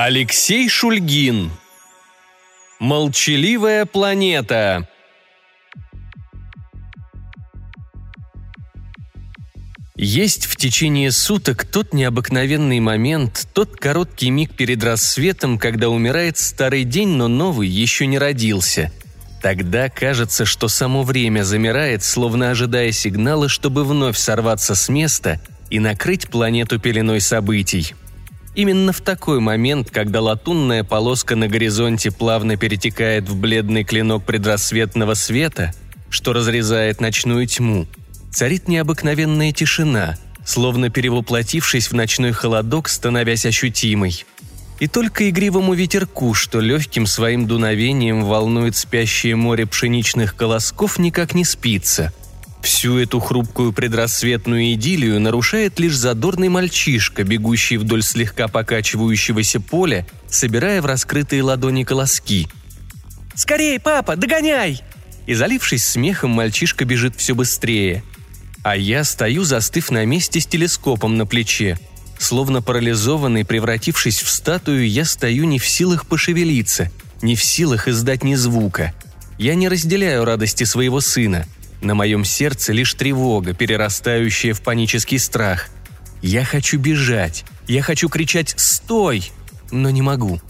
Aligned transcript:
Алексей 0.00 0.68
Шульгин. 0.68 1.50
Молчаливая 2.78 3.84
планета. 3.84 4.88
Есть 9.96 10.46
в 10.46 10.54
течение 10.54 11.10
суток 11.10 11.64
тот 11.64 11.92
необыкновенный 11.92 12.78
момент, 12.78 13.48
тот 13.52 13.74
короткий 13.74 14.30
миг 14.30 14.54
перед 14.54 14.84
рассветом, 14.84 15.58
когда 15.58 15.88
умирает 15.88 16.38
старый 16.38 16.84
день, 16.84 17.08
но 17.08 17.26
новый 17.26 17.66
еще 17.66 18.06
не 18.06 18.20
родился. 18.20 18.92
Тогда 19.42 19.88
кажется, 19.88 20.44
что 20.44 20.68
само 20.68 21.02
время 21.02 21.42
замирает, 21.42 22.04
словно 22.04 22.52
ожидая 22.52 22.92
сигнала, 22.92 23.48
чтобы 23.48 23.82
вновь 23.82 24.16
сорваться 24.16 24.76
с 24.76 24.88
места 24.88 25.40
и 25.70 25.80
накрыть 25.80 26.28
планету 26.28 26.78
пеленой 26.78 27.20
событий. 27.20 27.96
Именно 28.58 28.92
в 28.92 29.00
такой 29.02 29.38
момент, 29.38 29.92
когда 29.92 30.20
латунная 30.20 30.82
полоска 30.82 31.36
на 31.36 31.46
горизонте 31.46 32.10
плавно 32.10 32.56
перетекает 32.56 33.28
в 33.28 33.36
бледный 33.36 33.84
клинок 33.84 34.24
предрассветного 34.24 35.14
света, 35.14 35.72
что 36.10 36.32
разрезает 36.32 37.00
ночную 37.00 37.46
тьму, 37.46 37.86
царит 38.32 38.66
необыкновенная 38.66 39.52
тишина, 39.52 40.16
словно 40.44 40.90
перевоплотившись 40.90 41.88
в 41.88 41.92
ночной 41.92 42.32
холодок, 42.32 42.88
становясь 42.88 43.46
ощутимой. 43.46 44.24
И 44.80 44.88
только 44.88 45.30
игривому 45.30 45.74
ветерку, 45.74 46.34
что 46.34 46.58
легким 46.58 47.06
своим 47.06 47.46
дуновением 47.46 48.24
волнует 48.24 48.74
спящее 48.74 49.36
море 49.36 49.66
пшеничных 49.66 50.34
колосков, 50.34 50.98
никак 50.98 51.32
не 51.32 51.44
спится– 51.44 52.12
Всю 52.62 52.98
эту 52.98 53.20
хрупкую 53.20 53.72
предрассветную 53.72 54.74
идиллию 54.74 55.20
нарушает 55.20 55.78
лишь 55.78 55.94
задорный 55.96 56.48
мальчишка, 56.48 57.22
бегущий 57.22 57.76
вдоль 57.76 58.02
слегка 58.02 58.48
покачивающегося 58.48 59.60
поля, 59.60 60.06
собирая 60.28 60.82
в 60.82 60.86
раскрытые 60.86 61.42
ладони 61.42 61.84
колоски. 61.84 62.48
«Скорей, 63.34 63.78
папа, 63.78 64.16
догоняй!» 64.16 64.80
И 65.26 65.34
залившись 65.34 65.84
смехом, 65.84 66.30
мальчишка 66.30 66.84
бежит 66.84 67.14
все 67.16 67.34
быстрее. 67.34 68.02
А 68.64 68.76
я 68.76 69.04
стою, 69.04 69.44
застыв 69.44 69.90
на 69.90 70.04
месте 70.04 70.40
с 70.40 70.46
телескопом 70.46 71.16
на 71.16 71.26
плече. 71.26 71.78
Словно 72.18 72.60
парализованный, 72.62 73.44
превратившись 73.44 74.20
в 74.20 74.28
статую, 74.28 74.88
я 74.88 75.04
стою 75.04 75.44
не 75.44 75.60
в 75.60 75.66
силах 75.66 76.06
пошевелиться, 76.06 76.90
не 77.22 77.36
в 77.36 77.44
силах 77.44 77.86
издать 77.86 78.24
ни 78.24 78.34
звука. 78.34 78.92
Я 79.38 79.54
не 79.54 79.68
разделяю 79.68 80.24
радости 80.24 80.64
своего 80.64 81.00
сына– 81.00 81.46
на 81.80 81.94
моем 81.94 82.24
сердце 82.24 82.72
лишь 82.72 82.94
тревога, 82.94 83.54
перерастающая 83.54 84.54
в 84.54 84.62
панический 84.62 85.18
страх. 85.18 85.68
Я 86.22 86.44
хочу 86.44 86.78
бежать, 86.78 87.44
я 87.66 87.82
хочу 87.82 88.08
кричать 88.08 88.54
«Стой!», 88.56 89.30
но 89.70 89.90
не 89.90 90.02
могу. 90.02 90.40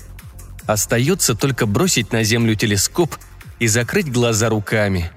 Остается 0.67 1.35
только 1.35 1.67
бросить 1.67 2.13
на 2.13 2.23
землю 2.25 2.55
телескоп 2.55 3.17
и 3.59 3.67
закрыть 3.67 4.11
глаза 4.11 4.49
руками. 4.49 5.11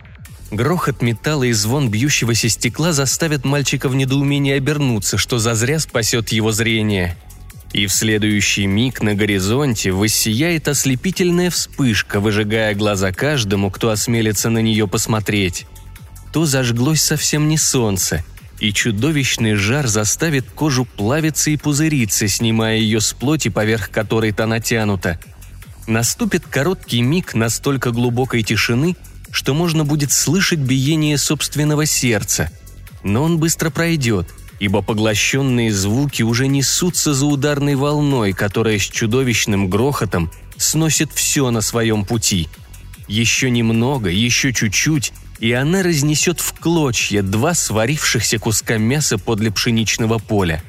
Грохот 0.50 1.02
металла 1.02 1.44
и 1.44 1.54
звон 1.54 1.89
бьющегося 1.89 2.50
стекла 2.50 2.92
заставят 2.92 3.45
мальчика 3.45 3.88
в 3.88 3.95
недоумении 3.95 4.54
обернуться, 4.54 5.17
что 5.17 5.39
зазря 5.39 5.80
спасет 5.80 6.30
его 6.30 6.52
зрение. 6.52 7.16
И 7.72 7.88
в 7.88 7.94
следующий 7.94 8.66
миг 8.66 9.02
на 9.02 9.16
горизонте 9.16 9.94
воссияет 9.94 10.67
ослепительная 10.67 11.50
вспышка, 11.50 12.20
выжигая 12.20 12.76
глаза 12.76 13.14
каждому, 13.14 13.71
кто 13.71 13.92
осмелится 13.92 14.50
на 14.50 14.60
нее 14.60 14.89
посмотреть 14.89 15.66
то 16.31 16.45
зажглось 16.45 17.02
совсем 17.02 17.47
не 17.47 17.58
солнце, 17.58 18.23
и 18.59 18.71
чудовищный 18.71 19.55
жар 19.55 19.87
заставит 19.87 20.49
кожу 20.52 20.86
плавиться 20.86 21.49
и 21.52 21.58
пузыриться, 21.58 22.27
снимая 22.27 22.77
ее 22.77 23.02
с 23.02 23.14
плоти, 23.14 23.49
поверх 23.49 23.89
которой 23.89 24.31
та 24.31 24.45
натянута. 24.45 25.20
Наступит 25.87 26.45
короткий 26.45 27.02
миг 27.02 27.33
настолько 27.33 27.91
глубокой 27.91 28.43
тишины, 28.43 28.95
что 29.31 29.53
можно 29.53 29.83
будет 29.83 30.11
слышать 30.11 30.59
биение 30.59 31.17
собственного 31.17 31.86
сердца. 31.86 32.52
Но 33.03 33.23
он 33.23 33.39
быстро 33.39 33.71
пройдет, 33.71 34.30
ибо 34.59 34.83
поглощенные 34.83 35.73
звуки 35.73 36.21
уже 36.21 36.47
несутся 36.47 37.14
за 37.15 37.25
ударной 37.25 37.75
волной, 37.75 38.33
которая 38.33 38.77
с 38.77 38.83
чудовищным 38.83 39.70
грохотом 39.70 40.31
сносит 40.58 41.11
все 41.14 41.49
на 41.49 41.61
своем 41.61 42.05
пути. 42.05 42.47
Еще 43.08 43.49
немного, 43.49 44.09
еще 44.09 44.53
чуть-чуть, 44.53 45.14
и 45.41 45.53
она 45.53 45.81
разнесет 45.81 46.39
в 46.39 46.53
клочья 46.53 47.23
два 47.23 47.55
сварившихся 47.55 48.37
куска 48.37 48.77
мяса 48.77 49.17
подле 49.17 49.52
пшеничного 49.52 50.19
поля. 50.19 50.61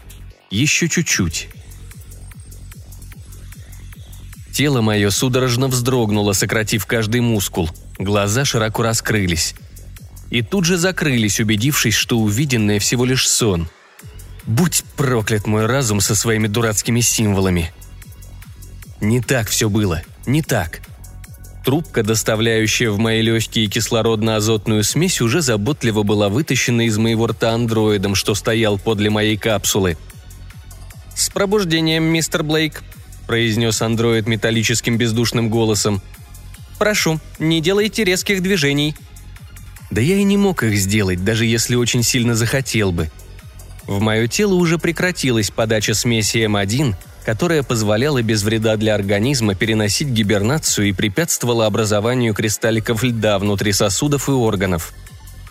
Еще 0.51 0.89
чуть-чуть. 0.89 1.51
Тело 4.51 4.81
мое 4.81 5.11
судорожно 5.11 5.69
вздрогнуло, 5.69 6.33
сократив 6.33 6.87
каждый 6.87 7.21
мускул. 7.21 7.69
Глаза 7.99 8.47
широко 8.47 8.83
раскрылись. 8.83 9.55
И 10.31 10.41
тут 10.41 10.65
же 10.65 10.79
закрылись, 10.79 11.39
убедившись, 11.39 11.95
что 11.95 12.19
увиденное 12.19 12.79
всего 12.81 13.05
лишь 13.05 13.29
сон. 13.29 13.69
Будь 14.45 14.85
проклят 14.97 15.47
мой 15.47 15.67
разум 15.67 16.01
со 16.01 16.15
своими 16.15 16.49
дурацкими 16.49 17.01
символами. 17.01 17.71
Не 19.03 19.21
так 19.21 19.51
все 19.51 19.69
было, 19.69 20.01
не 20.25 20.41
так– 20.41 20.81
Трубка, 21.65 22.03
доставляющая 22.03 22.91
в 22.91 22.99
мои 22.99 23.23
легкие 23.23 23.67
кислородно-азотную 23.67 24.83
смесь, 24.83 25.21
уже 25.21 25.43
заботливо 25.43 26.03
была 26.03 26.29
вытащена 26.29 26.87
из 26.87 26.99
моего 26.99 27.29
рта 27.29 27.53
андроидом, 27.53 28.17
что 28.17 28.35
стоял 28.35 28.79
подле 28.79 29.11
моей 29.11 29.37
капсулы. 29.37 29.97
«С 31.15 31.29
пробуждением, 31.31 32.05
мистер 32.05 32.43
Блейк»,– 32.43 32.83
произнес 33.27 33.81
андроид 33.81 34.27
металлическим 34.27 34.99
бездушным 34.99 35.51
голосом. 35.51 36.03
«Прошу, 36.79 37.21
не 37.39 37.61
делайте 37.61 38.03
резких 38.03 38.43
движений». 38.43 38.97
Да 39.93 40.01
я 40.01 40.17
и 40.17 40.23
не 40.25 40.39
мог 40.39 40.65
их 40.65 40.77
сделать, 40.79 41.23
даже 41.23 41.45
если 41.45 41.77
очень 41.77 42.03
сильно 42.03 42.35
захотел 42.35 42.93
бы. 42.93 43.11
В 43.87 44.01
мое 44.01 44.27
тело 44.27 44.55
уже 44.55 44.79
прекратилась 44.79 45.51
подача 45.51 45.93
смеси 45.93 46.39
М1, 46.39 46.95
которая 47.25 47.63
позволяла 47.63 48.23
без 48.23 48.43
вреда 48.43 48.77
для 48.77 48.95
организма 48.95 49.55
переносить 49.55 50.09
гибернацию 50.09 50.89
и 50.89 50.93
препятствовала 50.93 51.67
образованию 51.67 52.35
кристалликов 52.35 53.03
льда 53.03 53.39
внутри 53.39 53.73
сосудов 53.73 54.29
и 54.29 54.33
органов. 54.33 54.93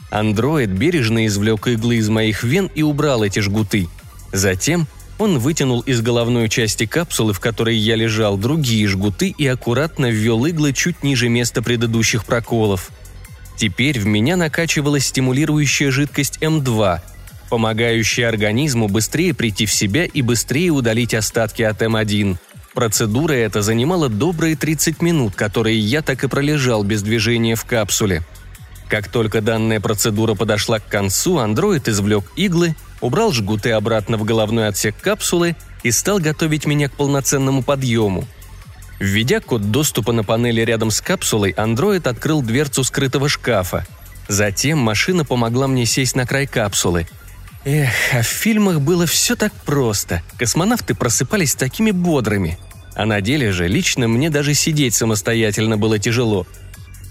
Андроид 0.09 0.69
бережно 0.69 1.25
извлек 1.25 1.67
иглы 1.67 1.95
из 1.95 2.09
моих 2.09 2.43
вен 2.43 2.69
и 2.75 2.83
убрал 2.83 3.23
эти 3.23 3.39
жгуты. 3.39 3.87
Затем 4.33 4.87
он 5.17 5.39
вытянул 5.39 5.81
из 5.81 6.01
головной 6.01 6.49
части 6.49 6.85
капсулы, 6.85 7.33
в 7.33 7.39
которой 7.39 7.77
я 7.77 7.95
лежал, 7.95 8.38
другие 8.38 8.88
жгуты 8.88 9.29
и 9.29 9.47
аккуратно 9.47 10.09
ввел 10.09 10.45
иглы 10.45 10.73
чуть 10.73 11.03
ниже 11.03 11.29
места 11.29 11.61
предыдущих 11.61 12.25
проколов. 12.25 12.89
Теперь 13.55 13.99
в 13.99 14.07
меня 14.07 14.35
накачивалась 14.35 15.05
стимулирующая 15.05 15.91
жидкость 15.91 16.39
М2, 16.41 17.01
помогающий 17.51 18.25
организму 18.25 18.88
быстрее 18.88 19.34
прийти 19.34 19.66
в 19.66 19.73
себя 19.73 20.06
и 20.06 20.22
быстрее 20.22 20.69
удалить 20.69 21.13
остатки 21.13 21.62
от 21.63 21.81
М1. 21.81 22.38
Процедура 22.73 23.34
эта 23.34 23.62
занимала 23.62 24.07
добрые 24.07 24.56
30 24.56 25.01
минут, 25.01 25.35
которые 25.35 25.78
я 25.78 26.01
так 26.01 26.23
и 26.23 26.29
пролежал 26.29 26.85
без 26.85 27.01
движения 27.01 27.56
в 27.56 27.66
капсуле. 27.66 28.23
Как 28.88 29.09
только 29.09 29.41
данная 29.41 29.81
процедура 29.81 30.34
подошла 30.34 30.79
к 30.79 30.88
концу, 30.88 31.39
андроид 31.39 31.89
извлек 31.89 32.23
иглы, 32.38 32.73
убрал 33.01 33.34
жгуты 33.34 33.72
обратно 33.72 34.15
в 34.15 34.24
головной 34.24 34.69
отсек 34.69 34.95
капсулы 35.01 35.57
и 35.83 35.92
стал 35.92 36.19
готовить 36.19 36.65
меня 36.65 36.88
к 36.88 36.94
полноценному 36.94 37.63
подъему. 37.63 38.25
Введя 38.98 39.42
код 39.42 39.71
доступа 39.71 40.13
на 40.13 40.24
панели 40.24 40.62
рядом 40.62 40.89
с 40.89 41.01
капсулой, 41.01 41.51
андроид 41.51 42.07
открыл 42.07 42.42
дверцу 42.42 42.86
скрытого 42.86 43.27
шкафа. 43.27 43.86
Затем 44.30 44.77
машина 44.77 45.25
помогла 45.25 45.68
мне 45.68 45.86
сесть 45.86 46.15
на 46.15 46.25
край 46.25 46.48
капсулы– 46.48 47.07
Эх, 47.63 47.92
а 48.13 48.22
в 48.24 48.25
фильмах 48.25 48.81
было 48.81 49.06
все 49.06 49.36
так 49.36 49.54
просто. 49.54 50.24
Космонавты 50.38 50.96
просыпались 50.96 51.54
такими 51.54 51.92
бодрыми. 51.92 52.58
А 52.96 53.06
на 53.06 53.22
деле 53.22 53.52
же 53.52 53.68
лично 53.68 54.08
мне 54.08 54.30
даже 54.30 54.54
сидеть 54.54 54.96
самостоятельно 54.96 55.78
было 55.78 56.00
тяжело. 56.00 56.48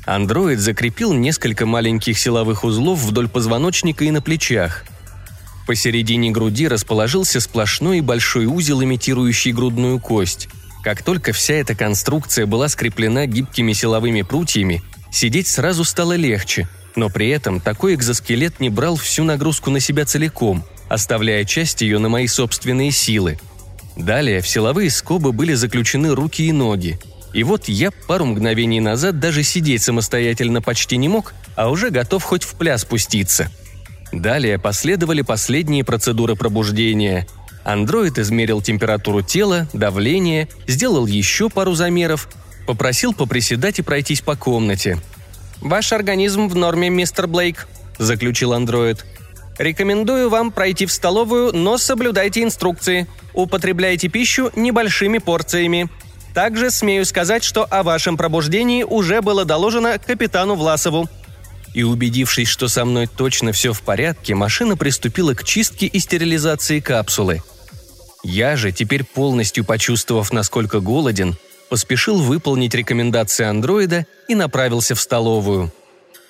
Андроид 0.07 0.59
закрепил 0.59 1.13
несколько 1.13 1.67
маленьких 1.67 2.19
силовых 2.19 2.65
узлов 2.65 2.99
вдоль 2.99 3.29
позвоночника 3.29 4.05
и 4.05 4.11
на 4.11 4.21
плечах. 4.21 4.85
Посередине 5.67 6.33
груди 6.33 6.67
расположился 6.67 7.41
сплошной 7.41 7.99
и 7.99 8.03
большой 8.03 8.47
узел, 8.47 8.83
имитирующий 8.83 9.53
грудную 9.53 10.01
кость. 10.01 10.49
Как 10.83 11.05
только 11.05 11.33
вся 11.33 11.55
эта 11.55 11.77
конструкция 11.77 12.47
была 12.47 12.69
скреплена 12.69 13.27
гибкими 13.27 13.73
силовыми 13.73 14.23
прутьями, 14.23 14.83
сидеть 15.13 15.47
сразу 15.47 15.85
стало 15.85 16.15
легче– 16.15 16.67
но 16.97 17.09
при 17.09 17.29
этом 17.29 17.61
такой 17.61 17.95
экзоскелет 17.95 18.61
не 18.61 18.71
брал 18.71 18.97
всю 18.97 19.25
нагрузку 19.25 19.71
на 19.71 19.81
себя 19.81 20.05
целиком, 20.05 20.65
оставляя 20.89 21.45
часть 21.45 21.83
ее 21.83 21.99
на 21.99 22.09
мои 22.09 22.27
собственные 22.27 22.91
силы. 22.91 23.39
Далее 23.97 24.41
в 24.41 24.49
силовые 24.49 24.91
скобы 24.91 25.33
были 25.33 25.55
заключены 25.55 26.15
руки 26.15 26.47
и 26.47 26.53
ноги. 26.53 26.99
И 27.33 27.45
вот 27.45 27.69
я 27.69 27.91
пару 27.91 28.25
мгновений 28.27 28.81
назад 28.81 29.21
даже 29.21 29.43
сидеть 29.43 29.83
самостоятельно 29.83 30.63
почти 30.63 30.97
не 30.97 31.09
мог, 31.09 31.35
а 31.55 31.71
уже 31.71 31.91
готов 31.91 32.25
хоть 32.25 32.43
в 32.43 32.55
пляс 32.55 32.85
пуститься. 32.85 33.51
Далее 34.13 34.59
последовали 34.59 35.23
последние 35.23 35.85
процедуры 35.85 36.35
пробуждения. 36.35 37.27
Андроид 37.63 38.19
измерил 38.19 38.61
температуру 38.63 39.23
тела, 39.23 39.69
давление, 39.73 40.49
сделал 40.67 41.07
еще 41.07 41.49
пару 41.49 41.75
замеров, 41.75 42.29
попросил 42.67 43.13
поприседать 43.13 43.79
и 43.79 43.83
пройтись 43.83 44.23
по 44.23 44.35
комнате. 44.35 44.99
«Ваш 45.61 45.93
организм 45.93 46.49
в 46.49 46.57
норме, 46.57 46.89
мистер 46.89 47.27
Блейк»,– 47.27 47.69
заключил 47.99 48.55
андроид. 48.55 49.05
«Рекомендую 49.59 50.31
вам 50.31 50.53
пройти 50.53 50.87
в 50.87 50.93
столовую, 50.93 51.55
но 51.55 51.77
соблюдайте 51.77 52.43
инструкции. 52.43 53.07
Употребляйте 53.35 54.09
пищу 54.09 54.51
небольшими 54.57 55.19
порциями. 55.19 55.91
Также 56.33 56.71
смею 56.71 57.05
сказать, 57.05 57.45
что 57.45 57.65
о 57.65 57.83
вашем 57.83 58.17
пробуждении 58.17 58.85
уже 58.85 59.21
было 59.21 59.45
доложено 59.45 59.99
капитану 59.99 60.55
Власову». 60.55 61.09
И 61.75 61.83
убедившись, 61.83 62.49
что 62.49 62.69
со 62.69 62.85
мной 62.85 63.07
точно 63.07 63.53
все 63.53 63.73
в 63.73 63.83
порядке, 63.83 64.35
машина 64.35 64.77
приступила 64.77 65.35
к 65.35 65.45
чистке 65.45 65.87
и 65.87 65.99
стерилизации 66.01 66.81
капсулы. 66.81 67.43
Я 68.23 68.57
же, 68.57 68.73
теперь 68.73 69.05
полностью 69.05 69.65
почувствовав, 69.65 70.33
насколько 70.33 70.81
голоден, 70.81 71.37
поспешил 71.71 72.21
выполнить 72.21 72.75
рекомендации 72.75 73.47
андроида 73.47 74.07
и 74.29 74.35
направился 74.35 74.95
в 74.95 75.01
столовую. 75.01 75.73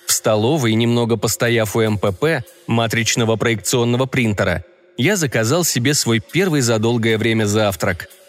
В 0.07 0.11
столовой, 0.13 0.73
немного 0.75 1.17
постояв 1.17 1.75
у 1.75 1.81
МПП, 1.81 2.45
матричного 2.67 3.35
проекционного 3.35 4.05
принтера, 4.05 4.63
я 4.97 5.17
заказал 5.17 5.65
себе 5.65 5.93
свой 5.93 6.19
первый 6.19 6.61
за 6.61 6.79
долгое 6.79 7.17
время 7.17 7.45
завтрак– 7.45 8.07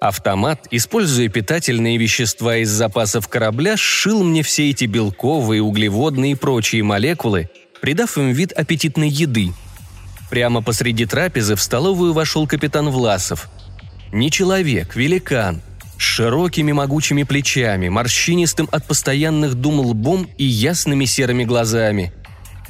Автомат, 0.00 0.66
используя 0.70 1.28
питательные 1.28 1.98
вещества 1.98 2.56
из 2.56 2.70
запасов 2.70 3.28
корабля, 3.28 3.76
сшил 3.76 4.24
мне 4.24 4.42
все 4.42 4.70
эти 4.70 4.86
белковые, 4.86 5.60
углеводные 5.60 6.32
и 6.32 6.34
прочие 6.34 6.82
молекулы, 6.82 7.50
придав 7.82 8.16
им 8.16 8.32
вид 8.32 8.52
аппетитной 8.52 9.10
еды. 9.10 9.52
Прямо 10.30 10.62
посреди 10.62 11.04
трапезы 11.04 11.54
в 11.54 11.60
столовую 11.60 12.14
вошел 12.14 12.46
капитан 12.46 12.88
Власов. 12.88 13.50
Не 14.10 14.30
человек, 14.30 14.96
великан, 14.96 15.60
с 16.00 16.02
широкими 16.02 16.72
могучими 16.72 17.22
плечами, 17.22 17.88
морщинистым 17.88 18.68
от 18.72 18.86
постоянных 18.88 19.54
дум 19.54 19.78
лбом 19.78 20.28
и 20.36 20.44
ясными 20.44 21.04
серыми 21.04 21.44
глазами. 21.44 22.12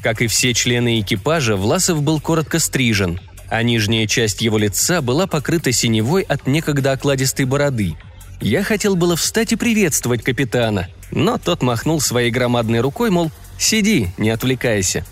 Как 0.03 0.21
и 0.21 0.27
все 0.27 0.53
члены 0.53 1.01
экипажа, 1.01 1.57
Власов 1.57 2.03
был 2.03 2.21
коротко 2.21 2.59
стрижен– 2.59 3.19
а 3.51 3.65
нижняя 3.65 4.07
часть 4.07 4.41
его 4.41 4.57
лица 4.57 5.03
была 5.03 5.27
покрыта 5.27 5.73
синевой 5.73 6.23
от 6.23 6.47
некогда 6.47 6.93
окладистой 6.93 7.45
бороды. 7.45 7.97
Я 8.41 8.63
хотел 8.63 8.95
было 8.97 9.17
встать 9.17 9.53
и 9.53 9.57
приветствовать 9.57 10.23
капитана, 10.23 10.89
но 11.11 11.37
тот 11.37 11.61
махнул 11.61 12.01
своей 12.01 12.31
громадной 12.31 12.81
рукой, 12.81 13.11
мол, 13.11 13.31
«Сиди, 13.59 14.09
не 14.17 14.31
отвлекайся». 14.31 15.05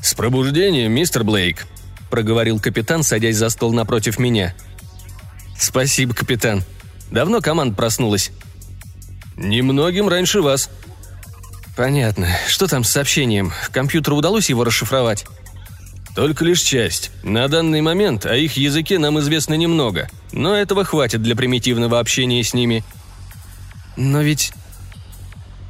«С 0.00 0.14
пробуждением, 0.14 0.92
мистер 0.92 1.24
Блейк»,— 1.24 1.66
проговорил 2.10 2.60
капитан, 2.60 3.02
садясь 3.02 3.36
за 3.36 3.48
стол 3.48 3.72
напротив 3.72 4.18
меня. 4.18 4.54
«Спасибо, 5.58 6.14
капитан. 6.14 6.62
Давно 7.10 7.40
команда 7.40 7.74
проснулась?» 7.74 8.30
«Немногим 9.36 10.08
раньше 10.08 10.42
вас». 10.42 10.70
«Понятно. 11.76 12.28
Что 12.46 12.66
там 12.66 12.84
с 12.84 12.90
сообщением? 12.90 13.52
Компьютеру 13.72 14.16
удалось 14.16 14.50
его 14.50 14.64
расшифровать?» 14.64 15.24
Только 16.14 16.44
лишь 16.44 16.60
часть. 16.60 17.10
На 17.22 17.48
данный 17.48 17.80
момент 17.80 18.26
о 18.26 18.36
их 18.36 18.56
языке 18.56 18.98
нам 18.98 19.18
известно 19.20 19.54
немного, 19.54 20.08
но 20.32 20.54
этого 20.54 20.84
хватит 20.84 21.22
для 21.22 21.36
примитивного 21.36 21.98
общения 21.98 22.42
с 22.42 22.52
ними. 22.52 22.84
Но 23.96 24.20
ведь... 24.20 24.52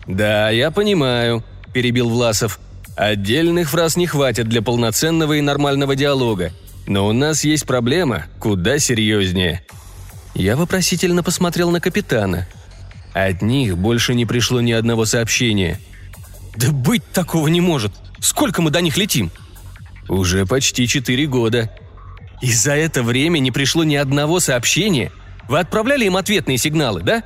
Да, 0.07 0.51
я 0.51 0.71
понимаю, 0.71 1.45
перебил 1.73 2.09
Власов. 2.09 2.59
Отдельных 2.97 3.71
фраз 3.71 3.97
не 3.97 4.07
хватит 4.07 4.49
для 4.49 4.63
полноценного 4.63 5.35
и 5.35 5.41
нормального 5.41 5.95
диалога. 5.95 6.53
Но 6.87 7.07
у 7.07 7.13
нас 7.13 7.45
есть 7.45 7.67
проблема 7.67 8.27
куда 8.41 8.79
серьезнее. 8.79 9.65
Я 10.41 10.57
вопросительно 10.57 11.23
посмотрел 11.23 11.71
на 11.71 11.83
капитана. 11.83 12.47
От 13.13 13.43
них 13.43 13.77
больше 13.77 14.15
не 14.15 14.25
пришло 14.25 14.63
ни 14.63 14.73
одного 14.73 15.05
сообщения. 15.05 15.79
«Да 16.57 16.73
быть 16.73 17.05
такого 17.13 17.49
не 17.49 17.61
может! 17.61 17.93
Сколько 18.21 18.63
мы 18.63 18.71
до 18.71 18.81
них 18.81 18.97
летим?» 18.97 19.31
Уже 20.09 20.47
почти 20.47 20.89
четыре 20.89 21.27
года. 21.27 21.71
И 22.41 22.51
за 22.51 22.73
это 22.73 23.03
время 23.03 23.39
не 23.39 23.51
пришло 23.51 23.85
ни 23.85 23.97
одного 23.97 24.41
сообщения? 24.41 25.13
Вы 25.47 25.59
отправляли 25.59 26.07
им 26.07 26.17
ответные 26.17 26.57
сигналы, 26.57 27.03
да? 27.03 27.23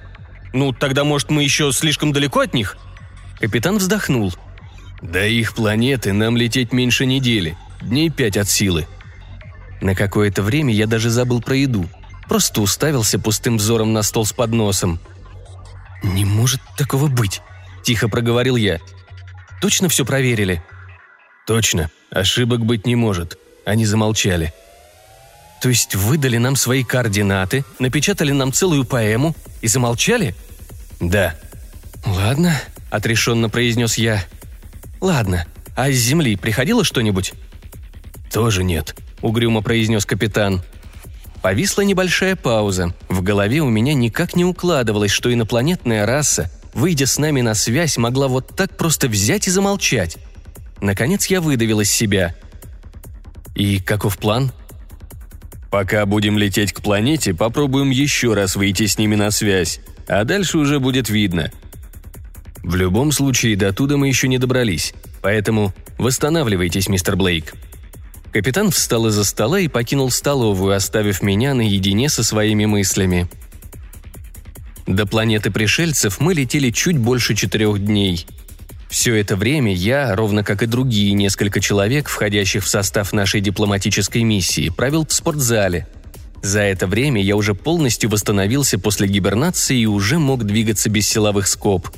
Ну, 0.52 0.72
тогда, 0.72 1.04
может, 1.04 1.30
мы 1.30 1.44
еще 1.44 1.70
слишком 1.70 2.12
далеко 2.12 2.40
от 2.40 2.52
них?» 2.52 2.76
Капитан 3.38 3.78
вздохнул. 3.78 4.34
«До 5.02 5.24
их 5.24 5.54
планеты 5.54 6.12
нам 6.12 6.36
лететь 6.36 6.72
меньше 6.72 7.06
недели. 7.06 7.56
Дней 7.80 8.10
пять 8.10 8.36
от 8.36 8.48
силы». 8.48 8.88
На 9.80 9.94
какое-то 9.94 10.42
время 10.42 10.74
я 10.74 10.88
даже 10.88 11.10
забыл 11.10 11.40
про 11.40 11.54
еду. 11.54 11.88
Просто 12.28 12.60
уставился 12.60 13.18
пустым 13.18 13.58
взором 13.58 13.92
на 13.92 14.02
стол 14.02 14.26
с 14.26 14.32
подносом. 14.32 15.00
«Не 16.02 16.24
может 16.24 16.60
такого 16.76 17.08
быть»,– 17.08 17.40
тихо 17.82 18.08
проговорил 18.08 18.56
я. 18.56 18.80
«Точно 19.60 19.88
все 19.88 20.04
проверили?» 20.04 20.62
«Точно», 21.46 21.90
Ошибок 22.14 22.64
быть 22.64 22.86
не 22.86 22.94
может. 22.94 23.36
Они 23.64 23.84
замолчали. 23.84 24.54
То 25.60 25.68
есть 25.68 25.96
выдали 25.96 26.36
нам 26.36 26.54
свои 26.54 26.84
координаты, 26.84 27.64
напечатали 27.80 28.30
нам 28.30 28.52
целую 28.52 28.84
поэму 28.84 29.34
и 29.62 29.66
замолчали? 29.66 30.36
Да. 31.00 31.34
Ладно, 32.06 32.54
отрешенно 32.90 33.48
произнес 33.48 33.96
я. 33.96 34.24
Ладно, 35.00 35.44
а 35.74 35.90
с 35.90 35.96
земли 35.96 36.36
приходило 36.36 36.84
что-нибудь? 36.84 37.32
Тоже 38.32 38.62
нет, 38.62 38.94
угрюмо 39.20 39.60
произнес 39.60 40.06
капитан. 40.06 40.62
Повисла 41.44 41.82
небольшая 41.82 42.36
пауза. 42.36 42.94
В 43.10 43.20
голове 43.20 43.60
у 43.60 43.68
меня 43.68 43.92
никак 43.92 44.34
не 44.34 44.46
укладывалось, 44.46 45.10
что 45.10 45.30
инопланетная 45.30 46.06
раса, 46.06 46.50
выйдя 46.72 47.04
с 47.04 47.18
нами 47.18 47.42
на 47.42 47.52
связь, 47.52 47.98
могла 47.98 48.28
вот 48.28 48.56
так 48.56 48.78
просто 48.78 49.08
взять 49.08 49.46
и 49.46 49.50
замолчать. 49.50 50.16
Наконец 50.80 51.26
я 51.26 51.42
выдавил 51.42 51.80
из 51.80 51.90
себя. 51.90 52.34
«И 53.54 53.78
каков 53.78 54.16
план?» 54.16 54.52
«Пока 55.70 56.06
будем 56.06 56.38
лететь 56.38 56.72
к 56.72 56.80
планете, 56.80 57.34
попробуем 57.34 57.90
еще 57.90 58.32
раз 58.32 58.56
выйти 58.56 58.86
с 58.86 58.96
ними 58.96 59.14
на 59.14 59.30
связь, 59.30 59.80
а 60.08 60.24
дальше 60.24 60.56
уже 60.56 60.80
будет 60.80 61.10
видно. 61.10 61.52
В 62.62 62.74
любом 62.74 63.12
случае, 63.12 63.54
до 63.56 63.74
туда 63.74 63.98
мы 63.98 64.08
еще 64.08 64.28
не 64.28 64.38
добрались, 64.38 64.94
поэтому 65.20 65.74
восстанавливайтесь, 65.98 66.88
мистер 66.88 67.16
Блейк». 67.16 67.52
Капитан 68.34 68.70
встал 68.70 69.06
из-за 69.06 69.24
стола 69.24 69.60
и 69.60 69.68
покинул 69.68 70.10
столовую, 70.10 70.76
оставив 70.76 71.22
меня 71.22 71.54
наедине 71.54 72.10
со 72.10 72.22
своими 72.22 72.66
мыслями. 72.66 73.28
До 74.86 75.06
планеты 75.06 75.50
пришельцев 75.50 76.20
мы 76.20 76.34
летели 76.34 76.70
чуть 76.70 76.98
больше 76.98 77.34
четырех 77.34 77.82
дней– 77.82 78.26
все 78.94 79.16
это 79.16 79.34
время 79.34 79.74
я, 79.74 80.14
ровно 80.14 80.44
как 80.44 80.62
и 80.62 80.66
другие 80.66 81.14
несколько 81.14 81.60
человек, 81.60 82.08
входящих 82.08 82.62
в 82.62 82.68
состав 82.68 83.12
нашей 83.12 83.40
дипломатической 83.40 84.22
миссии, 84.22 84.68
провел 84.68 85.04
в 85.04 85.12
спортзале. 85.12 85.88
За 86.42 86.60
это 86.60 86.86
время 86.86 87.20
я 87.20 87.34
уже 87.34 87.54
полностью 87.54 88.08
восстановился 88.08 88.78
после 88.78 89.08
гибернации 89.08 89.80
и 89.80 89.86
уже 89.86 90.20
мог 90.20 90.44
двигаться 90.44 90.90
без 90.90 91.08
силовых 91.08 91.48
скоб. 91.48 91.88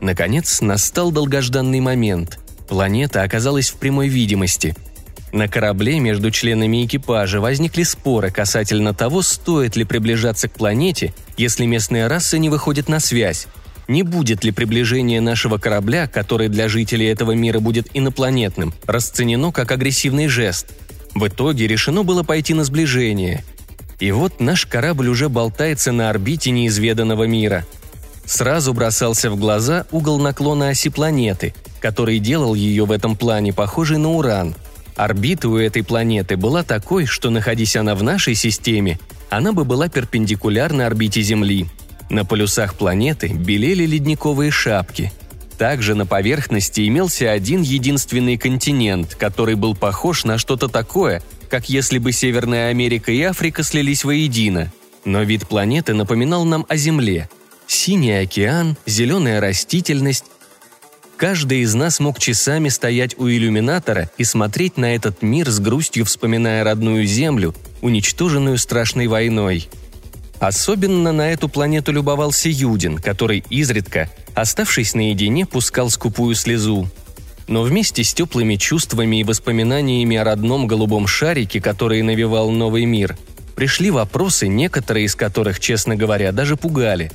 Наконец, 0.00 0.60
настал 0.60 1.10
долгожданный 1.10 1.80
момент. 1.80 2.38
Планета 2.68 3.22
оказалась 3.22 3.70
в 3.70 3.74
прямой 3.74 4.06
видимости. 4.06 4.76
На 5.32 5.48
корабле 5.48 6.00
между 6.00 6.30
членами 6.30 6.86
экипажа 6.86 7.40
возникли 7.40 7.82
споры 7.82 8.30
касательно 8.30 8.94
того, 8.94 9.22
стоит 9.22 9.76
ли 9.76 9.84
приближаться 9.84 10.48
к 10.48 10.52
планете, 10.52 11.12
если 11.36 11.66
местная 11.66 12.08
раса 12.08 12.38
не 12.38 12.48
выходит 12.48 12.88
на 12.88 12.98
связь 13.00 13.46
не 13.88 14.02
будет 14.02 14.44
ли 14.44 14.52
приближение 14.52 15.20
нашего 15.20 15.56
корабля, 15.58 16.06
который 16.06 16.48
для 16.48 16.68
жителей 16.68 17.06
этого 17.06 17.32
мира 17.32 17.58
будет 17.58 17.88
инопланетным, 17.94 18.74
расценено 18.86 19.50
как 19.50 19.72
агрессивный 19.72 20.28
жест. 20.28 20.66
В 21.14 21.26
итоге 21.26 21.66
решено 21.66 22.04
было 22.04 22.22
пойти 22.22 22.54
на 22.54 22.64
сближение. 22.64 23.44
И 23.98 24.12
вот 24.12 24.40
наш 24.40 24.66
корабль 24.66 25.08
уже 25.08 25.28
болтается 25.28 25.90
на 25.90 26.10
орбите 26.10 26.50
неизведанного 26.50 27.24
мира. 27.24 27.66
Сразу 28.26 28.74
бросался 28.74 29.30
в 29.30 29.36
глаза 29.36 29.86
угол 29.90 30.20
наклона 30.20 30.68
оси 30.68 30.90
планеты, 30.90 31.54
который 31.80 32.18
делал 32.18 32.54
ее 32.54 32.84
в 32.84 32.92
этом 32.92 33.16
плане 33.16 33.54
похожей 33.54 33.96
на 33.96 34.10
Уран. 34.10 34.54
Орбита 34.98 35.48
у 35.48 35.56
этой 35.56 35.82
планеты 35.82 36.36
была 36.36 36.62
такой, 36.62 37.06
что 37.06 37.30
находясь 37.30 37.76
она 37.76 37.94
в 37.94 38.02
нашей 38.02 38.34
системе, 38.34 38.98
она 39.30 39.52
бы 39.52 39.64
была 39.64 39.88
перпендикулярна 39.88 40.86
орбите 40.86 41.22
Земли– 41.22 41.66
на 42.10 42.24
полюсах 42.24 42.74
планеты 42.74 43.28
белели 43.28 43.84
ледниковые 43.84 44.50
шапки. 44.50 45.12
Также 45.58 45.94
на 45.94 46.06
поверхности 46.06 46.86
имелся 46.86 47.30
один 47.32 47.62
единственный 47.62 48.38
континент, 48.38 49.14
который 49.14 49.56
был 49.56 49.74
похож 49.74 50.24
на 50.24 50.38
что-то 50.38 50.68
такое, 50.68 51.22
как 51.50 51.68
если 51.68 51.98
бы 51.98 52.12
Северная 52.12 52.70
Америка 52.70 53.10
и 53.12 53.20
Африка 53.22 53.62
слились 53.62 54.04
воедино. 54.04 54.72
Но 55.04 55.22
вид 55.22 55.48
планеты 55.48 55.94
напоминал 55.94 56.44
нам 56.44 56.64
о 56.68 56.76
Земле. 56.76 57.28
Синий 57.66 58.12
океан, 58.12 58.76
зеленая 58.86 59.40
растительность. 59.40 60.24
Каждый 61.18 61.62
из 61.62 61.74
нас 61.74 61.98
мог 61.98 62.20
часами 62.20 62.68
стоять 62.68 63.18
у 63.18 63.28
иллюминатора 63.28 64.08
и 64.18 64.22
смотреть 64.22 64.76
на 64.76 64.94
этот 64.94 65.20
мир 65.20 65.50
с 65.50 65.58
грустью, 65.58 66.04
вспоминая 66.04 66.62
родную 66.62 67.06
Землю 67.06 67.56
уничтоженную 67.82 68.56
страшной 68.56 69.08
войной. 69.08 69.68
Особенно 70.38 71.10
на 71.10 71.32
эту 71.32 71.48
планету 71.48 71.90
любовался 71.90 72.48
Юдин, 72.48 72.98
который 72.98 73.42
изредка, 73.50 74.08
оставшись 74.36 74.94
наедине, 74.94 75.44
пускал 75.44 75.90
скупую 75.90 76.36
слезу. 76.36 76.88
Но 77.48 77.62
вместе 77.62 78.04
с 78.04 78.14
теплыми 78.14 78.54
чувствами 78.54 79.18
и 79.18 79.24
воспоминаниями 79.24 80.16
о 80.16 80.22
родном 80.22 80.68
голубом 80.68 81.08
шарике, 81.08 81.60
который 81.60 82.00
навевал 82.02 82.52
новый 82.52 82.84
мир, 82.84 83.18
пришли 83.56 83.90
вопросы, 83.90 84.46
некоторые 84.46 85.06
из 85.06 85.16
которых, 85.16 85.58
честно 85.58 85.96
говоря, 85.96 86.30
даже 86.30 86.54
пугали. 86.54 87.10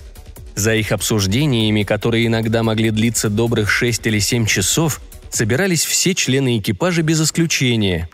За 0.56 0.76
их 0.76 0.92
обсуждениями, 0.92 1.84
которые 1.84 2.28
иногда 2.28 2.64
могли 2.64 2.92
длиться 2.92 3.30
добрых 3.30 3.70
шесть 3.72 4.06
или 4.06 4.20
семь 4.20 4.46
часов, 4.46 5.02
собирались 5.30 5.84
все 5.84 6.14
члены 6.14 6.60
экипажа 6.60 7.02
без 7.02 7.22
исключения. 7.22 8.10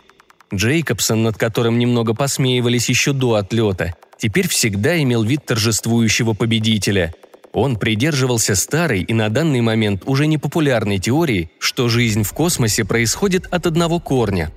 Джейкобсон, 0.52 1.22
над 1.22 1.36
которым 1.36 1.78
немного 1.78 2.14
посмеивались 2.14 2.88
еще 2.88 3.12
до 3.12 3.34
отлета, 3.34 3.94
теперь 4.18 4.48
всегда 4.48 5.00
имел 5.02 5.22
вид 5.22 5.44
торжествующего 5.44 6.32
победителя. 6.32 7.14
Он 7.52 7.76
придерживался 7.76 8.54
старой 8.54 9.02
и 9.02 9.12
на 9.12 9.28
данный 9.28 9.60
момент 9.60 10.02
уже 10.06 10.26
непопулярной 10.26 10.98
теории, 10.98 11.50
что 11.58 11.88
жизнь 11.88 12.22
в 12.22 12.32
космосе 12.32 12.84
происходит 12.84 13.46
от 13.50 13.66
одного 13.66 14.00
корня. 14.00 14.50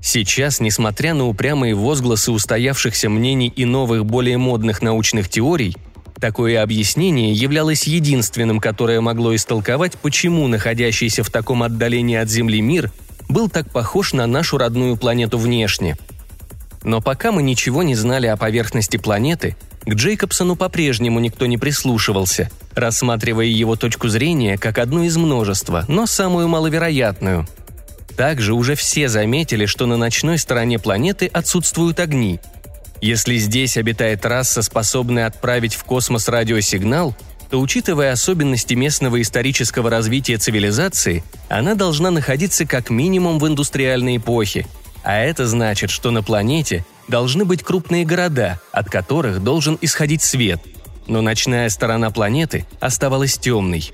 Сейчас, 0.00 0.60
несмотря 0.60 1.14
на 1.14 1.26
упрямые 1.26 1.74
возгласы 1.74 2.30
устоявшихся 2.30 3.08
мнений 3.08 3.48
и 3.48 3.64
новых, 3.64 4.06
более 4.06 4.38
модных 4.38 4.80
научных 4.80 5.28
теорий, 5.28 5.76
Такое 6.20 6.62
объяснение 6.62 7.32
являлось 7.32 7.84
единственным, 7.84 8.58
которое 8.58 9.00
могло 9.00 9.34
истолковать, 9.34 9.98
почему 9.98 10.48
находящийся 10.48 11.22
в 11.22 11.30
таком 11.30 11.62
отдалении 11.62 12.16
от 12.16 12.30
Земли 12.30 12.60
мир 12.60 12.90
был 13.28 13.50
так 13.50 13.70
похож 13.70 14.12
на 14.14 14.26
нашу 14.26 14.56
родную 14.56 14.96
планету 14.96 15.36
внешне. 15.36 15.96
Но 16.82 17.02
пока 17.02 17.32
мы 17.32 17.42
ничего 17.42 17.82
не 17.82 17.94
знали 17.94 18.28
о 18.28 18.36
поверхности 18.36 18.96
планеты, 18.96 19.56
к 19.84 19.92
Джейкобсону 19.92 20.56
по-прежнему 20.56 21.20
никто 21.20 21.46
не 21.46 21.58
прислушивался, 21.58 22.50
рассматривая 22.74 23.46
его 23.46 23.76
точку 23.76 24.08
зрения 24.08 24.56
как 24.56 24.78
одну 24.78 25.04
из 25.04 25.16
множества, 25.16 25.84
но 25.86 26.06
самую 26.06 26.48
маловероятную. 26.48 27.46
Также 28.16 28.54
уже 28.54 28.74
все 28.74 29.08
заметили, 29.08 29.66
что 29.66 29.84
на 29.84 29.98
ночной 29.98 30.38
стороне 30.38 30.78
планеты 30.78 31.26
отсутствуют 31.26 32.00
огни– 32.00 32.40
если 33.00 33.36
здесь 33.36 33.76
обитает 33.76 34.24
раса, 34.24 34.62
способная 34.62 35.26
отправить 35.26 35.74
в 35.74 35.84
космос 35.84 36.28
радиосигнал, 36.28 37.14
то, 37.50 37.60
учитывая 37.60 38.12
особенности 38.12 38.74
местного 38.74 39.20
исторического 39.22 39.90
развития 39.90 40.36
цивилизации, 40.36 41.22
она 41.48 41.74
должна 41.74 42.10
находиться 42.10 42.66
как 42.66 42.90
минимум 42.90 43.38
в 43.38 43.46
индустриальной 43.46 44.16
эпохе. 44.16 44.66
А 45.04 45.18
это 45.18 45.46
значит, 45.46 45.90
что 45.90 46.10
на 46.10 46.22
планете 46.22 46.84
должны 47.06 47.44
быть 47.44 47.62
крупные 47.62 48.04
города, 48.04 48.58
от 48.72 48.90
которых 48.90 49.42
должен 49.44 49.78
исходить 49.80 50.22
свет. 50.22 50.60
Но 51.06 51.22
ночная 51.22 51.68
сторона 51.68 52.10
планеты 52.10 52.66
оставалась 52.80 53.38
темной. 53.38 53.92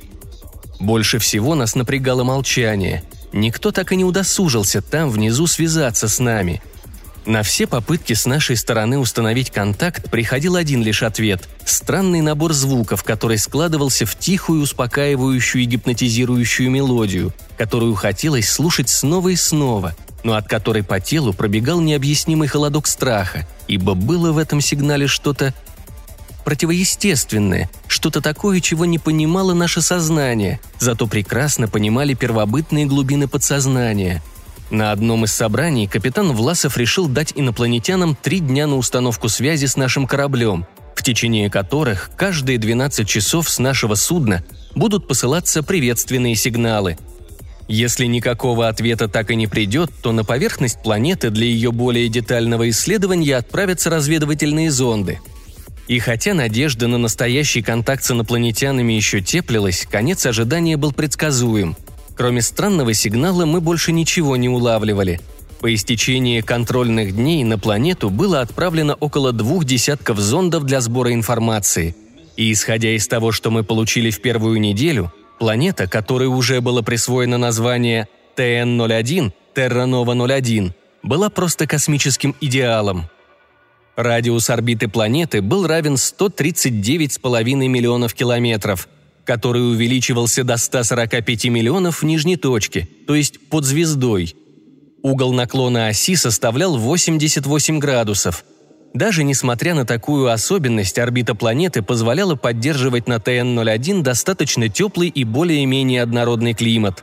Больше 0.80 1.18
всего 1.18 1.54
нас 1.54 1.74
напрягало 1.74 2.24
молчание. 2.24 3.04
Никто 3.34 3.70
так 3.70 3.92
и 3.92 3.96
не 3.96 4.04
удосужился 4.04 4.80
там 4.80 5.10
внизу 5.10 5.46
связаться 5.46 6.08
с 6.08 6.18
нами– 6.18 6.62
на 7.24 7.42
все 7.42 7.66
попытки 7.66 8.14
с 8.14 8.26
нашей 8.26 8.56
стороны 8.56 8.98
установить 8.98 9.50
контакт 9.50 10.10
приходил 10.10 10.56
один 10.56 10.82
лишь 10.82 11.02
ответ– 11.02 11.48
странный 11.64 12.20
набор 12.20 12.52
звуков, 12.52 13.04
который 13.04 13.38
складывался 13.38 14.06
в 14.06 14.16
тихую, 14.18 14.62
успокаивающую 14.62 15.62
и 15.62 15.66
гипнотизирующую 15.66 16.70
мелодию, 16.70 17.32
которую 17.56 17.94
хотелось 17.94 18.50
слушать 18.50 18.88
снова 18.88 19.28
и 19.28 19.36
снова, 19.36 19.94
но 20.24 20.34
от 20.34 20.48
которой 20.48 20.82
по 20.82 21.00
телу 21.00 21.32
пробегал 21.32 21.80
необъяснимый 21.80 22.48
холодок 22.48 22.86
страха, 22.86 23.46
ибо 23.68 23.94
было 23.94 24.32
в 24.32 24.38
этом 24.38 24.60
сигнале 24.60 25.06
что-то 25.06 25.54
противоестественное, 26.44 27.70
что-то 27.86 28.20
такое, 28.20 28.60
чего 28.60 28.84
не 28.84 28.98
понимало 28.98 29.54
наше 29.54 29.80
сознание, 29.80 30.60
зато 30.80 31.06
прекрасно 31.06 31.68
понимали 31.68 32.14
первобытные 32.14 32.86
глубины 32.86 33.28
подсознания– 33.28 34.22
на 34.72 34.90
одном 34.90 35.24
из 35.24 35.32
собраний 35.32 35.86
капитан 35.86 36.32
Власов 36.32 36.76
решил 36.76 37.06
дать 37.06 37.32
инопланетянам 37.36 38.16
три 38.20 38.40
дня 38.40 38.66
на 38.66 38.76
установку 38.76 39.28
связи 39.28 39.66
с 39.66 39.76
нашим 39.76 40.06
кораблем, 40.06 40.66
в 40.94 41.02
течение 41.02 41.50
которых 41.50 42.10
каждые 42.16 42.58
12 42.58 43.06
часов 43.06 43.48
с 43.48 43.58
нашего 43.58 43.94
судна 43.94 44.42
будут 44.74 45.06
посылаться 45.06 45.62
приветственные 45.62 46.34
сигналы. 46.34 46.96
Если 47.68 48.06
никакого 48.06 48.68
ответа 48.68 49.08
так 49.08 49.30
и 49.30 49.36
не 49.36 49.46
придет, 49.46 49.90
то 50.02 50.12
на 50.12 50.24
поверхность 50.24 50.82
планеты 50.82 51.30
для 51.30 51.46
ее 51.46 51.70
более 51.70 52.08
детального 52.08 52.68
исследования 52.70 53.36
отправятся 53.36 53.90
разведывательные 53.90 54.70
зонды. 54.70 55.20
И 55.86 55.98
хотя 55.98 56.34
надежда 56.34 56.88
на 56.88 56.98
настоящий 56.98 57.62
контакт 57.62 58.02
с 58.04 58.10
инопланетянами 58.10 58.92
еще 58.92 59.20
теплилась, 59.20 59.86
конец 59.90 60.24
ожидания 60.26 60.76
был 60.76 60.92
предсказуем– 60.92 61.76
Кроме 62.22 62.40
странного 62.40 62.94
сигнала 62.94 63.46
мы 63.46 63.60
больше 63.60 63.90
ничего 63.90 64.36
не 64.36 64.48
улавливали. 64.48 65.20
По 65.58 65.74
истечении 65.74 66.40
контрольных 66.40 67.16
дней 67.16 67.42
на 67.42 67.58
планету 67.58 68.10
было 68.10 68.42
отправлено 68.42 68.94
около 68.94 69.32
двух 69.32 69.64
десятков 69.64 70.20
зондов 70.20 70.62
для 70.62 70.80
сбора 70.80 71.14
информации. 71.14 71.96
И 72.36 72.52
исходя 72.52 72.90
из 72.90 73.08
того, 73.08 73.32
что 73.32 73.50
мы 73.50 73.64
получили 73.64 74.12
в 74.12 74.22
первую 74.22 74.60
неделю, 74.60 75.12
планета, 75.40 75.88
которой 75.88 76.28
уже 76.28 76.60
было 76.60 76.82
присвоено 76.82 77.38
название 77.38 78.06
ТН-01, 78.36 79.32
Терранова-01, 79.56 80.70
была 81.02 81.28
просто 81.28 81.66
космическим 81.66 82.36
идеалом. 82.40 83.06
Радиус 83.96 84.48
орбиты 84.48 84.86
планеты 84.86 85.42
был 85.42 85.66
равен 85.66 85.94
139,5 85.94 87.66
миллионов 87.66 88.14
километров– 88.14 88.88
который 89.24 89.70
увеличивался 89.70 90.44
до 90.44 90.56
145 90.56 91.46
миллионов 91.46 92.02
в 92.02 92.04
нижней 92.04 92.36
точке, 92.36 92.88
то 93.06 93.14
есть 93.14 93.38
под 93.48 93.64
звездой. 93.64 94.34
Угол 95.02 95.32
наклона 95.32 95.88
оси 95.88 96.16
составлял 96.16 96.76
88 96.76 97.78
градусов. 97.78 98.44
Даже 98.94 99.24
несмотря 99.24 99.74
на 99.74 99.86
такую 99.86 100.30
особенность, 100.30 100.98
орбита 100.98 101.34
планеты 101.34 101.82
позволяла 101.82 102.34
поддерживать 102.34 103.08
на 103.08 103.18
ТН-01 103.18 104.02
достаточно 104.02 104.68
теплый 104.68 105.08
и 105.08 105.24
более-менее 105.24 106.02
однородный 106.02 106.52
климат. 106.52 107.02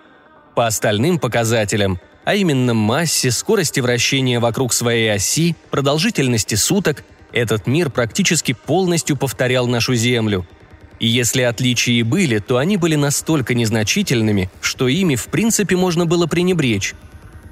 По 0.55 0.67
остальным 0.67 1.17
показателям, 1.17 1.99
а 2.25 2.35
именно 2.35 2.73
массе, 2.73 3.31
скорости 3.31 3.79
вращения 3.79 4.39
вокруг 4.39 4.71
своей 4.71 5.11
оси, 5.11 5.55
продолжительности 5.71 6.55
суток, 6.55 7.03
этот 7.31 7.65
мир 7.65 7.89
практически 7.89 8.53
полностью 8.53 9.17
повторял 9.17 9.67
нашу 9.67 9.95
Землю– 9.95 10.45
и 10.99 11.07
если 11.07 11.41
отличия 11.43 11.95
и 11.95 12.03
были, 12.03 12.39
то 12.39 12.57
они 12.57 12.77
были 12.77 12.95
настолько 12.95 13.53
незначительными, 13.53 14.49
что 14.61 14.87
ими 14.87 15.15
в 15.15 15.25
принципе 15.27 15.75
можно 15.75 16.05
было 16.05 16.27
пренебречь. 16.27 16.93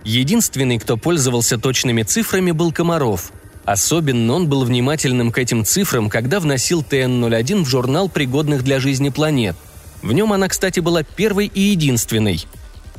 Единственный, 0.03 0.77
кто 0.77 0.97
пользовался 0.97 1.57
точными 1.57 2.03
цифрами, 2.03 2.51
был 2.51 2.71
Комаров. 2.71 3.31
Особенно 3.65 4.33
он 4.33 4.47
был 4.47 4.63
внимательным 4.63 5.31
к 5.31 5.37
этим 5.37 5.65
цифрам, 5.65 6.09
когда 6.09 6.39
вносил 6.39 6.81
ТН-01 6.81 7.63
в 7.63 7.69
журнал 7.69 8.07
пригодных 8.07 8.63
для 8.63 8.79
жизни 8.79 9.09
планет. 9.09 9.55
В 10.01 10.13
нем 10.13 10.31
она, 10.31 10.47
кстати, 10.47 10.79
была 10.79 11.03
первой 11.03 11.47
и 11.47 11.61
единственной. 11.61 12.45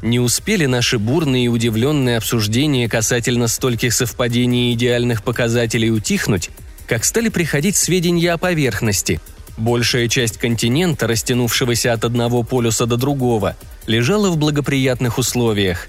Не 0.03 0.21
успели 0.21 0.67
наши 0.67 0.99
бурные 0.99 1.47
и 1.47 1.49
удивленные 1.49 2.19
обсуждения 2.19 2.89
касательно 2.89 3.49
стольких 3.49 3.93
совпадений 3.93 4.73
идеальных 4.75 5.25
показателей 5.25 5.91
утихнуть, 5.91 6.51
как 6.87 7.05
стали 7.05 7.29
приходить 7.29 7.77
сведения 7.77 8.33
о 8.33 8.39
поверхности– 8.39 9.21
Большая 9.59 10.07
часть 10.07 10.39
континента, 10.39 11.09
растянувшегося 11.09 11.93
от 11.93 12.05
одного 12.05 12.45
полюса 12.45 12.87
до 12.87 12.97
другого, 12.97 13.57
лежала 13.89 14.31
в 14.31 14.37
благоприятных 14.37 15.19
условиях. 15.19 15.89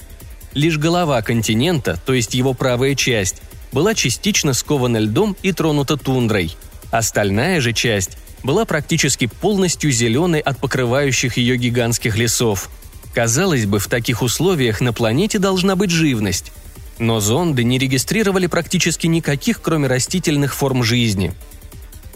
Лишь 0.55 0.79
голова 0.79 1.21
континента, 1.21 1.99
то 2.03 2.15
есть 2.15 2.33
его 2.33 2.55
правая 2.55 2.95
часть, 2.95 3.43
была 3.71 3.93
частично 3.93 4.53
скована 4.53 4.97
льдом 4.97 5.37
и 5.43 5.51
тронута 5.51 5.97
тундрой. 5.97 6.57
Остальная 6.89 7.61
же 7.61 7.71
часть 7.71 8.17
была 8.41 8.65
практически 8.65 9.27
полностью 9.27 9.91
зеленой 9.91 10.39
от 10.39 10.57
покрывающих 10.57 11.37
ее 11.37 11.55
гигантских 11.55 12.17
лесов. 12.17 12.71
Казалось 13.13 13.67
бы, 13.67 13.77
в 13.77 13.87
таких 13.87 14.23
условиях 14.23 14.81
на 14.81 14.93
планете 14.93 15.37
должна 15.37 15.75
быть 15.75 15.91
живность. 15.91 16.51
Но 16.97 17.19
зонды 17.19 17.63
не 17.63 17.77
регистрировали 17.77 18.47
практически 18.47 19.05
никаких, 19.05 19.61
кроме 19.61 19.87
растительных 19.87 20.55
форм 20.55 20.83
жизни– 20.83 21.35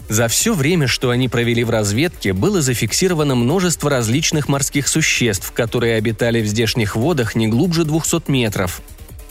за 0.08 0.28
все 0.28 0.54
время, 0.54 0.86
что 0.86 1.10
они 1.10 1.28
провели 1.28 1.64
в 1.64 1.70
разведке, 1.70 2.32
было 2.32 2.60
зафиксировано 2.60 3.34
множество 3.34 3.88
различных 3.88 4.48
морских 4.48 4.86
существ, 4.88 5.52
которые 5.52 5.96
обитали 5.96 6.42
в 6.42 6.46
здешних 6.46 6.94
водах 6.94 7.34
не 7.34 7.48
глубже 7.48 7.84
200 7.84 8.30
метров. 8.30 8.82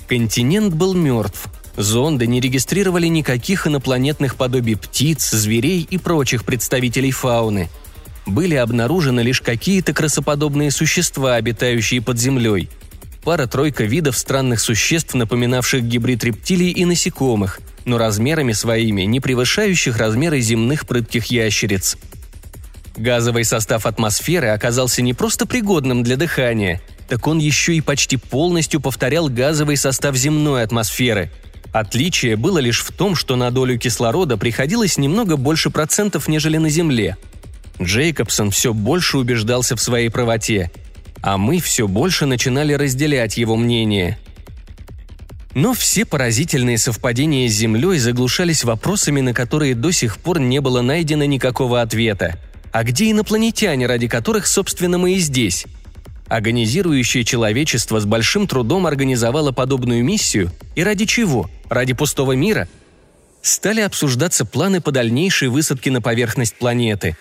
Континент 0.07 0.73
был 0.73 0.93
мертв. 0.93 1.45
Зонды 1.77 2.27
не 2.27 2.39
регистрировали 2.39 3.07
никаких 3.07 3.67
инопланетных 3.67 4.35
подобий 4.35 4.75
птиц, 4.75 5.31
зверей 5.31 5.87
и 5.89 5.97
прочих 5.97 6.43
представителей 6.43 7.11
фауны. 7.11 7.69
Были 8.25 8.55
обнаружены 8.55 9.21
лишь 9.21 9.41
какие-то 9.41 9.93
красоподобные 9.93 10.71
существа, 10.71 11.35
обитающие 11.35 12.01
под 12.01 12.19
землей. 12.19 12.69
Пара-тройка 13.23 13.85
видов 13.85 14.17
странных 14.17 14.59
существ, 14.59 15.13
напоминавших 15.13 15.83
гибрид 15.83 16.23
рептилий 16.23 16.71
и 16.71 16.85
насекомых– 16.85 17.59
но 17.85 17.97
размерами 17.97 18.53
своими 18.53 19.03
не 19.03 19.19
превышающих 19.19 19.97
размеры 19.97 20.39
земных 20.39 20.87
прытких 20.87 21.25
ящериц. 21.25 21.97
Газовый 22.95 23.43
состав 23.43 23.85
атмосферы 23.85 24.49
оказался 24.49 25.01
не 25.01 25.13
просто 25.13 25.45
пригодным 25.45 26.03
для 26.03 26.15
дыхания, 26.15 26.81
так 27.07 27.25
он 27.27 27.39
еще 27.39 27.75
и 27.75 27.81
почти 27.81 28.17
полностью 28.17 28.79
повторял 28.79 29.29
газовый 29.29 29.77
состав 29.77 30.15
земной 30.15 30.63
атмосферы. 30.63 31.31
Отличие 31.71 32.35
было 32.35 32.59
лишь 32.59 32.81
в 32.81 32.91
том, 32.91 33.15
что 33.15 33.35
на 33.35 33.49
долю 33.49 33.79
кислорода 33.79 34.37
приходилось 34.37 34.97
немного 34.97 35.37
больше 35.37 35.71
процентов, 35.71 36.27
нежели 36.27 36.57
на 36.57 36.69
Земле. 36.69 37.17
Джейкобсон 37.81 38.51
все 38.51 38.73
больше 38.73 39.17
убеждался 39.17 39.75
в 39.75 39.81
своей 39.81 40.09
правоте, 40.09 40.71
а 41.23 41.39
мы 41.39 41.59
все 41.59 41.87
больше 41.87 42.27
начинали 42.27 42.73
разделять 42.73 43.37
его 43.37 43.55
мнение– 43.57 44.19
но 45.53 45.73
все 45.73 46.05
поразительные 46.05 46.77
совпадения 46.77 47.47
с 47.47 47.53
Землей 47.53 47.99
заглушались 47.99 48.63
вопросами, 48.63 49.21
на 49.21 49.33
которые 49.33 49.75
до 49.75 49.91
сих 49.91 50.17
пор 50.17 50.39
не 50.39 50.59
было 50.61 50.81
найдено 50.81 51.25
никакого 51.25 51.81
ответа. 51.81 52.39
А 52.71 52.83
где 52.83 53.11
инопланетяне, 53.11 53.85
ради 53.85 54.07
которых, 54.07 54.47
собственно, 54.47 54.97
мы 54.97 55.13
и 55.13 55.19
здесь? 55.19 55.65
Агонизирующее 56.27 57.23
человечество 57.23 57.99
с 57.99 58.05
большим 58.05 58.47
трудом 58.47 58.87
организовало 58.87 59.51
подобную 59.51 60.03
миссию, 60.03 60.51
и 60.75 60.83
ради 60.83 61.05
чего? 61.05 61.51
Ради 61.69 61.93
пустого 61.93 62.31
мира? 62.31 62.67
Стали 63.43 63.81
обсуждаться 63.81 64.45
планы 64.45 64.81
по 64.81 64.91
дальнейшей 64.91 65.49
высадке 65.49 65.91
на 65.91 66.01
поверхность 66.01 66.55
планеты. 66.55 67.15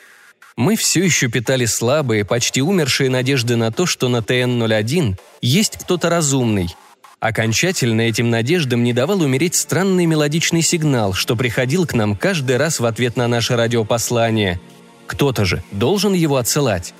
Мы 0.56 0.76
все 0.76 1.04
еще 1.04 1.28
питали 1.28 1.66
слабые, 1.66 2.24
почти 2.24 2.62
умершие 2.62 3.10
надежды 3.10 3.56
на 3.56 3.72
то, 3.72 3.84
что 3.84 4.08
на 4.08 4.18
ТН-01 4.18 5.16
есть 5.42 5.76
кто-то 5.78 6.08
разумный– 6.08 6.74
Окончательно 7.22 8.00
этим 8.00 8.30
надеждам 8.30 8.82
не 8.82 8.92
давал 8.92 9.22
умереть 9.22 9.54
странный 9.54 10.06
мелодичный 10.06 10.60
сигнал, 10.60 11.12
что 11.12 11.36
приходил 11.36 11.86
к 11.86 11.94
нам 11.94 12.16
каждый 12.16 12.56
раз 12.56 12.80
в 12.80 12.84
ответ 12.84 13.16
на 13.16 13.28
наше 13.28 13.54
радиопослание. 13.54 14.58
Кто-то 15.06 15.44
же 15.44 15.62
должен 15.70 16.14
его 16.14 16.36
отсылать. 16.36 16.94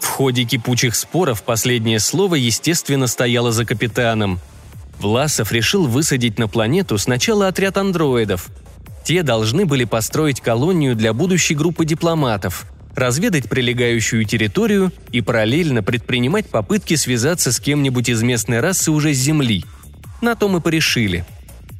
В 0.00 0.06
ходе 0.06 0.44
кипучих 0.44 0.96
споров 0.96 1.42
последнее 1.42 2.00
слово, 2.00 2.36
естественно, 2.36 3.08
стояло 3.08 3.52
за 3.52 3.66
капитаном. 3.66 4.40
Власов 4.98 5.52
решил 5.52 5.86
высадить 5.86 6.38
на 6.38 6.48
планету 6.48 6.96
сначала 6.96 7.48
отряд 7.48 7.76
андроидов. 7.76 8.48
Те 9.04 9.22
должны 9.22 9.66
были 9.66 9.84
построить 9.84 10.40
колонию 10.40 10.96
для 10.96 11.12
будущей 11.12 11.54
группы 11.54 11.84
дипломатов– 11.84 12.64
разведать 12.96 13.48
прилегающую 13.48 14.24
территорию 14.24 14.90
и 15.12 15.20
параллельно 15.20 15.82
предпринимать 15.82 16.48
попытки 16.48 16.94
связаться 16.94 17.52
с 17.52 17.60
кем-нибудь 17.60 18.08
из 18.08 18.22
местной 18.22 18.60
расы 18.60 18.90
уже 18.90 19.12
с 19.12 19.18
Земли. 19.18 19.64
На 20.22 20.34
то 20.34 20.48
мы 20.48 20.60
порешили. 20.60 21.24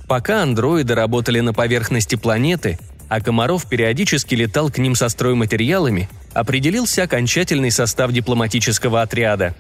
Пока 0.06 0.42
андроиды 0.42 0.94
работали 0.94 1.40
на 1.40 1.52
поверхности 1.52 2.14
планеты, 2.14 2.78
а 3.08 3.20
Комаров 3.20 3.66
периодически 3.66 4.35
летал 4.35 4.70
к 4.70 4.78
ним 4.78 4.94
со 4.94 5.08
стройматериалами, 5.08 6.08
определился 6.35 7.02
окончательный 7.02 7.70
состав 7.70 8.12
дипломатического 8.12 9.00
отряда. 9.02 9.56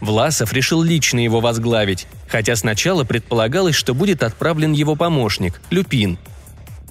Власов 0.00 0.52
решил 0.52 0.82
лично 0.82 1.20
его 1.20 1.40
возглавить, 1.40 2.06
хотя 2.28 2.56
сначала 2.56 3.04
предполагалось, 3.04 3.74
что 3.74 3.94
будет 3.94 4.22
отправлен 4.22 4.72
его 4.72 4.96
помощник, 4.96 5.60
Люпин– 5.70 6.18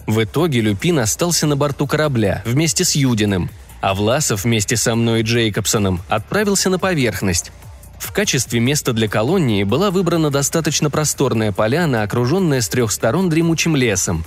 в 0.08 0.24
итоге 0.24 0.62
Люпин 0.62 1.00
остался 1.00 1.48
на 1.48 1.56
борту 1.56 1.88
корабля 1.88 2.44
вместе 2.46 2.84
с 2.84 2.96
Юдиным, 2.96 3.50
а 3.82 3.94
Власов 3.94 4.44
вместе 4.44 4.78
со 4.78 4.96
мной 4.96 5.22
и 5.22 5.24
Джейкобсоном 5.24 6.02
отправился 6.10 6.70
на 6.70 6.80
поверхность. 6.80 7.52
В 7.98 8.12
качестве 8.12 8.60
места 8.60 8.94
для 8.94 9.08
колонии 9.08 9.64
была 9.64 9.90
выбрана 9.90 10.30
достаточно 10.30 10.90
просторная 10.90 11.52
поляна, 11.52 12.04
окруженная 12.04 12.62
с 12.62 12.70
трех 12.70 12.92
сторон 12.92 13.30
дремучим 13.30 13.76
лесом. 13.76 14.26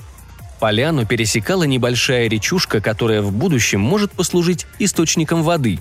Поляну 0.58 1.06
пересекала 1.06 1.62
небольшая 1.62 2.28
речушка, 2.28 2.80
которая 2.80 3.22
в 3.22 3.30
будущем 3.30 3.80
может 3.80 4.10
послужить 4.10 4.66
источником 4.80 5.44
воды. 5.44 5.78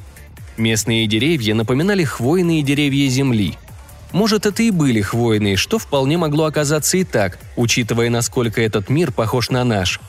Местные 0.57 1.07
деревья 1.07 1.55
напоминали 1.55 2.03
хвойные 2.03 2.61
деревья 2.61 3.09
земли– 3.09 3.57
может, 4.11 4.45
это 4.45 4.63
и 4.63 4.71
были 4.71 5.01
хвойные, 5.01 5.57
что 5.57 5.79
вполне 5.79 6.17
могло 6.17 6.45
оказаться 6.45 6.97
и 6.97 7.03
так, 7.03 7.39
учитывая, 7.55 8.09
насколько 8.09 8.61
этот 8.61 8.89
мир 8.89 9.11
похож 9.11 9.49
на 9.49 9.63
наш. 9.63 9.99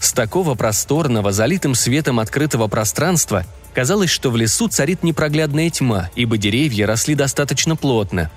С 0.00 0.12
такого 0.12 0.54
просторного, 0.54 1.32
залитым 1.32 1.74
светом 1.74 2.20
открытого 2.20 2.68
пространства 2.68 3.44
казалось, 3.74 4.10
что 4.10 4.30
в 4.30 4.36
лесу 4.36 4.68
царит 4.68 5.02
непроглядная 5.02 5.70
тьма, 5.70 6.10
ибо 6.14 6.36
деревья 6.36 6.86
росли 6.86 7.14
достаточно 7.14 7.74
плотно. 7.74 8.30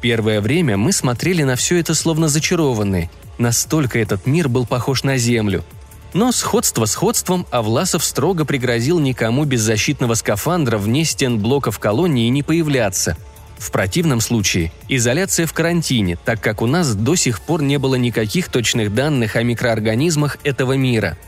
Первое 0.00 0.40
время 0.40 0.76
мы 0.76 0.92
смотрели 0.92 1.42
на 1.42 1.56
все 1.56 1.78
это 1.78 1.94
словно 1.94 2.28
зачарованные. 2.28 3.10
Настолько 3.38 3.98
этот 3.98 4.26
мир 4.26 4.48
был 4.48 4.66
похож 4.66 5.02
на 5.02 5.16
Землю. 5.18 5.64
Но 6.14 6.32
сходство 6.32 6.86
сходством, 6.86 7.46
а 7.50 7.62
Власов 7.62 8.02
строго 8.04 8.44
пригрозил 8.44 8.98
никому 8.98 9.44
без 9.44 9.60
защитного 9.60 10.14
скафандра 10.14 10.78
вне 10.78 11.04
стен 11.04 11.38
блоков 11.38 11.78
колонии 11.78 12.28
не 12.28 12.42
появляться– 12.42 13.16
в 13.58 13.70
противном 13.72 14.20
случае 14.20 14.72
изоляция 14.88 15.46
в 15.46 15.52
карантине, 15.52 16.16
так 16.24 16.40
как 16.40 16.62
у 16.62 16.66
нас 16.66 16.94
до 16.94 17.16
сих 17.16 17.40
пор 17.40 17.62
не 17.62 17.78
было 17.78 17.96
никаких 17.96 18.48
точных 18.48 18.94
данных 18.94 19.36
о 19.36 19.42
микроорганизмах 19.42 20.38
этого 20.44 20.74
мира. 20.74 21.18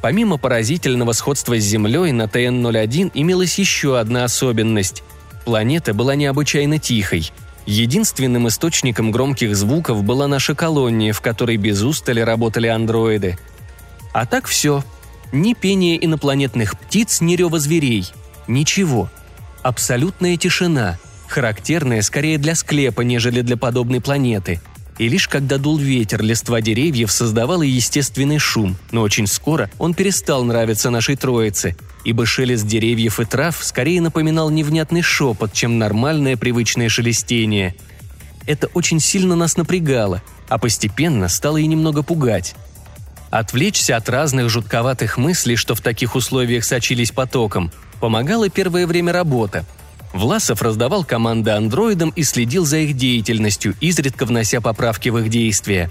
Помимо 0.00 0.38
поразительного 0.38 1.12
сходства 1.12 1.58
с 1.58 1.64
Землей, 1.64 2.12
на 2.12 2.24
ТН-01 2.24 3.10
имелась 3.14 3.58
еще 3.58 3.98
одна 3.98 4.24
особенность. 4.24 5.02
Планета 5.44 5.94
была 5.94 6.14
необычайно 6.14 6.78
тихой. 6.78 7.30
Единственным 7.66 8.46
источником 8.46 9.10
громких 9.10 9.56
звуков 9.56 10.04
была 10.04 10.28
наша 10.28 10.54
колония, 10.54 11.12
в 11.12 11.20
которой 11.20 11.56
без 11.56 11.82
устали 11.82 12.20
работали 12.20 12.68
андроиды. 12.68 13.38
А 14.12 14.26
так 14.26 14.46
все. 14.46 14.84
Ни 15.32 15.54
пения 15.54 15.96
инопланетных 15.96 16.78
птиц, 16.78 17.20
ни 17.20 17.34
рева 17.34 17.58
зверей. 17.58 18.06
Ничего. 18.46 19.10
Абсолютная 19.64 20.36
тишина– 20.36 20.98
характерное 21.28 22.02
скорее 22.02 22.38
для 22.38 22.54
склепа, 22.54 23.02
нежели 23.02 23.40
для 23.42 23.56
подобной 23.56 24.00
планеты. 24.00 24.60
И 24.98 25.08
лишь 25.08 25.28
когда 25.28 25.58
дул 25.58 25.76
ветер, 25.76 26.22
листва 26.22 26.60
деревьев 26.62 27.12
создавала 27.12 27.62
естественный 27.62 28.38
шум, 28.38 28.76
но 28.92 29.02
очень 29.02 29.26
скоро 29.26 29.70
он 29.78 29.92
перестал 29.92 30.42
нравиться 30.44 30.88
нашей 30.88 31.16
троице, 31.16 31.76
ибо 32.04 32.24
шелест 32.24 32.66
деревьев 32.66 33.20
и 33.20 33.24
трав 33.24 33.58
скорее 33.62 34.00
напоминал 34.00 34.48
невнятный 34.48 35.02
шепот, 35.02 35.52
чем 35.52 35.78
нормальное 35.78 36.36
привычное 36.38 36.88
шелестение. 36.88 37.74
Это 38.46 38.68
очень 38.68 39.00
сильно 39.00 39.36
нас 39.36 39.58
напрягало, 39.58 40.22
а 40.48 40.56
постепенно 40.56 41.28
стало 41.28 41.58
и 41.58 41.66
немного 41.66 42.02
пугать. 42.02 42.54
Отвлечься 43.30 43.96
от 43.96 44.08
разных 44.08 44.48
жутковатых 44.48 45.18
мыслей, 45.18 45.56
что 45.56 45.74
в 45.74 45.82
таких 45.82 46.14
условиях 46.14 46.64
сочились 46.64 47.10
потоком, 47.10 47.70
помогала 48.00 48.48
первое 48.48 48.86
время 48.86 49.12
работа– 49.12 49.66
Власов 50.16 50.62
раздавал 50.62 51.04
команды 51.04 51.50
андроидам 51.50 52.10
и 52.10 52.22
следил 52.22 52.64
за 52.64 52.78
их 52.78 52.96
деятельностью, 52.96 53.74
изредка 53.80 54.24
внося 54.24 54.60
поправки 54.60 55.10
в 55.10 55.18
их 55.18 55.28
действия. 55.28 55.90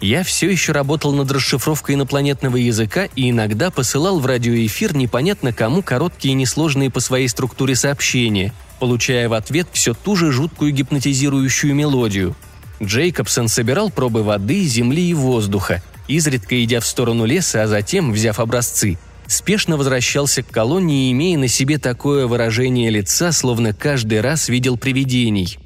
Я 0.00 0.24
все 0.24 0.50
еще 0.50 0.72
работал 0.72 1.12
над 1.12 1.30
расшифровкой 1.30 1.94
инопланетного 1.94 2.56
языка 2.56 3.06
и 3.16 3.30
иногда 3.30 3.70
посылал 3.70 4.18
в 4.18 4.26
радиоэфир 4.26 4.94
непонятно 4.94 5.52
кому 5.52 5.82
короткие 5.82 6.32
и 6.32 6.36
несложные 6.36 6.90
по 6.90 7.00
своей 7.00 7.28
структуре 7.28 7.74
сообщения, 7.74 8.52
получая 8.78 9.28
в 9.28 9.32
ответ 9.32 9.68
все 9.72 9.94
ту 9.94 10.16
же 10.16 10.32
жуткую 10.32 10.72
гипнотизирующую 10.72 11.74
мелодию. 11.74 12.34
Джейкобсон 12.82 13.48
собирал 13.48 13.90
пробы 13.90 14.22
воды, 14.22 14.64
земли 14.64 15.08
и 15.08 15.14
воздуха, 15.14 15.82
изредка 16.08 16.62
идя 16.62 16.80
в 16.80 16.86
сторону 16.86 17.24
леса, 17.24 17.62
а 17.62 17.66
затем, 17.66 18.12
взяв 18.12 18.38
образцы, 18.38 18.98
спешно 19.28 19.76
возвращался 19.76 20.42
к 20.42 20.48
колонии, 20.48 21.12
имея 21.12 21.38
на 21.38 21.48
себе 21.48 21.78
такое 21.78 22.26
выражение 22.26 22.90
лица, 22.90 23.32
словно 23.32 23.72
каждый 23.72 24.20
раз 24.20 24.48
видел 24.48 24.76
привидений. 24.76 25.58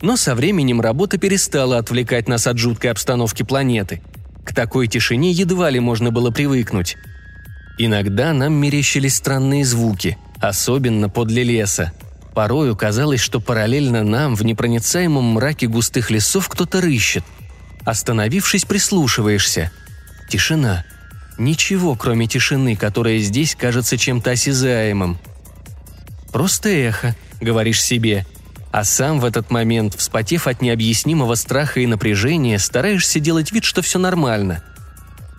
Но 0.00 0.16
со 0.16 0.34
временем 0.34 0.80
работа 0.80 1.18
перестала 1.18 1.78
отвлекать 1.78 2.28
нас 2.28 2.46
от 2.46 2.58
жуткой 2.58 2.90
обстановки 2.90 3.42
планеты. 3.42 4.00
К 4.44 4.54
такой 4.54 4.86
тишине 4.86 5.32
едва 5.32 5.70
ли 5.70 5.80
можно 5.80 6.10
было 6.10 6.30
привыкнуть. 6.30 6.96
Иногда 7.78 8.32
нам 8.32 8.54
мерещились 8.54 9.16
странные 9.16 9.64
звуки, 9.64 10.16
особенно 10.40 11.08
подле 11.08 11.42
леса. 11.42 11.92
Порою 12.34 12.76
казалось, 12.76 13.20
что 13.20 13.40
параллельно 13.40 14.04
нам 14.04 14.36
в 14.36 14.44
непроницаемом 14.44 15.24
мраке 15.24 15.66
густых 15.66 16.10
лесов 16.10 16.48
кто-то 16.48 16.80
рыщет. 16.80 17.24
Остановившись, 17.84 18.64
прислушиваешься. 18.64 19.72
Тишина– 20.28 20.84
Ничего, 21.38 21.94
кроме 21.94 22.26
тишины, 22.26 22.74
которая 22.74 23.18
здесь 23.18 23.54
кажется 23.54 23.96
чем-то 23.96 24.32
осязаемым. 24.32 25.18
«Просто 26.32 26.68
эхо»,— 26.68 27.14
говоришь 27.40 27.82
себе. 27.82 28.26
А 28.72 28.84
сам 28.84 29.20
в 29.20 29.24
этот 29.24 29.50
момент, 29.50 29.94
вспотев 29.94 30.46
от 30.46 30.60
необъяснимого 30.60 31.36
страха 31.36 31.80
и 31.80 31.86
напряжения, 31.86 32.58
стараешься 32.58 33.20
делать 33.20 33.52
вид, 33.52 33.64
что 33.64 33.82
все 33.82 33.98
нормально. 33.98 34.62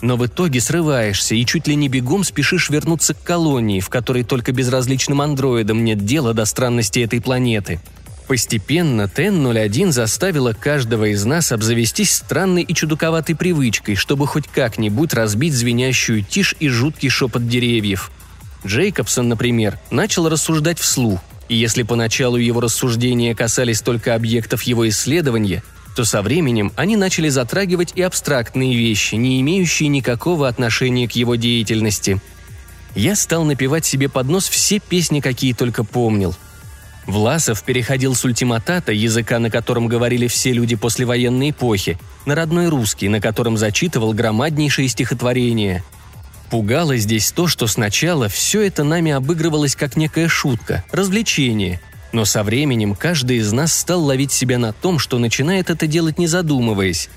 Но 0.02 0.16
в 0.16 0.26
итоге 0.26 0.62
срываешься 0.62 1.36
и 1.36 1.46
чуть 1.46 1.68
ли 1.68 1.76
не 1.76 1.90
бегом 1.90 2.24
спешишь 2.24 2.70
вернуться 2.70 3.14
к 3.14 3.22
колонии, 3.22 3.82
в 3.82 3.90
которой 3.90 4.24
только 4.24 4.54
безразличным 4.54 5.22
андроидам 5.22 5.84
нет 5.84 6.06
дела 6.06 6.34
до 6.34 6.46
странности 6.46 7.00
этой 7.00 7.22
планеты. 7.22 7.82
Постепенно 8.30 9.08
ТН-01 9.08 9.92
заставила 9.92 10.54
каждого 10.54 11.06
из 11.06 11.26
нас 11.26 11.52
обзавестись 11.52 12.14
странной 12.14 12.62
и 12.62 12.76
чудаковатой 12.76 13.36
привычкой, 13.36 13.96
чтобы 13.96 14.28
хоть 14.28 14.48
как-нибудь 14.48 15.16
разбить 15.16 15.56
звенящую 15.56 16.24
тишь 16.24 16.54
и 16.60 16.68
жуткий 16.68 17.10
шепот 17.10 17.48
деревьев. 17.48 18.12
Джейкобсон, 18.64 19.30
например, 19.30 19.80
начал 19.90 20.30
рассуждать 20.30 20.78
вслух, 20.78 21.20
и 21.48 21.56
если 21.56 21.82
поначалу 21.82 22.38
его 22.38 22.62
рассуждения 22.62 23.34
касались 23.34 23.82
только 23.82 24.14
объектов 24.14 24.62
его 24.62 24.88
исследования, 24.88 25.64
то 25.96 26.06
со 26.06 26.22
временем 26.22 26.72
они 26.76 26.98
начали 26.98 27.30
затрагивать 27.30 27.94
и 27.96 28.04
абстрактные 28.04 28.78
вещи, 28.78 29.16
не 29.16 29.42
имеющие 29.42 29.90
никакого 29.90 30.48
отношения 30.48 31.08
к 31.08 31.14
его 31.14 31.34
деятельности. 31.34 32.22
Я 32.94 33.16
стал 33.16 33.44
напевать 33.44 33.86
себе 33.86 34.08
под 34.08 34.28
нос 34.28 34.48
все 34.48 34.78
песни, 34.78 35.20
какие 35.20 35.54
только 35.54 35.84
помнил– 35.84 36.36
Власов 37.10 37.64
переходил 37.64 38.14
с 38.14 38.24
ультиматата, 38.24 38.92
языка, 38.92 39.40
на 39.40 39.50
котором 39.50 39.88
говорили 39.88 40.28
все 40.28 40.52
люди 40.52 40.76
послевоенной 40.76 41.50
эпохи, 41.50 41.98
на 42.26 42.36
родной 42.36 42.70
русский, 42.70 43.10
на 43.10 43.20
котором 43.20 43.58
зачитывал 43.58 44.14
громаднейшие 44.14 44.88
стихотворения. 44.88 45.84
Пугало 46.52 46.98
здесь 46.98 47.32
то, 47.32 47.48
что 47.48 47.66
сначала 47.66 48.30
все 48.30 48.62
это 48.62 48.84
нами 48.84 49.12
обыгрывалось 49.12 49.76
как 49.76 49.98
некая 49.98 50.28
шутка, 50.28 50.84
развлечение. 50.92 51.82
Но 52.12 52.26
со 52.26 52.44
временем 52.44 52.96
каждый 52.96 53.38
из 53.38 53.52
нас 53.52 53.74
стал 53.74 54.04
ловить 54.04 54.32
себя 54.32 54.60
на 54.60 54.72
том, 54.72 55.00
что 55.00 55.18
начинает 55.18 55.72
это 55.72 55.88
делать 55.88 56.20
не 56.20 56.28
задумываясь. 56.28 57.10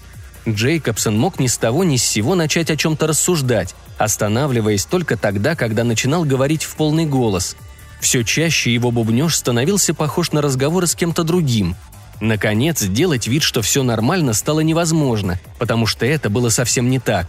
Джейкобсон 0.49 1.19
мог 1.19 1.39
ни 1.39 1.47
с 1.47 1.59
того 1.59 1.85
ни 1.85 1.97
с 1.97 2.05
сего 2.05 2.35
начать 2.35 2.71
о 2.71 2.77
чем-то 2.77 3.07
рассуждать, 3.07 3.75
останавливаясь 3.99 4.87
только 4.87 5.19
тогда, 5.19 5.55
когда 5.55 5.85
начинал 5.85 6.25
говорить 6.25 6.65
в 6.65 6.77
полный 6.77 7.05
голос– 7.05 7.57
все 8.03 8.25
чаще 8.25 8.75
его 8.75 8.91
бубнеж 8.91 9.37
становился 9.37 9.95
похож 9.95 10.33
на 10.33 10.43
разговоры 10.43 10.89
с 10.89 10.97
кем-то 10.97 11.23
другим. 11.23 11.77
Наконец, 12.21 12.81
сделать 12.81 13.29
вид, 13.29 13.45
что 13.45 13.63
все 13.63 13.85
нормально, 13.85 14.33
стало 14.33 14.61
невозможно, 14.61 15.39
потому 15.59 15.87
что 15.87 16.05
это 16.05 16.29
было 16.29 16.49
совсем 16.49 16.91
не 16.91 16.99
так. 16.99 17.29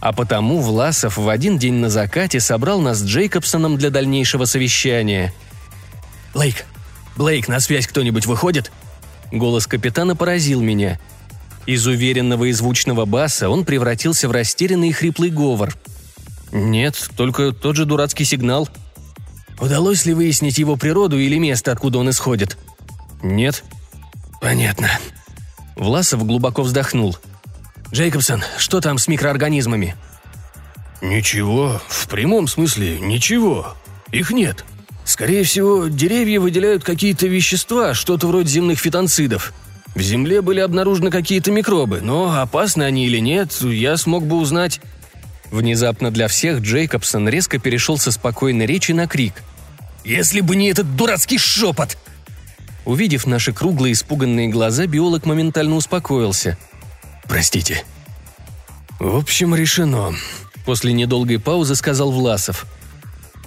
А 0.00 0.12
потому 0.12 0.60
Власов 0.60 1.16
в 1.16 1.28
один 1.28 1.58
день 1.58 1.74
на 1.74 1.90
закате 1.90 2.38
собрал 2.38 2.80
нас 2.80 2.98
с 2.98 3.04
Джейкобсоном 3.04 3.76
для 3.76 3.90
дальнейшего 3.90 4.44
совещания. 4.44 5.34
«Блейк! 6.34 6.66
Блейк, 7.16 7.48
на 7.48 7.58
связь 7.58 7.88
кто-нибудь 7.88 8.26
выходит?» 8.26 8.70
Голос 9.32 9.66
капитана 9.66 10.14
поразил 10.14 10.60
меня. 10.60 11.00
Из 11.66 11.84
уверенного 11.86 12.44
и 12.44 12.52
звучного 12.52 13.06
баса 13.06 13.48
он 13.48 13.64
превратился 13.64 14.28
в 14.28 14.32
растерянный 14.32 14.90
и 14.90 14.92
хриплый 14.92 15.30
говор. 15.30 15.74
«Нет, 16.52 17.10
только 17.16 17.50
тот 17.50 17.74
же 17.74 17.86
дурацкий 17.86 18.24
сигнал», 18.24 18.68
Удалось 19.62 20.06
ли 20.06 20.12
выяснить 20.12 20.58
его 20.58 20.74
природу 20.74 21.20
или 21.20 21.38
место, 21.38 21.70
откуда 21.70 21.98
он 21.98 22.10
исходит? 22.10 22.58
Нет. 23.22 23.62
Понятно. 24.40 24.90
Власов 25.76 26.26
глубоко 26.26 26.62
вздохнул. 26.62 27.16
Джейкобсон, 27.92 28.42
что 28.58 28.80
там 28.80 28.98
с 28.98 29.06
микроорганизмами? 29.06 29.94
Ничего, 31.00 31.80
в 31.86 32.08
прямом 32.08 32.48
смысле 32.48 32.98
ничего. 32.98 33.76
Их 34.10 34.32
нет. 34.32 34.64
Скорее 35.04 35.44
всего, 35.44 35.86
деревья 35.86 36.40
выделяют 36.40 36.82
какие-то 36.82 37.28
вещества, 37.28 37.94
что-то 37.94 38.26
вроде 38.26 38.48
земных 38.48 38.80
фитонцидов. 38.80 39.54
В 39.94 40.00
земле 40.00 40.42
были 40.42 40.58
обнаружены 40.58 41.12
какие-то 41.12 41.52
микробы, 41.52 42.00
но 42.00 42.40
опасны 42.40 42.82
они 42.82 43.06
или 43.06 43.18
нет, 43.18 43.52
я 43.60 43.96
смог 43.96 44.26
бы 44.26 44.38
узнать... 44.38 44.80
Внезапно 45.52 46.10
для 46.10 46.26
всех 46.26 46.60
Джейкобсон 46.60 47.28
резко 47.28 47.60
перешел 47.60 47.96
со 47.96 48.10
спокойной 48.10 48.66
речи 48.66 48.90
на 48.90 49.06
крик– 49.06 49.34
если 50.04 50.40
бы 50.40 50.56
не 50.56 50.68
этот 50.68 50.96
дурацкий 50.96 51.38
шепот!» 51.38 51.96
Увидев 52.84 53.26
наши 53.26 53.52
круглые 53.52 53.92
испуганные 53.92 54.48
глаза, 54.48 54.86
биолог 54.86 55.24
моментально 55.24 55.76
успокоился. 55.76 56.58
«Простите». 57.28 57.84
«В 58.98 59.16
общем, 59.16 59.54
решено»,— 59.54 60.14
после 60.64 60.92
недолгой 60.92 61.38
паузы 61.38 61.76
сказал 61.76 62.10
Власов. 62.10 62.66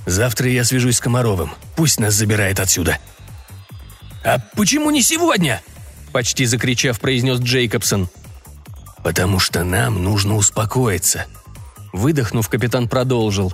«Завтра 0.05 0.49
я 0.49 0.63
свяжусь 0.63 0.97
с 0.97 1.01
Комаровым. 1.01 1.51
Пусть 1.75 1.99
нас 1.99 2.13
забирает 2.13 2.59
отсюда». 2.59 2.97
«А 4.23 4.39
почему 4.55 4.89
не 4.91 5.03
сегодня?»— 5.03 5.61
почти 6.13 6.45
закричав, 6.45 6.99
произнес 6.99 7.39
Джейкобсон. 7.39 8.09
«Потому 9.03 9.39
что 9.39 9.63
нам 9.63 10.01
нужно 10.03 10.35
успокоиться». 10.35 11.25
Выдохнув, 11.95 12.49
капитан 12.49 12.89
продолжил. 12.89 13.53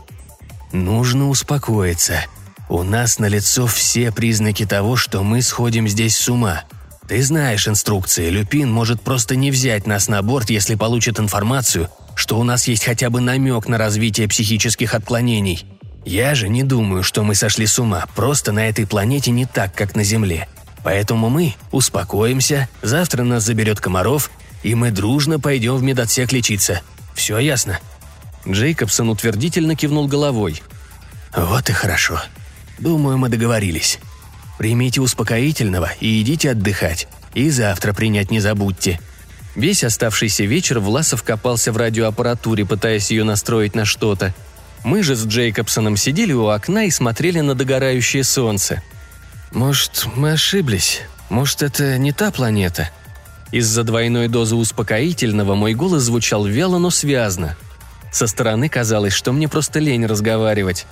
«Нужно 0.71 1.29
успокоиться. 1.29 2.25
У 2.69 2.81
нас 2.81 3.19
на 3.19 3.27
лицо 3.27 3.67
все 3.67 4.11
признаки 4.11 4.65
того, 4.65 4.95
что 4.95 5.21
мы 5.21 5.43
сходим 5.43 5.87
здесь 5.87 6.17
с 6.17 6.27
ума. 6.27 6.63
Ты 7.07 7.21
знаешь 7.21 7.67
инструкции, 7.67 8.31
Люпин 8.31 8.71
может 8.71 8.99
просто 9.01 9.35
не 9.35 9.51
взять 9.51 9.85
нас 9.85 10.07
на 10.07 10.23
борт, 10.23 10.49
если 10.49 10.73
получит 10.73 11.19
информацию, 11.19 11.89
что 12.15 12.39
у 12.39 12.43
нас 12.43 12.67
есть 12.67 12.83
хотя 12.83 13.11
бы 13.11 13.21
намек 13.21 13.67
на 13.67 13.77
развитие 13.77 14.27
психических 14.27 14.95
отклонений. 14.95 15.67
Я 16.03 16.33
же 16.33 16.49
не 16.49 16.63
думаю, 16.63 17.03
что 17.03 17.21
мы 17.21 17.35
сошли 17.35 17.67
с 17.67 17.77
ума, 17.77 18.05
просто 18.15 18.51
на 18.51 18.67
этой 18.67 18.87
планете 18.87 19.29
не 19.29 19.45
так, 19.45 19.75
как 19.75 19.95
на 19.95 20.03
Земле. 20.03 20.47
Поэтому 20.83 21.29
мы 21.29 21.53
успокоимся, 21.71 22.69
завтра 22.81 23.21
нас 23.21 23.43
заберет 23.43 23.79
Комаров, 23.79 24.31
и 24.63 24.73
мы 24.73 24.89
дружно 24.89 25.39
пойдем 25.39 25.75
в 25.75 25.83
медотсек 25.83 26.31
лечиться. 26.31 26.81
Все 27.13 27.37
ясно?» 27.37 27.79
Джейкобсон 28.47 29.09
утвердительно 29.09 29.75
кивнул 29.75 30.07
головой. 30.07 30.61
«Вот 31.35 31.69
и 31.69 31.73
хорошо», 31.73 32.21
Думаю, 32.81 33.19
мы 33.19 33.29
договорились. 33.29 33.99
Примите 34.57 35.01
успокоительного 35.01 35.91
и 35.99 36.19
идите 36.21 36.49
отдыхать. 36.51 37.07
И 37.35 37.49
завтра 37.49 37.93
принять 37.93 38.31
не 38.31 38.41
забудьте». 38.41 38.99
Весь 39.53 39.83
оставшийся 39.83 40.45
вечер 40.45 40.79
Власов 40.79 41.23
копался 41.23 41.73
в 41.73 41.77
радиоаппаратуре, 41.77 42.65
пытаясь 42.65 43.11
ее 43.11 43.25
настроить 43.25 43.75
на 43.75 43.83
что-то. 43.83 44.33
Мы 44.85 45.03
же 45.03 45.15
с 45.15 45.25
Джейкобсоном 45.25 45.97
сидели 45.97 46.31
у 46.31 46.47
окна 46.47 46.85
и 46.85 46.89
смотрели 46.89 47.41
на 47.41 47.53
догорающее 47.53 48.23
солнце. 48.23 48.81
«Может, 49.51 50.07
мы 50.15 50.31
ошиблись? 50.31 51.01
Может, 51.29 51.63
это 51.63 51.97
не 51.97 52.13
та 52.13 52.31
планета?» 52.31 52.89
Из-за 53.51 53.83
двойной 53.83 54.29
дозы 54.29 54.55
успокоительного 54.55 55.55
мой 55.55 55.73
голос 55.73 56.03
звучал 56.03 56.45
вяло, 56.45 56.77
но 56.77 56.89
связно. 56.89 57.57
Со 58.11 58.27
стороны 58.27 58.67
казалось, 58.67 59.13
что 59.13 59.31
мне 59.31 59.47
просто 59.47 59.79
лень 59.79 60.05
разговаривать. 60.05 60.85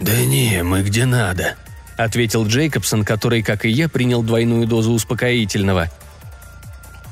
«Да 0.00 0.14
не, 0.14 0.62
мы 0.62 0.82
где 0.82 1.04
надо»,— 1.04 1.56
ответил 1.96 2.46
Джейкобсон, 2.46 3.04
который, 3.04 3.42
как 3.42 3.64
и 3.64 3.68
я, 3.68 3.88
принял 3.88 4.22
двойную 4.22 4.66
дозу 4.66 4.92
успокоительного. 4.92 5.90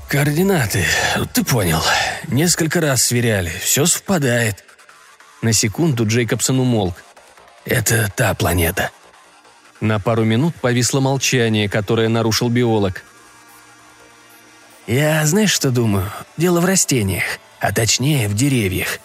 «Координаты, 0.09 0.85
ты 1.33 1.45
понял. 1.45 1.83
Несколько 2.29 2.81
раз 2.81 3.03
сверяли, 3.03 3.51
все 3.61 3.87
совпадает». 3.87 4.65
На 5.43 5.53
секунду 5.53 6.07
Джейкобсон 6.07 6.61
умолк. 6.61 6.95
«Это 7.65 8.11
та 8.15 8.33
планета». 8.35 8.91
На 9.81 9.99
пару 9.99 10.25
минут 10.25 10.55
повисло 10.55 11.01
молчание, 11.01 11.69
которое 11.69 12.09
нарушил 12.09 12.49
биолог. 12.49 13.03
«Я 14.87 15.27
знаешь, 15.27 15.51
что 15.51 15.71
думаю? 15.71 16.11
Дело 16.37 16.61
в 16.61 16.65
растениях, 16.65 17.25
а 17.59 17.73
точнее 17.73 18.29
в 18.29 18.35
деревьях. 18.35 19.01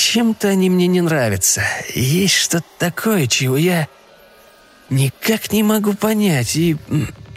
Чем-то 0.00 0.48
они 0.48 0.70
мне 0.70 0.86
не 0.86 1.02
нравятся. 1.02 1.62
Есть 1.94 2.34
что-то 2.34 2.64
такое, 2.78 3.26
чего 3.26 3.58
я 3.58 3.86
никак 4.88 5.52
не 5.52 5.62
могу 5.62 5.92
понять 5.92 6.56
и 6.56 6.78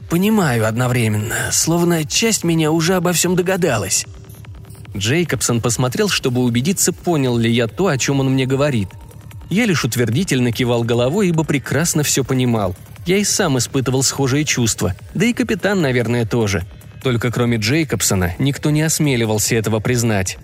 понимаю 0.09 0.65
одновременно, 0.65 1.51
словно 1.51 2.05
часть 2.05 2.45
меня 2.45 2.71
уже 2.71 2.95
обо 2.95 3.11
всем 3.11 3.35
догадалась. 3.35 4.05
Джейкобсон 4.95 5.59
посмотрел, 5.59 6.07
чтобы 6.07 6.41
убедиться, 6.41 6.93
понял 6.93 7.37
ли 7.37 7.51
я 7.51 7.67
то, 7.67 7.87
о 7.87 7.97
чем 7.97 8.21
он 8.21 8.31
мне 8.31 8.45
говорит. 8.45 8.87
Я 9.49 9.65
лишь 9.65 9.83
утвердительно 9.83 10.53
кивал 10.53 10.83
головой, 10.85 11.27
ибо 11.27 11.43
прекрасно 11.43 12.03
все 12.03 12.23
понимал. 12.23 12.77
Я 13.05 13.17
и 13.17 13.25
сам 13.25 13.57
испытывал 13.57 14.03
схожие 14.03 14.45
чувства, 14.45 14.95
да 15.13 15.25
и 15.25 15.33
капитан, 15.33 15.81
наверное, 15.81 16.25
тоже. 16.25 16.65
Только 17.03 17.29
кроме 17.29 17.57
Джейкобсона 17.57 18.35
никто 18.39 18.69
не 18.69 18.83
осмеливался 18.83 19.55
этого 19.55 19.81
признать. 19.81 20.37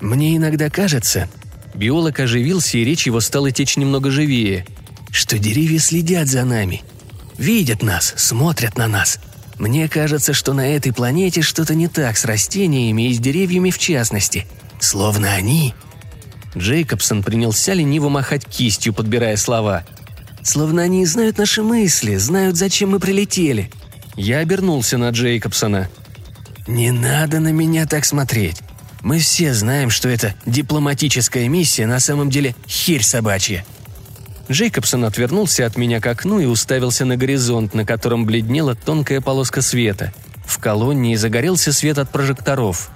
Мне 0.00 0.36
иногда 0.36 0.70
кажется...» 0.70 1.28
Биолог 1.74 2.18
оживился, 2.20 2.78
и 2.78 2.84
речь 2.84 3.06
его 3.06 3.20
стала 3.20 3.50
течь 3.50 3.76
немного 3.76 4.10
живее. 4.10 4.66
«Что 5.10 5.38
деревья 5.38 5.78
следят 5.78 6.26
за 6.26 6.44
нами. 6.44 6.82
Видят 7.36 7.82
нас, 7.82 8.14
смотрят 8.16 8.78
на 8.78 8.86
нас. 8.86 9.18
Мне 9.58 9.88
кажется, 9.88 10.32
что 10.32 10.54
на 10.54 10.66
этой 10.66 10.92
планете 10.92 11.42
что-то 11.42 11.74
не 11.74 11.88
так 11.88 12.16
с 12.16 12.24
растениями 12.24 13.10
и 13.10 13.14
с 13.14 13.18
деревьями 13.18 13.70
в 13.70 13.78
частности. 13.78 14.46
Словно 14.80 15.32
они...» 15.32 15.74
Джейкобсон 16.56 17.22
принялся 17.22 17.74
лениво 17.74 18.08
махать 18.08 18.46
кистью, 18.46 18.94
подбирая 18.94 19.36
слова. 19.36 19.84
«Словно 20.42 20.82
они 20.82 21.04
знают 21.04 21.36
наши 21.36 21.62
мысли, 21.62 22.16
знают, 22.16 22.56
зачем 22.56 22.90
мы 22.90 23.00
прилетели». 23.00 23.70
Я 24.16 24.38
обернулся 24.38 24.96
на 24.96 25.10
Джейкобсона. 25.10 25.90
«Не 26.66 26.90
надо 26.90 27.40
на 27.40 27.52
меня 27.52 27.86
так 27.86 28.06
смотреть. 28.06 28.62
Мы 29.06 29.20
все 29.20 29.54
знаем, 29.54 29.88
что 29.88 30.08
эта 30.08 30.34
дипломатическая 30.46 31.46
миссия 31.46 31.86
на 31.86 32.00
самом 32.00 32.28
деле 32.28 32.56
херь 32.66 33.04
собачья». 33.04 33.64
Джейкобсон 34.50 35.04
отвернулся 35.04 35.64
от 35.64 35.76
меня 35.76 36.00
к 36.00 36.06
окну 36.08 36.40
и 36.40 36.44
уставился 36.44 37.04
на 37.04 37.16
горизонт, 37.16 37.72
на 37.72 37.84
котором 37.84 38.24
бледнела 38.24 38.74
тонкая 38.74 39.20
полоска 39.20 39.62
света. 39.62 40.12
В 40.44 40.58
колонии 40.58 41.14
загорелся 41.14 41.72
свет 41.72 41.98
от 41.98 42.10
прожекторов. 42.10 42.90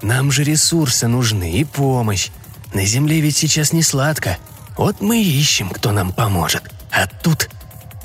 «Нам 0.00 0.30
же 0.30 0.44
ресурсы 0.44 1.08
нужны 1.08 1.52
и 1.52 1.64
помощь. 1.64 2.30
На 2.72 2.86
Земле 2.86 3.20
ведь 3.20 3.36
сейчас 3.36 3.74
не 3.74 3.82
сладко. 3.82 4.38
Вот 4.78 5.02
мы 5.02 5.20
и 5.20 5.40
ищем, 5.40 5.68
кто 5.68 5.92
нам 5.92 6.14
поможет. 6.14 6.62
А 6.90 7.06
тут...» 7.06 7.50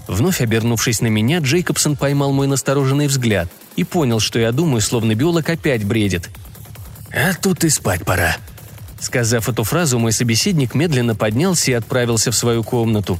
Вновь 0.10 0.42
обернувшись 0.42 1.00
на 1.00 1.08
меня, 1.08 1.40
Джейкобсон 1.40 1.96
поймал 1.96 2.34
мой 2.34 2.48
настороженный 2.48 3.08
взгляд 3.08 3.48
и 3.78 3.86
понял, 3.86 4.20
что 4.20 4.40
я 4.40 4.52
думаю, 4.52 4.82
словно 4.82 5.16
биолог 5.16 5.50
опять 5.50 5.86
бредит. 5.86 6.30
«А 7.13 7.34
тут 7.36 7.63
и 7.63 7.69
спать 7.69 8.04
пора», 8.04 8.36
Сказав 9.04 9.49
эту 9.49 9.65
фразу, 9.65 9.99
мой 9.99 10.13
собеседник 10.13 10.76
медленно 10.76 11.13
поднялся 11.13 11.71
и 11.71 11.73
отправился 11.73 12.32
в 12.32 12.38
свою 12.38 12.63
комнату. 12.63 13.19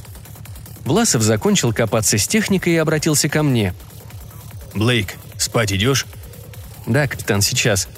Власов 0.86 1.20
закончил 1.20 1.74
копаться 1.74 2.16
с 2.16 2.26
техникой 2.26 2.72
и 2.72 2.78
обратился 2.78 3.28
ко 3.28 3.42
мне. 3.42 3.74
«Блейк, 4.72 5.16
спать 5.36 5.74
идешь?» 5.74 6.06
«Да, 6.86 7.06
капитан, 7.06 7.42
сейчас». 7.42 7.88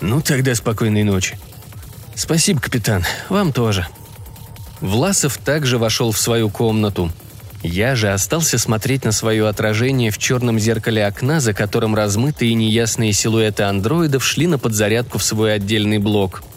«Ну, 0.00 0.20
тогда 0.20 0.52
спокойной 0.56 1.04
ночи». 1.04 1.38
«Спасибо, 2.16 2.60
капитан. 2.60 3.04
Вам 3.28 3.52
тоже». 3.52 3.86
Власов 4.80 5.38
также 5.38 5.78
вошел 5.78 6.10
в 6.10 6.18
свою 6.18 6.50
комнату. 6.50 7.12
Я 7.62 7.96
же 7.96 8.12
остался 8.12 8.58
смотреть 8.58 9.04
на 9.04 9.12
свое 9.12 9.48
отражение 9.48 10.10
в 10.10 10.18
черном 10.18 10.58
зеркале 10.58 11.04
окна, 11.04 11.40
за 11.40 11.54
которым 11.54 11.94
размытые 11.94 12.52
и 12.52 12.54
неясные 12.54 13.12
силуэты 13.12 13.64
андроидов 13.64 14.24
шли 14.24 14.46
на 14.46 14.58
подзарядку 14.58 15.18
в 15.18 15.24
свой 15.24 15.54
отдельный 15.54 15.98
блок– 15.98 16.42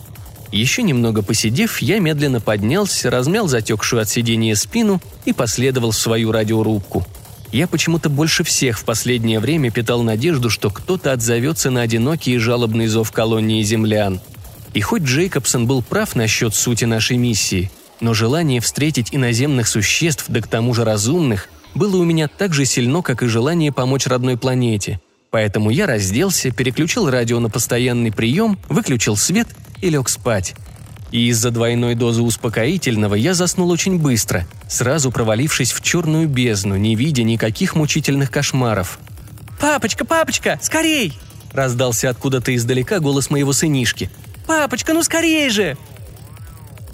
еще 0.52 0.84
немного 0.84 1.22
посидев, 1.22 1.82
я 1.82 2.00
медленно 2.00 2.42
поднялся, 2.42 3.10
размял 3.10 3.48
затекшую 3.48 4.02
от 4.02 4.10
сидения 4.10 4.56
спину 4.56 5.02
и 5.24 5.32
последовал 5.32 5.92
в 5.92 5.98
свою 5.98 6.32
радиорубку. 6.32 7.06
Я 7.54 7.68
почему-то 7.68 8.10
больше 8.10 8.44
всех 8.44 8.78
в 8.78 8.84
последнее 8.84 9.40
время 9.40 9.72
питал 9.72 10.04
надежду, 10.04 10.50
что 10.50 10.70
кто-то 10.70 11.14
отзовется 11.14 11.70
на 11.70 11.82
одинокий 11.82 12.34
и 12.34 12.38
жалобный 12.38 12.88
зов 12.88 13.12
колонии 13.12 13.64
землян. 13.64 14.20
И 14.74 14.82
хоть 14.82 15.04
Джейкобсон 15.04 15.68
был 15.68 15.82
прав 15.82 16.16
насчет 16.16 16.54
сути 16.54 16.86
нашей 16.86 17.18
миссии, 17.18 17.72
но 18.02 18.14
желание 18.14 18.60
встретить 18.60 19.10
иноземных 19.12 19.68
существ, 19.68 20.26
да 20.28 20.42
к 20.42 20.48
тому 20.48 20.74
же 20.74 20.84
разумных, 20.84 21.50
было 21.74 21.98
у 21.98 22.04
меня 22.04 22.28
так 22.28 22.54
же 22.54 22.66
сильно, 22.66 23.02
как 23.02 23.24
и 23.24 23.28
желание 23.28 23.72
помочь 23.72 24.08
родной 24.08 24.38
планете. 24.38 25.00
Поэтому 25.30 25.70
я 25.70 25.88
разделся, 25.88 26.52
переключил 26.52 27.10
радио 27.10 27.40
на 27.40 27.50
постоянный 27.50 28.12
прием, 28.12 28.60
выключил 28.68 29.16
свет 29.16 29.48
и 29.82 29.90
лег 29.90 30.10
спать. 30.10 30.56
И 31.12 31.28
из-за 31.28 31.52
двойной 31.52 31.96
дозы 31.96 32.22
успокоительного 32.22 33.16
я 33.16 33.34
заснул 33.34 33.70
очень 33.70 33.98
быстро, 33.98 34.46
сразу 34.68 35.12
провалившись 35.12 35.72
в 35.72 35.82
черную 35.82 36.28
бездну, 36.28 36.76
не 36.76 36.96
видя 36.96 37.24
никаких 37.24 37.76
мучительных 37.76 38.32
кошмаров. 38.32 39.00
«Папочка, 39.60 40.06
папочка, 40.06 40.60
скорей!»– 40.62 41.18
раздался 41.54 42.10
откуда-то 42.10 42.56
издалека 42.56 43.00
голос 43.00 43.30
моего 43.30 43.54
сынишки. 43.54 44.10
«Папочка, 44.48 44.94
ну 44.94 45.04
скорей 45.04 45.50
же!» 45.50 45.78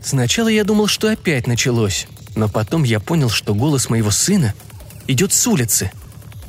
Сначала 0.08 0.48
я 0.48 0.64
думал, 0.64 0.88
что 0.88 1.12
опять 1.12 1.48
началось, 1.48 2.08
но 2.36 2.48
потом 2.48 2.84
я 2.84 3.00
понял, 3.00 3.30
что 3.30 3.54
голос 3.54 3.90
моего 3.90 4.10
сына 4.10 4.54
идет 5.06 5.34
с 5.34 5.46
улицы. 5.48 5.92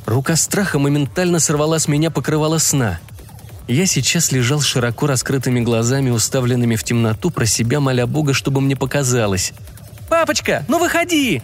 Рука 0.05 0.35
страха 0.35 0.79
моментально 0.79 1.39
сорвала 1.39 1.77
с 1.77 1.87
меня 1.87 2.09
покрывало 2.09 2.57
сна– 2.57 2.99
я 3.69 3.85
сейчас 3.85 4.31
лежал 4.31 4.61
широко 4.61 5.05
раскрытыми 5.05 5.59
глазами, 5.59 6.09
уставленными 6.09 6.75
в 6.75 6.83
темноту, 6.83 7.29
про 7.29 7.45
себя 7.45 7.79
моля 7.79 8.07
Бога, 8.07 8.33
чтобы 8.33 8.61
мне 8.61 8.75
показалось. 8.75 9.53
«Папочка, 10.09 10.65
ну 10.67 10.79
выходи!» 10.79 11.43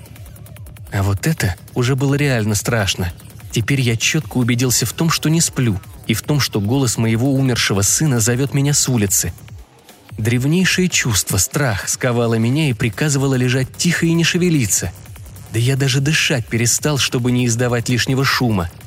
А 0.91 1.03
вот 1.03 1.27
это 1.27 1.55
уже 1.75 1.95
было 1.95 2.15
реально 2.15 2.55
страшно. 2.55 3.13
Теперь 3.51 3.79
я 3.79 3.95
четко 3.95 4.37
убедился 4.37 4.87
в 4.87 4.93
том, 4.93 5.11
что 5.11 5.29
не 5.29 5.39
сплю, 5.39 5.79
и 6.07 6.15
в 6.15 6.23
том, 6.23 6.39
что 6.39 6.59
голос 6.59 6.97
моего 6.97 7.31
умершего 7.31 7.83
сына 7.83 8.19
зовет 8.19 8.55
меня 8.55 8.73
с 8.73 8.89
улицы. 8.89 9.31
Древнейшее 10.17 10.87
чувство, 10.87 11.37
страх, 11.37 11.89
сковало 11.89 12.35
меня 12.35 12.69
и 12.69 12.73
приказывало 12.73 13.35
лежать 13.35 13.75
тихо 13.75 14.05
и 14.05 14.13
не 14.13 14.23
шевелиться. 14.23 14.91
Да 15.51 15.59
я 15.59 15.75
даже 15.75 16.01
дышать 16.01 16.45
перестал, 16.47 16.97
чтобы 16.97 17.31
не 17.31 17.45
издавать 17.45 17.89
лишнего 17.89 18.23
шума– 18.23 18.69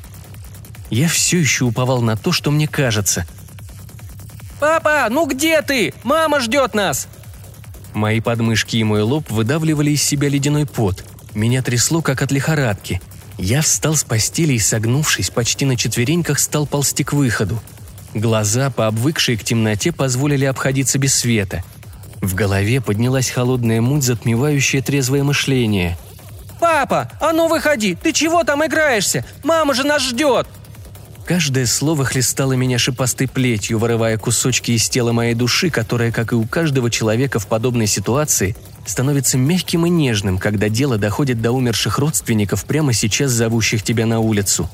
я 0.91 1.09
все 1.09 1.38
еще 1.38 1.64
уповал 1.64 2.01
на 2.01 2.17
то, 2.17 2.33
что 2.33 2.51
мне 2.51 2.67
кажется. 2.67 3.27
«Папа, 4.61 5.07
ну 5.11 5.27
где 5.27 5.62
ты? 5.62 5.95
Мама 6.03 6.41
ждет 6.41 6.75
нас!» 6.75 7.07
Мои 7.95 8.21
подмышки 8.21 8.77
и 8.77 8.85
мой 8.85 9.03
лоб 9.03 9.31
выдавливали 9.31 9.91
из 9.91 10.03
себя 10.03 10.29
ледяной 10.29 10.67
пот. 10.67 11.05
Меня 11.35 11.62
трясло, 11.62 12.03
как 12.03 12.23
от 12.23 12.33
лихорадки. 12.33 13.01
Я 13.37 13.62
встал 13.62 13.95
с 13.95 14.03
постели 14.03 14.55
и, 14.55 14.59
согнувшись, 14.59 15.31
почти 15.31 15.64
на 15.64 15.77
четвереньках 15.77 16.38
стал 16.38 16.67
ползти 16.67 17.05
к 17.05 17.12
выходу. 17.12 17.61
Глаза, 18.14 18.71
пообвыкшие 18.71 19.37
к 19.37 19.44
темноте, 19.44 19.92
позволили 19.92 20.44
обходиться 20.44 20.99
без 20.99 21.14
света. 21.14 21.62
В 22.21 22.35
голове 22.35 22.81
поднялась 22.81 23.31
холодная 23.31 23.81
муть, 23.81 24.03
затмевающая 24.03 24.83
трезвое 24.83 25.23
мышление. 25.23 25.97
«Папа, 26.61 27.11
а 27.21 27.33
ну 27.33 27.49
выходи! 27.49 27.94
Ты 27.94 28.12
чего 28.12 28.42
там 28.42 28.64
играешься? 28.66 29.25
Мама 29.44 29.75
же 29.75 29.85
нас 29.85 30.03
ждет!» 30.03 30.49
Каждое 31.25 31.66
слово 31.66 32.07
хлестало 32.07 32.55
меня 32.55 32.79
шипастой 32.79 33.29
плетью, 33.29 33.79
вырывая 33.79 34.16
кусочки 34.16 34.73
из 34.73 34.88
тела 34.88 35.12
моей 35.12 35.35
души, 35.35 35.68
которая, 35.71 36.11
как 36.11 36.33
и 36.33 36.35
у 36.35 36.47
каждого 36.47 36.90
человека 36.90 37.38
в 37.38 37.47
подобной 37.47 37.87
ситуации, 37.87 38.57
становится 38.87 39.37
мягким 39.37 39.85
и 39.87 39.90
нежным, 39.90 40.38
когда 40.38 40.71
дело 40.71 40.97
доходит 40.97 41.42
до 41.42 41.53
умерших 41.53 41.99
родственников, 41.99 42.64
прямо 42.64 42.94
сейчас 42.94 43.31
зовущих 43.31 43.83
тебя 43.83 44.07
на 44.07 44.21
улицу. 44.21 44.71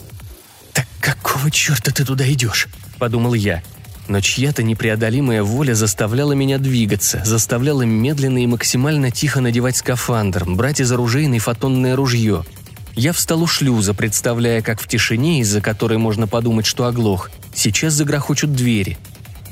«Так 0.72 0.86
какого 1.00 1.50
черта 1.50 1.90
ты 1.90 2.04
туда 2.04 2.30
идешь?»– 2.32 2.68
подумал 2.96 3.34
я. 3.34 3.62
Но 4.08 4.20
чья-то 4.20 4.62
непреодолимая 4.62 5.42
воля 5.42 5.74
заставляла 5.74 6.32
меня 6.32 6.58
двигаться, 6.58 7.22
заставляла 7.24 7.82
медленно 7.82 8.42
и 8.42 8.46
максимально 8.46 9.10
тихо 9.10 9.40
надевать 9.40 9.76
скафандр, 9.76 10.44
брать 10.44 10.80
из 10.80 10.92
оружейной 10.92 11.38
фотонное 11.38 11.96
ружье– 11.96 12.44
я 12.96 13.12
встал 13.12 13.42
у 13.42 13.46
шлюза, 13.46 13.92
представляя, 13.92 14.62
как 14.62 14.80
в 14.80 14.86
тишине, 14.86 15.40
из-за 15.40 15.60
которой 15.60 15.98
можно 15.98 16.28
подумать, 16.28 16.64
что 16.64 16.86
оглох, 16.86 17.30
сейчас 17.52 17.94
загрохочут 17.94 18.54
двери. 18.54 18.98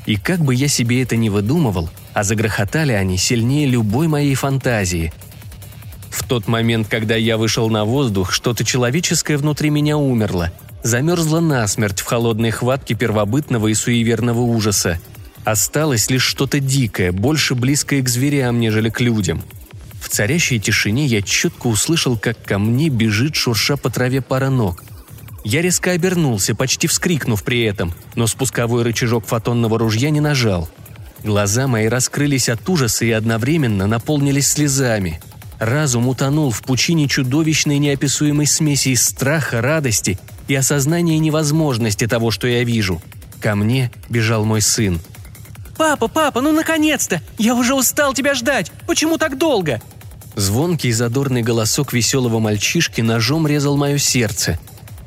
И 0.05 0.15
как 0.15 0.39
бы 0.39 0.55
я 0.55 0.69
себе 0.69 1.01
это 1.01 1.17
ни 1.17 1.27
выдумывал, 1.27 1.89
а 2.13 2.23
загрохотали 2.23 2.93
они 2.93 3.17
сильнее 3.17 3.67
любой 3.67 4.07
моей 4.07 4.35
фантазии. 4.35 5.13
В 6.09 6.23
тот 6.23 6.47
момент, 6.47 6.87
когда 6.87 7.15
я 7.15 7.37
вышел 7.37 7.69
на 7.69 7.83
воздух, 7.83 8.31
что-то 8.31 8.63
человеческое 8.63 9.37
внутри 9.37 9.69
меня 9.69 9.97
умерло, 9.97 10.51
замерзло 10.83 11.39
насмерть 11.39 12.01
в 12.01 12.05
холодной 12.05 12.51
хватке 12.51 12.93
первобытного 12.93 13.67
и 13.67 13.73
суеверного 13.73 14.41
ужаса. 14.41 14.99
Осталось 15.43 16.09
лишь 16.09 16.23
что-то 16.23 16.59
дикое, 16.59 17.11
больше 17.11 17.55
близкое 17.55 18.01
к 18.01 18.09
зверям, 18.09 18.59
нежели 18.59 18.89
к 18.89 19.01
людям– 19.01 19.43
в 20.03 20.09
царящей 20.09 20.59
тишине 20.59 21.05
я 21.05 21.21
четко 21.21 21.67
услышал, 21.67 22.17
как 22.17 22.43
ко 22.43 22.59
мне 22.59 22.89
бежит, 22.89 23.37
шурша 23.37 23.77
по 23.77 23.89
траве 23.89 24.21
пара 24.21 24.49
ног. 24.49 24.83
Я 25.45 25.61
резко 25.61 25.91
обернулся, 25.91 26.53
почти 26.55 26.87
вскрикнув 26.87 27.41
при 27.43 27.63
этом, 27.63 27.93
но 28.15 28.27
спусковой 28.27 28.83
рычажок 28.83 29.25
фотонного 29.25 29.79
ружья 29.79 30.09
не 30.09 30.19
нажал. 30.19 30.67
Глаза 31.23 31.67
мои 31.67 31.87
раскрылись 31.87 32.49
от 32.49 32.67
ужаса 32.67 33.05
и 33.05 33.11
одновременно 33.11 33.87
наполнились 33.87 34.49
слезами. 34.49 35.21
Разум 35.57 36.09
утонул 36.09 36.51
в 36.51 36.63
пучине 36.63 37.07
чудовищной 37.07 37.77
неописуемой 37.77 38.45
смеси 38.45 38.89
из 38.89 39.05
страха, 39.05 39.61
радости 39.61 40.19
и 40.47 40.55
осознания 40.55 41.19
невозможности 41.19 42.07
того, 42.07 42.31
что 42.31 42.47
я 42.47 42.63
вижу. 42.63 43.01
Ко 43.39 43.55
мне 43.55 43.91
бежал 44.09 44.45
мой 44.45 44.61
сын. 44.61 44.99
«Папа, 45.77 46.07
папа, 46.07 46.41
ну 46.41 46.51
наконец-то! 46.51 47.21
Я 47.37 47.55
уже 47.55 47.73
устал 47.73 48.13
тебя 48.13 48.35
ждать! 48.35 48.71
Почему 48.87 49.17
так 49.17 49.37
долго?» 49.37 49.81
Звонкий 50.35 50.91
задорный 50.91 51.41
голосок 51.41 51.93
веселого 51.93 52.39
мальчишки 52.39 53.01
ножом 53.01 53.47
резал 53.47 53.77
мое 53.77 53.97
сердце. 53.97 54.59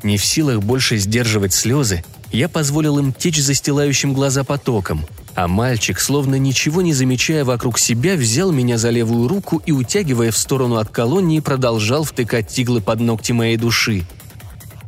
Не 0.02 0.18
в 0.18 0.24
силах 0.24 0.62
больше 0.62 0.98
сдерживать 0.98 1.52
слезы, 1.52 2.04
я 2.32 2.48
позволил 2.48 2.98
им 2.98 3.12
течь 3.12 3.40
застилающим 3.40 4.12
глаза 4.12 4.44
потоком, 4.44 5.04
а 5.34 5.48
мальчик, 5.48 6.00
словно 6.00 6.36
ничего 6.36 6.82
не 6.82 6.92
замечая 6.92 7.44
вокруг 7.44 7.78
себя, 7.78 8.14
взял 8.14 8.52
меня 8.52 8.78
за 8.78 8.90
левую 8.90 9.28
руку 9.28 9.62
и, 9.66 9.72
утягивая 9.72 10.30
в 10.30 10.38
сторону 10.38 10.76
от 10.76 10.88
колонии, 10.90 11.40
продолжал 11.40 12.04
втыкать 12.04 12.48
тиглы 12.48 12.80
под 12.80 13.00
ногти 13.00 13.32
моей 13.32 13.56
души. 13.56 14.04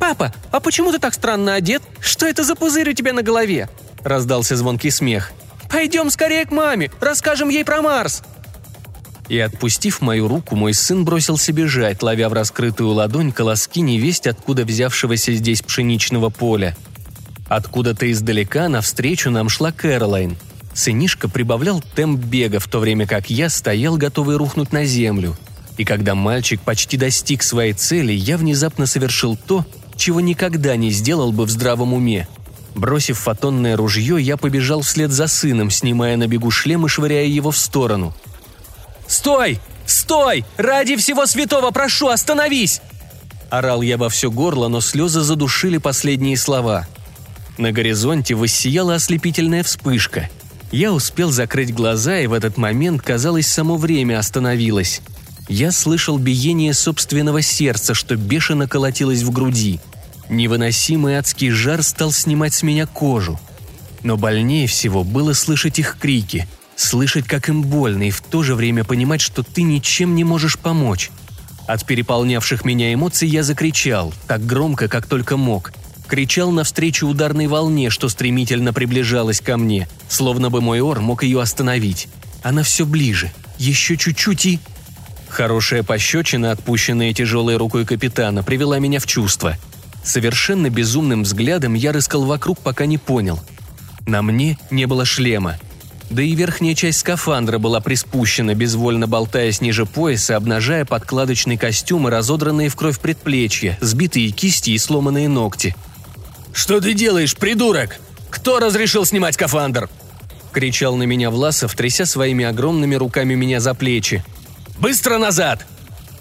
«Папа, 0.08 0.32
а 0.50 0.60
почему 0.60 0.90
ты 0.90 0.98
так 0.98 1.12
странно 1.12 1.52
одет? 1.52 1.82
Что 2.00 2.24
это 2.24 2.42
за 2.42 2.54
пузырь 2.54 2.88
у 2.88 2.92
тебя 2.94 3.12
на 3.12 3.22
голове?»– 3.22 3.68
раздался 4.02 4.56
звонкий 4.56 4.90
смех. 4.90 5.32
«Пойдем 5.70 6.08
скорее 6.08 6.46
к 6.46 6.50
маме, 6.50 6.90
расскажем 6.98 7.50
ей 7.50 7.62
про 7.62 7.82
Марс!» 7.82 8.22
И 9.28 9.38
отпустив 9.38 10.00
мою 10.00 10.26
руку, 10.26 10.56
мой 10.56 10.72
сын 10.72 11.04
бросился 11.04 11.52
бежать, 11.52 12.02
ловя 12.02 12.30
в 12.30 12.32
раскрытую 12.32 12.88
ладонь 12.92 13.32
колоски 13.32 13.82
невесть, 13.82 14.26
откуда 14.26 14.64
взявшегося 14.64 15.34
здесь 15.34 15.60
пшеничного 15.60 16.30
поля. 16.30 16.74
Откуда-то 17.50 18.10
издалека 18.10 18.66
навстречу 18.70 19.28
нам 19.28 19.50
шла 19.50 19.72
Кэролайн. 19.72 20.38
Сынишка 20.72 21.28
прибавлял 21.28 21.84
темп 21.94 22.24
бега, 22.24 22.60
в 22.60 22.66
то 22.68 22.78
время 22.78 23.06
как 23.06 23.28
я 23.28 23.50
стоял, 23.50 23.98
готовый 23.98 24.38
рухнуть 24.38 24.72
на 24.72 24.86
землю. 24.86 25.36
И 25.76 25.84
когда 25.84 26.14
мальчик 26.14 26.62
почти 26.62 26.96
достиг 26.96 27.42
своей 27.42 27.74
цели, 27.74 28.12
я 28.12 28.38
внезапно 28.38 28.86
совершил 28.86 29.36
то, 29.36 29.66
чего 29.98 30.20
никогда 30.20 30.76
не 30.76 30.90
сделал 30.90 31.32
бы 31.32 31.44
в 31.44 31.50
здравом 31.50 31.92
уме. 31.92 32.26
Бросив 32.74 33.18
фотонное 33.18 33.76
ружье, 33.76 34.18
я 34.20 34.36
побежал 34.36 34.82
вслед 34.82 35.10
за 35.10 35.26
сыном, 35.26 35.70
снимая 35.70 36.16
на 36.16 36.28
бегу 36.28 36.50
шлем 36.50 36.86
и 36.86 36.88
швыряя 36.88 37.26
его 37.26 37.50
в 37.50 37.58
сторону. 37.58 38.14
«Стой! 39.06 39.58
Стой! 39.84 40.44
Ради 40.56 40.96
всего 40.96 41.26
святого 41.26 41.70
прошу, 41.70 42.08
остановись!» 42.08 42.80
Орал 43.50 43.82
я 43.82 43.96
во 43.96 44.08
все 44.08 44.30
горло, 44.30 44.68
но 44.68 44.80
слезы 44.80 45.22
задушили 45.22 45.78
последние 45.78 46.36
слова. 46.36 46.86
На 47.56 47.72
горизонте 47.72 48.34
воссияла 48.34 48.94
ослепительная 48.94 49.64
вспышка. 49.64 50.28
Я 50.70 50.92
успел 50.92 51.30
закрыть 51.30 51.74
глаза, 51.74 52.18
и 52.18 52.26
в 52.26 52.34
этот 52.34 52.58
момент, 52.58 53.02
казалось, 53.02 53.48
само 53.48 53.76
время 53.76 54.18
остановилось. 54.18 55.00
Я 55.48 55.72
слышал 55.72 56.18
биение 56.18 56.74
собственного 56.74 57.40
сердца, 57.40 57.94
что 57.94 58.16
бешено 58.16 58.68
колотилось 58.68 59.22
в 59.22 59.30
груди. 59.30 59.80
Невыносимый 60.28 61.16
адский 61.16 61.50
жар 61.50 61.82
стал 61.82 62.12
снимать 62.12 62.52
с 62.52 62.62
меня 62.62 62.86
кожу. 62.86 63.40
Но 64.02 64.18
больнее 64.18 64.66
всего 64.66 65.04
было 65.04 65.32
слышать 65.32 65.78
их 65.78 65.96
крики, 65.98 66.46
слышать, 66.76 67.26
как 67.26 67.48
им 67.48 67.62
больно, 67.62 68.08
и 68.08 68.10
в 68.10 68.20
то 68.20 68.42
же 68.42 68.54
время 68.54 68.84
понимать, 68.84 69.22
что 69.22 69.42
ты 69.42 69.62
ничем 69.62 70.14
не 70.14 70.22
можешь 70.22 70.58
помочь. 70.58 71.10
От 71.66 71.84
переполнявших 71.86 72.64
меня 72.64 72.92
эмоций 72.92 73.28
я 73.28 73.42
закричал, 73.42 74.12
так 74.26 74.44
громко, 74.44 74.86
как 74.88 75.06
только 75.06 75.36
мог. 75.36 75.72
Кричал 76.06 76.50
навстречу 76.50 77.06
ударной 77.06 77.46
волне, 77.46 77.90
что 77.90 78.08
стремительно 78.08 78.72
приближалась 78.72 79.40
ко 79.40 79.56
мне, 79.56 79.88
словно 80.08 80.50
бы 80.50 80.60
мой 80.60 80.80
ор 80.80 81.00
мог 81.00 81.22
ее 81.22 81.40
остановить. 81.40 82.08
Она 82.42 82.62
все 82.62 82.86
ближе, 82.86 83.32
еще 83.58 83.96
чуть-чуть 83.96 84.46
и... 84.46 84.60
Хорошая 85.28 85.82
пощечина, 85.82 86.50
отпущенная 86.50 87.12
тяжелой 87.12 87.56
рукой 87.56 87.84
капитана, 87.84 88.42
привела 88.42 88.78
меня 88.78 88.98
в 88.98 89.06
чувство. 89.06 89.56
Совершенно 90.02 90.70
безумным 90.70 91.22
взглядом 91.22 91.74
я 91.74 91.92
рыскал 91.92 92.24
вокруг, 92.24 92.58
пока 92.60 92.86
не 92.86 92.98
понял. 92.98 93.40
На 94.06 94.22
мне 94.22 94.58
не 94.70 94.86
было 94.86 95.04
шлема. 95.04 95.58
Да 96.10 96.22
и 96.22 96.34
верхняя 96.34 96.74
часть 96.74 97.00
скафандра 97.00 97.58
была 97.58 97.80
приспущена, 97.80 98.54
безвольно 98.54 99.06
болтаясь 99.06 99.60
ниже 99.60 99.84
пояса, 99.84 100.36
обнажая 100.36 100.86
подкладочный 100.86 101.58
костюм 101.58 102.08
и 102.08 102.10
разодранные 102.10 102.70
в 102.70 102.76
кровь 102.76 102.98
предплечья, 102.98 103.76
сбитые 103.82 104.30
кисти 104.30 104.70
и 104.70 104.78
сломанные 104.78 105.28
ногти. 105.28 105.76
«Что 106.54 106.80
ты 106.80 106.94
делаешь, 106.94 107.36
придурок? 107.36 108.00
Кто 108.30 108.58
разрешил 108.58 109.04
снимать 109.04 109.34
скафандр?»– 109.34 109.90
кричал 110.52 110.96
на 110.96 111.02
меня 111.02 111.30
Власов, 111.30 111.74
тряся 111.74 112.06
своими 112.06 112.46
огромными 112.46 112.94
руками 112.94 113.34
меня 113.34 113.60
за 113.60 113.74
плечи. 113.74 114.24
Быстро 114.80 115.18
назад!» 115.18 115.66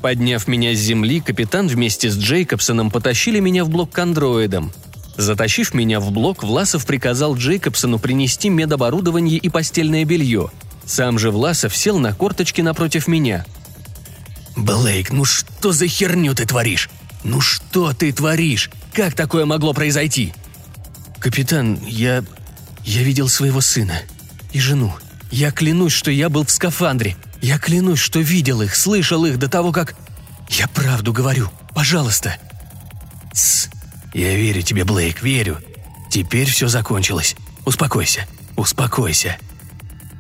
Подняв 0.02 0.48
меня 0.48 0.74
с 0.74 0.78
земли, 0.78 1.20
капитан 1.20 1.68
вместе 1.68 2.10
с 2.10 2.18
Джейкобсоном 2.18 2.92
потащили 2.92 3.40
меня 3.40 3.64
в 3.66 3.70
блок 3.70 3.92
к 3.92 4.00
андроидам. 4.00 4.72
Затащив 5.18 5.74
меня 5.74 6.00
в 6.00 6.12
блок, 6.12 6.44
Власов 6.44 6.86
приказал 6.86 7.36
Джейкобсону 7.36 7.98
принести 7.98 8.50
медоборудование 8.50 9.38
и 9.38 9.50
постельное 9.50 10.06
белье. 10.06 10.52
Сам 10.86 11.18
же 11.18 11.32
Власов 11.32 11.76
сел 11.76 11.98
на 11.98 12.14
корточки 12.14 12.62
напротив 12.62 13.08
меня. 13.08 13.46
«Блейк, 14.56 15.12
ну 15.12 15.26
что 15.26 15.72
за 15.72 15.88
херню 15.88 16.34
ты 16.34 16.46
творишь? 16.46 16.90
Ну 17.24 17.42
что 17.42 17.94
ты 17.94 18.12
творишь? 18.12 18.70
Как 18.94 19.16
такое 19.16 19.46
могло 19.46 19.74
произойти?» 19.74 20.34
«Капитан, 21.20 21.80
я... 21.86 22.24
я 22.86 23.04
видел 23.04 23.28
своего 23.28 23.60
сына 23.60 24.02
и 24.54 24.60
жену. 24.60 24.94
Я 25.32 25.52
клянусь, 25.52 25.94
что 25.94 26.10
я 26.12 26.30
был 26.30 26.46
в 26.46 26.52
скафандре. 26.52 27.18
Я 27.42 27.60
клянусь, 27.60 28.00
что 28.00 28.20
видел 28.20 28.62
их, 28.62 28.76
слышал 28.76 29.26
их 29.26 29.38
до 29.38 29.50
того, 29.50 29.72
как... 29.72 29.96
Я 30.50 30.68
правду 30.68 31.14
говорю. 31.14 31.50
Пожалуйста. 31.76 32.36
Тсс. 33.34 33.70
Я 34.14 34.36
верю 34.36 34.62
тебе, 34.62 34.84
Блейк, 34.86 35.22
верю. 35.22 35.58
Теперь 36.10 36.50
все 36.50 36.68
закончилось. 36.68 37.36
Успокойся. 37.66 38.26
Успокойся. 38.56 39.38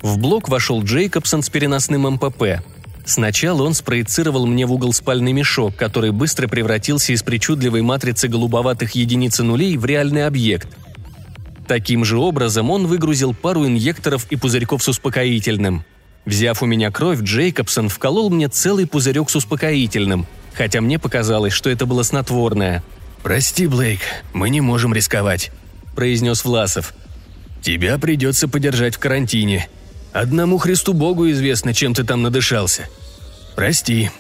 В 0.02 0.18
блок 0.18 0.50
вошел 0.50 0.84
Джейкобсон 0.84 1.42
с 1.42 1.50
переносным 1.50 2.04
МПП. 2.14 2.62
Сначала 3.06 3.64
он 3.64 3.74
спроецировал 3.74 4.46
мне 4.46 4.66
в 4.66 4.74
угол 4.74 4.94
спальный 4.94 5.32
мешок, 5.32 5.76
который 5.76 6.12
быстро 6.12 6.48
превратился 6.48 7.14
из 7.14 7.24
причудливой 7.24 7.82
матрицы 7.82 8.28
голубоватых 8.28 8.92
единиц 8.92 9.40
нулей 9.40 9.78
в 9.78 9.86
реальный 9.86 10.28
объект. 10.28 10.68
Таким 11.68 12.06
же 12.06 12.18
образом 12.18 12.70
он 12.70 12.86
выгрузил 12.86 13.34
пару 13.34 13.66
инъекторов 13.66 14.28
и 14.30 14.36
пузырьков 14.36 14.84
с 14.84 14.90
успокоительным– 14.90 15.84
Взяв 16.28 16.62
у 16.62 16.66
меня 16.66 16.92
кровь, 16.92 17.22
Джейкобсон 17.22 17.88
вколол 17.88 18.30
мне 18.30 18.50
целый 18.50 18.86
пузырек 18.86 19.30
с 19.30 19.38
успокоительным, 19.38 20.28
хотя 20.54 20.82
мне 20.82 21.00
показалось, 21.00 21.54
что 21.54 21.70
это 21.70 21.86
было 21.86 22.04
снотворное. 22.04 22.84
«Прости, 23.24 23.66
Блейк, 23.66 24.02
мы 24.34 24.50
не 24.50 24.60
можем 24.60 24.94
рисковать»,– 24.94 25.52
произнес 25.96 26.44
Власов. 26.44 26.94
«Тебя 27.62 27.98
придется 27.98 28.50
подержать 28.50 28.96
в 28.96 29.00
карантине. 29.00 29.70
Одному 30.12 30.58
Христу 30.58 30.94
Богу 30.94 31.32
известно, 31.32 31.74
чем 31.74 31.94
ты 31.94 32.04
там 32.04 32.22
надышался. 32.24 32.90
Прости». 33.56 34.12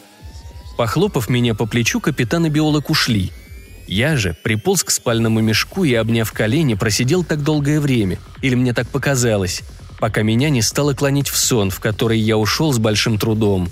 Похлопав 0.77 1.27
меня 1.27 1.55
по 1.55 1.65
плечу, 1.65 1.99
капитан 1.99 2.45
и 2.45 2.49
биолог 2.49 2.89
ушли. 2.89 3.33
Я 3.85 4.15
же 4.15 4.33
приполз 4.43 4.85
к 4.85 4.91
спальному 4.91 5.41
мешку 5.41 5.83
и, 5.83 5.93
обняв 5.93 6.31
колени, 6.31 6.75
просидел 6.75 7.25
так 7.25 7.43
долгое 7.43 7.81
время, 7.81 8.17
или 8.41 8.55
мне 8.55 8.73
так 8.73 8.87
показалось– 8.87 9.61
пока 9.99 10.21
меня 10.21 10.49
не 10.49 10.61
стало 10.61 10.93
клонить 10.93 11.29
в 11.29 11.37
сон, 11.37 11.71
в 11.71 11.79
который 11.79 12.19
я 12.19 12.37
ушел 12.37 12.73
с 12.73 12.77
большим 12.77 13.17
трудом. 13.17 13.69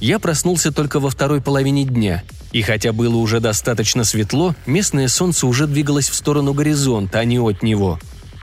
Я 0.00 0.18
проснулся 0.18 0.72
только 0.72 1.00
во 1.00 1.10
второй 1.10 1.40
половине 1.40 1.84
дня, 1.84 2.22
и 2.52 2.62
хотя 2.62 2.92
было 2.92 3.16
уже 3.16 3.40
достаточно 3.40 4.04
светло, 4.04 4.54
местное 4.66 5.08
солнце 5.08 5.46
уже 5.46 5.66
двигалось 5.66 6.08
в 6.08 6.14
сторону 6.14 6.52
горизонта, 6.52 7.18
а 7.18 7.24
не 7.24 7.38
от 7.38 7.62
него. 7.62 7.98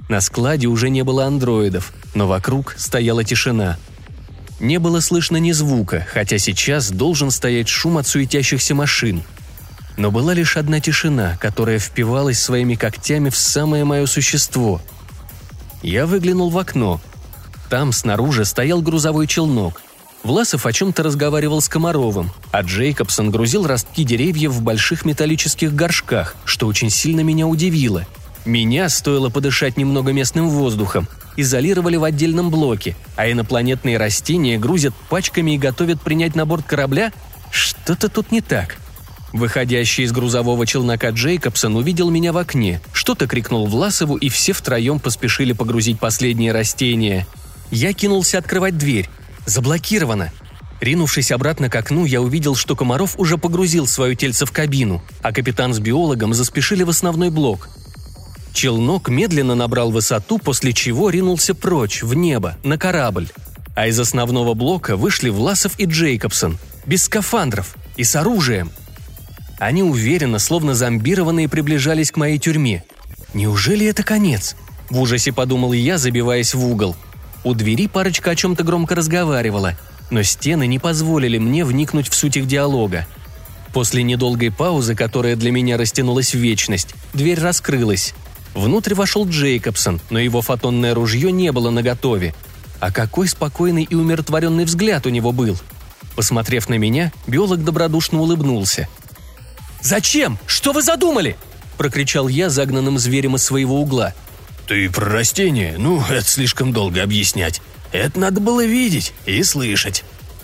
На 0.10 0.22
складе 0.22 0.68
уже 0.68 0.90
не 0.90 1.04
было 1.04 1.26
андроидов, 1.26 1.94
но 2.14 2.28
вокруг 2.28 2.76
стояла 2.78 3.24
тишина. 3.24 3.78
Не 4.60 4.80
было 4.80 5.00
слышно 5.00 5.38
ни 5.38 5.52
звука, 5.52 6.06
хотя 6.12 6.38
сейчас 6.38 6.92
должен 6.92 7.32
стоять 7.32 7.68
шум 7.68 7.98
от 7.98 8.08
суетящихся 8.08 8.76
машин. 8.76 9.24
Но 9.98 10.12
была 10.12 10.34
лишь 10.34 10.58
одна 10.58 10.80
тишина, 10.80 11.38
которая 11.40 11.80
впивалась 11.80 12.40
своими 12.40 12.76
когтями 12.76 13.30
в 13.30 13.38
самое 13.38 13.86
мое 13.86 14.06
существо– 14.06 14.82
я 15.82 16.06
выглянул 16.06 16.50
в 16.50 16.58
окно. 16.58 17.00
Там 17.70 17.91
снаружи 17.91 18.46
стоял 18.46 18.82
грузовой 18.82 19.28
челнок. 19.28 19.82
Власов 20.24 20.65
о 20.65 20.74
чем-то 20.74 21.02
разговаривал 21.02 21.62
с 21.62 21.67
Комаровым, 21.67 22.32
а 22.52 22.62
Джейкобсон 22.62 23.32
грузил 23.32 23.65
ростки 23.65 24.04
деревьев 24.04 24.52
в 24.52 24.62
больших 24.62 25.04
металлических 25.04 25.74
горшках, 25.74 26.36
что 26.46 26.67
очень 26.67 26.91
сильно 26.91 27.22
меня 27.22 27.48
удивило. 27.48 28.06
Меня, 28.46 28.89
стоило 28.89 29.30
подышать 29.30 29.78
немного 29.78 30.12
местным 30.12 30.50
воздухом, 30.50 31.08
изолировали 31.38 31.96
в 31.96 32.04
отдельном 32.04 32.50
блоке, 32.50 32.96
а 33.15 33.32
инопланетные 33.32 33.98
растения 33.98 34.60
грузят 34.60 34.94
пачками 35.10 35.52
и 35.52 35.58
готовят 35.58 36.02
принять 36.02 36.36
на 36.36 36.46
борт 36.46 36.65
корабля? 36.65 37.12
Что-то 37.52 38.10
тут 38.10 38.32
не 38.32 38.41
так. 38.41 38.78
Выходящий 39.34 40.04
из 40.04 40.12
грузового 40.12 40.65
челнока 40.65 41.10
Джейкобсон 41.10 41.78
увидел 41.78 42.10
меня 42.10 42.34
в 42.34 42.38
окне, 42.38 42.82
что-то 42.91 43.28
крикнул 43.28 43.65
Власову, 43.65 44.17
и 44.17 44.28
все 44.28 44.52
втроем 44.52 45.00
поспешили 45.00 45.54
погрузить 45.54 46.00
последние 46.00 46.52
растения. 46.52 47.26
Я 47.72 47.94
кинулся 47.94 48.38
открывать 48.39 48.78
дверь. 48.78 49.10
Заблокировано. 49.46 50.32
Ринувшись 50.82 51.32
обратно 51.32 51.70
к 51.70 51.76
окну, 51.76 52.06
я 52.06 52.22
увидел, 52.22 52.56
что 52.56 52.76
Комаров 52.76 53.17
уже 53.17 53.38
погрузил 53.38 53.88
свое 53.88 54.15
тельце 54.15 54.46
в 54.46 54.52
кабину, 54.52 55.01
а 55.22 55.32
капитан 55.32 55.74
с 55.74 55.80
биологом 55.80 56.34
заспешили 56.34 56.84
в 56.84 56.89
основной 56.89 57.30
блок. 57.30 57.70
Челнок 58.53 59.08
медленно 59.08 59.56
набрал 59.56 59.91
высоту, 59.91 60.39
после 60.39 60.74
чего 60.74 61.10
ринулся 61.10 61.56
прочь, 61.56 62.03
в 62.03 62.14
небо, 62.16 62.58
на 62.64 62.78
корабль. 62.78 63.30
А 63.76 63.88
из 63.88 63.97
основного 63.97 64.53
блока 64.56 64.97
вышли 64.97 65.30
Власов 65.30 65.80
и 65.80 65.86
Джейкобсон, 65.86 66.58
без 66.86 67.06
скафандров 67.06 67.78
и 67.95 68.03
с 68.03 68.14
оружием– 68.18 68.72
они 69.62 69.84
уверенно, 69.84 70.39
словно 70.39 70.74
зомбированные, 70.74 71.47
приближались 71.47 72.12
к 72.12 72.18
моей 72.18 72.39
тюрьме. 72.39 72.84
Неужели 73.36 73.86
это 73.86 74.01
конец? 74.01 74.55
В 74.89 74.99
ужасе 74.99 75.32
подумал 75.32 75.72
я, 75.72 75.99
забиваясь 75.99 76.55
в 76.55 76.66
угол. 76.66 76.95
У 77.43 77.53
двери 77.53 77.88
парочка 77.88 78.32
о 78.32 78.36
чем-то 78.36 78.64
громко 78.64 78.95
разговаривала, 78.95 79.78
но 80.09 80.24
стены 80.24 80.66
не 80.66 80.80
позволили 80.80 81.38
мне 81.38 81.64
вникнуть 81.64 82.09
в 82.09 82.16
суть 82.16 82.38
их 82.38 82.47
диалога. 82.47 83.05
После 83.72 84.01
недолгой 84.01 84.51
паузы, 84.51 84.95
которая 84.95 85.36
для 85.36 85.51
меня 85.51 85.78
растянулась 85.78 86.34
в 86.34 86.39
вечность, 86.39 86.95
дверь 87.14 87.39
раскрылась. 87.39 88.16
Внутрь 88.55 88.95
вошел 88.95 89.30
Джейкобсон, 89.30 90.01
но 90.09 90.18
его 90.18 90.41
фотонное 90.41 90.95
ружье 90.95 91.32
не 91.32 91.51
было 91.51 91.70
наготове. 91.70 92.34
А 92.80 92.91
какой 92.91 93.28
спокойный 93.28 93.84
и 93.84 93.93
умиротворенный 93.93 94.66
взгляд 94.66 95.05
у 95.05 95.09
него 95.09 95.32
был. 95.32 95.55
Посмотрев 96.16 96.68
на 96.68 96.80
меня, 96.80 97.14
биолог 97.28 97.64
добродушно 97.64 98.22
улыбнулся– 98.22 98.89
«Зачем? 99.82 100.38
Что 100.46 100.72
вы 100.72 100.82
задумали?»– 100.82 101.36
прокричал 101.78 102.28
я 102.28 102.50
загнанным 102.50 103.00
зверем 103.00 103.36
из 103.36 103.44
своего 103.44 103.82
угла. 103.82 104.14
«Ты 104.68 104.90
про 104.90 105.06
растения? 105.06 105.76
Ну, 105.78 106.04
это 106.10 106.26
слишком 106.26 106.72
долго 106.72 107.02
объяснять. 107.02 107.62
Это 107.92 108.20
надо 108.20 108.40
было 108.40 108.64
видеть 108.64 109.14
и 109.26 109.42
слышать». 109.44 110.04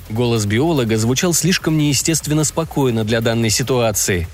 Голос 0.10 0.46
биолога 0.46 0.98
звучал 0.98 1.34
слишком 1.34 1.78
неестественно 1.78 2.44
спокойно 2.44 3.04
для 3.04 3.22
данной 3.22 3.50
ситуации. 3.50 4.28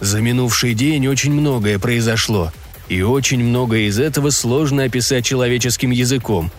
«За 0.00 0.20
минувший 0.20 0.74
день 0.74 1.06
очень 1.06 1.32
многое 1.32 1.78
произошло, 1.78 2.52
и 2.88 3.02
очень 3.02 3.44
многое 3.44 3.82
из 3.82 3.98
этого 3.98 4.30
сложно 4.30 4.84
описать 4.84 5.24
человеческим 5.24 5.90
языком. 5.90 6.50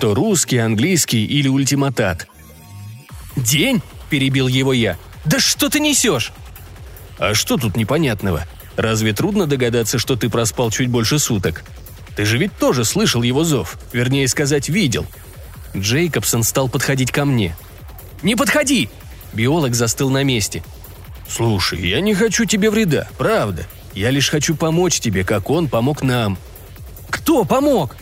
То 0.00 0.14
русский, 0.14 0.58
английский 0.58 1.24
или 1.24 1.48
ультиматат». 1.48 2.28
«День?»– 3.36 3.82
перебил 4.10 4.48
его 4.48 4.72
я. 4.72 4.96
«Да 5.24 5.38
что 5.38 5.68
ты 5.68 5.80
несешь?» 5.80 6.32
«А 7.20 7.34
что 7.34 7.58
тут 7.58 7.76
непонятного? 7.76 8.46
Разве 8.76 9.12
трудно 9.12 9.46
догадаться, 9.46 9.98
что 9.98 10.16
ты 10.16 10.30
проспал 10.30 10.70
чуть 10.70 10.88
больше 10.88 11.18
суток? 11.18 11.64
Ты 12.16 12.24
же 12.24 12.38
ведь 12.38 12.56
тоже 12.56 12.86
слышал 12.86 13.22
его 13.22 13.44
зов, 13.44 13.78
вернее 13.92 14.26
сказать, 14.26 14.70
видел». 14.70 15.06
Джейкобсон 15.76 16.42
стал 16.42 16.70
подходить 16.70 17.12
ко 17.12 17.26
мне. 17.26 17.54
«Не 18.22 18.36
подходи!» 18.36 18.88
Биолог 19.34 19.74
застыл 19.74 20.08
на 20.08 20.24
месте. 20.24 20.64
«Слушай, 21.28 21.86
я 21.86 22.00
не 22.00 22.14
хочу 22.14 22.46
тебе 22.46 22.70
вреда, 22.70 23.06
правда. 23.18 23.66
Я 23.92 24.10
лишь 24.10 24.30
хочу 24.30 24.56
помочь 24.56 24.98
тебе, 24.98 25.22
как 25.22 25.50
он 25.50 25.68
помог 25.68 26.02
нам». 26.02 26.38
«Кто 27.10 27.44
помог?» 27.44 27.96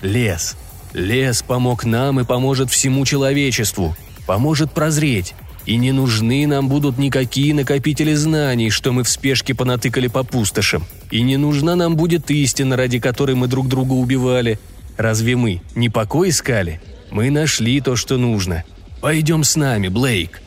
«Лес. 0.00 0.56
Лес 0.94 1.42
помог 1.42 1.84
нам 1.84 2.20
и 2.20 2.24
поможет 2.24 2.70
всему 2.70 3.04
человечеству. 3.04 3.94
Поможет 4.26 4.72
прозреть. 4.72 5.34
И 5.68 5.76
не 5.76 5.92
нужны 5.92 6.46
нам 6.46 6.66
будут 6.66 6.96
никакие 6.96 7.52
накопители 7.52 8.14
знаний, 8.14 8.70
что 8.70 8.90
мы 8.90 9.04
в 9.04 9.08
спешке 9.10 9.54
понатыкали 9.54 10.06
по 10.06 10.24
пустошам. 10.24 10.86
И 11.10 11.20
не 11.20 11.36
нужна 11.36 11.76
нам 11.76 11.94
будет 11.94 12.30
истина, 12.30 12.74
ради 12.74 12.98
которой 12.98 13.36
мы 13.36 13.48
друг 13.48 13.68
друга 13.68 13.92
убивали. 13.92 14.58
Разве 14.96 15.36
мы 15.36 15.60
не 15.74 15.90
покой 15.90 16.30
искали? 16.30 16.80
Мы 17.10 17.28
нашли 17.28 17.82
то, 17.82 17.96
что 17.96 18.16
нужно. 18.16 18.64
Пойдем 19.02 19.44
с 19.44 19.56
нами, 19.56 19.88
Блейк». 19.88 20.40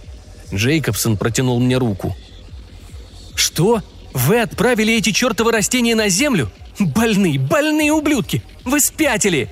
Джейкобсон 0.51 1.17
протянул 1.17 1.59
мне 1.59 1.77
руку. 1.77 2.17
«Что? 3.35 3.83
Вы 4.13 4.41
отправили 4.41 4.95
эти 4.95 5.11
чертовы 5.11 5.51
растения 5.51 5.93
на 5.93 6.09
землю? 6.09 6.51
Больные, 6.79 7.37
больные 7.37 7.93
ублюдки! 7.93 8.41
Вы 8.65 8.79
спятили!» 8.79 9.49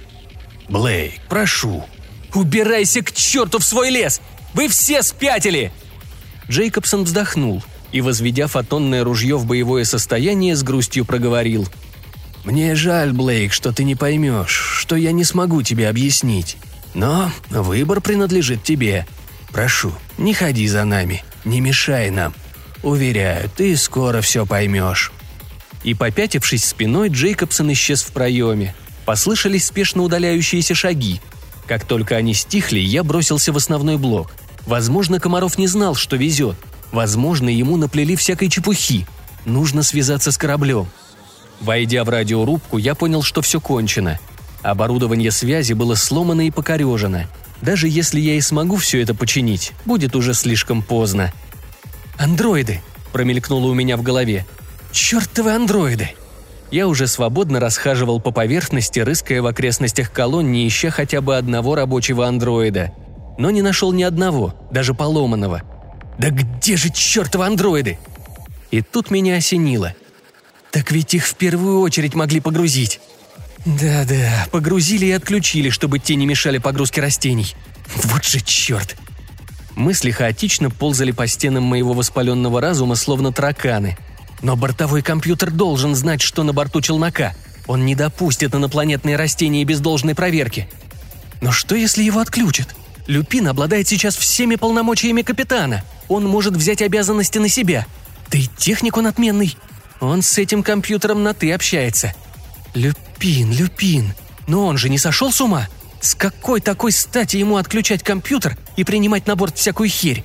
«Блейк, 0.67 1.21
прошу!» 1.29 1.85
«Убирайся 2.33 3.03
к 3.03 3.11
черту 3.11 3.59
в 3.59 3.63
свой 3.63 3.91
лес! 3.91 4.19
Вы 4.53 4.67
все 4.67 5.03
спятили!» 5.03 5.71
Джейкобсон 6.49 7.03
вздохнул 7.03 7.63
и, 7.91 8.01
возведя 8.01 8.47
фотонное 8.47 9.03
ружье 9.03 9.37
в 9.37 9.45
боевое 9.45 9.83
состояние, 9.83 10.55
с 10.55 10.63
грустью 10.63 11.05
проговорил. 11.05 11.67
«Мне 12.43 12.75
жаль, 12.75 13.11
Блейк, 13.11 13.53
что 13.53 13.71
ты 13.71 13.83
не 13.83 13.95
поймешь, 13.95 14.77
что 14.79 14.95
я 14.95 15.11
не 15.11 15.23
смогу 15.23 15.61
тебе 15.61 15.89
объяснить. 15.89 16.57
Но 16.93 17.31
выбор 17.49 18.01
принадлежит 18.01 18.63
тебе. 18.63 19.05
Прошу, 19.51 19.93
не 20.17 20.33
ходи 20.33 20.67
за 20.67 20.85
нами, 20.85 21.23
не 21.45 21.61
мешай 21.61 22.09
нам. 22.09 22.33
Уверяю, 22.81 23.49
ты 23.55 23.75
скоро 23.75 24.21
все 24.21 24.45
поймешь». 24.45 25.11
И 25.83 25.93
попятившись 25.93 26.65
спиной, 26.65 27.09
Джейкобсон 27.09 27.71
исчез 27.73 28.01
в 28.01 28.11
проеме. 28.11 28.75
Послышались 29.05 29.67
спешно 29.67 30.03
удаляющиеся 30.03 30.75
шаги, 30.75 31.21
как 31.69 31.85
только 31.85 32.15
они 32.15 32.33
стихли, 32.33 32.79
я 32.79 33.03
бросился 33.03 33.53
в 33.53 33.57
основной 33.57 33.99
блок. 33.99 34.31
Возможно, 34.65 35.19
Комаров 35.19 35.59
не 35.59 35.67
знал, 35.67 35.93
что 35.93 36.15
везет. 36.15 36.55
Возможно, 36.91 37.47
ему 37.47 37.77
наплели 37.77 38.15
всякой 38.15 38.49
чепухи. 38.49 39.05
Нужно 39.45 39.83
связаться 39.83 40.31
с 40.31 40.37
кораблем. 40.39 40.87
Войдя 41.61 42.03
в 42.03 42.09
радиорубку, 42.09 42.79
я 42.79 42.95
понял, 42.95 43.21
что 43.21 43.43
все 43.43 43.61
кончено. 43.61 44.17
Оборудование 44.63 45.29
связи 45.29 45.73
было 45.73 45.93
сломано 45.93 46.47
и 46.47 46.49
покорежено. 46.49 47.25
Даже 47.61 47.87
если 47.87 48.19
я 48.19 48.33
и 48.33 48.41
смогу 48.41 48.77
все 48.77 48.99
это 49.03 49.13
починить, 49.13 49.73
будет 49.85 50.15
уже 50.15 50.33
слишком 50.33 50.81
поздно. 50.81 51.31
«Андроиды!»– 52.17 52.81
промелькнуло 53.13 53.67
у 53.67 53.75
меня 53.75 53.95
в 53.95 54.01
голове. 54.01 54.43
«Чертовы 54.91 55.51
андроиды!» 55.51 56.15
Я 56.71 56.87
уже 56.87 57.07
свободно 57.07 57.59
расхаживал 57.59 58.19
по 58.19 58.31
поверхности, 58.31 58.99
рыская 58.99 59.41
в 59.41 59.47
окрестностях 59.47 60.11
колонии, 60.11 60.67
ища 60.67 60.91
хотя 60.91 61.21
бы 61.21 61.37
одного 61.37 61.75
рабочего 61.75 62.27
андроида. 62.27 62.93
Но 63.37 63.49
не 63.51 63.61
нашел 63.61 63.91
ни 63.91 64.03
одного, 64.03 64.53
даже 64.71 64.93
поломанного. 64.93 65.63
«Да 66.17 66.29
где 66.29 66.75
же 66.75 66.89
чертовы 66.89 67.45
андроиды?» 67.45 67.97
И 68.71 68.81
тут 68.81 69.09
меня 69.09 69.37
осенило. 69.37 69.93
«Так 70.69 70.91
ведь 70.91 71.13
их 71.13 71.25
в 71.25 71.35
первую 71.35 71.79
очередь 71.79 72.13
могли 72.13 72.39
погрузить». 72.39 72.99
«Да-да, 73.65 74.47
погрузили 74.51 75.05
и 75.05 75.11
отключили, 75.11 75.69
чтобы 75.69 75.99
те 75.99 76.15
не 76.15 76.25
мешали 76.25 76.57
погрузке 76.57 77.01
растений. 77.01 77.55
Вот 77.95 78.25
же 78.25 78.41
черт!» 78.41 78.95
Мысли 79.75 80.11
хаотично 80.11 80.69
ползали 80.69 81.11
по 81.11 81.25
стенам 81.25 81.63
моего 81.63 81.93
воспаленного 81.93 82.61
разума, 82.61 82.95
словно 82.95 83.31
тараканы– 83.31 83.97
но 84.41 84.55
бортовой 84.55 85.01
компьютер 85.01 85.51
должен 85.51 85.95
знать, 85.95 86.21
что 86.21 86.43
на 86.43 86.53
борту 86.53 86.81
челнока. 86.81 87.33
Он 87.67 87.85
не 87.85 87.95
допустит 87.95 88.55
инопланетные 88.55 89.15
растения 89.15 89.63
без 89.63 89.79
должной 89.79 90.15
проверки. 90.15 90.69
Но 91.41 91.51
что, 91.51 91.75
если 91.75 92.03
его 92.03 92.19
отключат? 92.19 92.75
Люпин 93.07 93.47
обладает 93.47 93.87
сейчас 93.87 94.15
всеми 94.15 94.55
полномочиями 94.55 95.21
капитана. 95.21 95.83
Он 96.07 96.25
может 96.25 96.55
взять 96.55 96.81
обязанности 96.81 97.37
на 97.37 97.49
себя. 97.49 97.85
Да 98.29 98.37
и 98.37 98.47
техник 98.57 98.97
он 98.97 99.07
отменный. 99.07 99.57
Он 99.99 100.21
с 100.21 100.37
этим 100.37 100.63
компьютером 100.63 101.23
на 101.23 101.33
«ты» 101.33 101.51
общается. 101.51 102.13
Люпин, 102.73 103.51
Люпин. 103.51 104.13
Но 104.47 104.65
он 104.65 104.77
же 104.77 104.89
не 104.89 104.97
сошел 104.97 105.31
с 105.31 105.41
ума? 105.41 105.67
С 106.01 106.15
какой 106.15 106.61
такой 106.61 106.91
стати 106.91 107.37
ему 107.37 107.57
отключать 107.57 108.03
компьютер 108.03 108.57
и 108.77 108.83
принимать 108.83 109.27
на 109.27 109.35
борт 109.35 109.57
всякую 109.57 109.89
херь? 109.89 110.23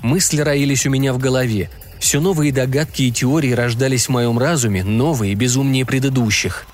Мысли 0.00 0.40
роились 0.40 0.86
у 0.86 0.90
меня 0.90 1.12
в 1.12 1.18
голове, 1.18 1.70
все 1.98 2.20
новые 2.20 2.52
догадки 2.52 3.02
и 3.02 3.12
теории 3.12 3.52
рождались 3.52 4.06
в 4.06 4.10
моем 4.10 4.38
разуме, 4.38 4.84
новые 4.84 5.32
и 5.32 5.34
безумнее 5.34 5.84
предыдущих. 5.84 6.66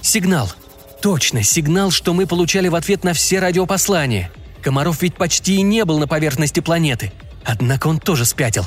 Сигнал. 0.00 0.52
Точно, 1.00 1.42
сигнал, 1.42 1.90
что 1.90 2.12
мы 2.12 2.26
получали 2.26 2.68
в 2.68 2.74
ответ 2.74 3.04
на 3.04 3.12
все 3.12 3.38
радиопослания. 3.38 4.30
Комаров 4.62 5.02
ведь 5.02 5.14
почти 5.16 5.56
и 5.56 5.62
не 5.62 5.84
был 5.84 5.98
на 5.98 6.08
поверхности 6.08 6.60
планеты. 6.60 7.12
Однако 7.44 7.86
он 7.86 8.00
тоже 8.00 8.24
спятил. 8.24 8.66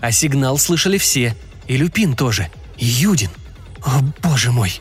А 0.00 0.12
сигнал 0.12 0.58
слышали 0.58 0.98
все. 0.98 1.36
И 1.66 1.76
Люпин 1.76 2.14
тоже. 2.14 2.48
И 2.76 2.84
Юдин. 2.84 3.30
О, 3.84 4.00
боже 4.22 4.52
мой. 4.52 4.80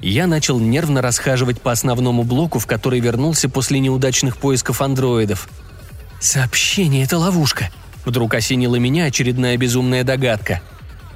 Я 0.00 0.26
начал 0.26 0.58
нервно 0.58 1.02
расхаживать 1.02 1.60
по 1.60 1.72
основному 1.72 2.24
блоку, 2.24 2.58
в 2.58 2.66
который 2.66 3.00
вернулся 3.00 3.48
после 3.48 3.80
неудачных 3.80 4.38
поисков 4.38 4.80
андроидов. 4.80 5.48
Сообщение– 6.20 7.04
это 7.04 7.18
ловушка. 7.18 7.70
Вдруг 8.04 8.34
осенила 8.34 8.76
меня 8.76 9.04
очередная 9.04 9.56
безумная 9.56 10.04
догадка. 10.04 10.60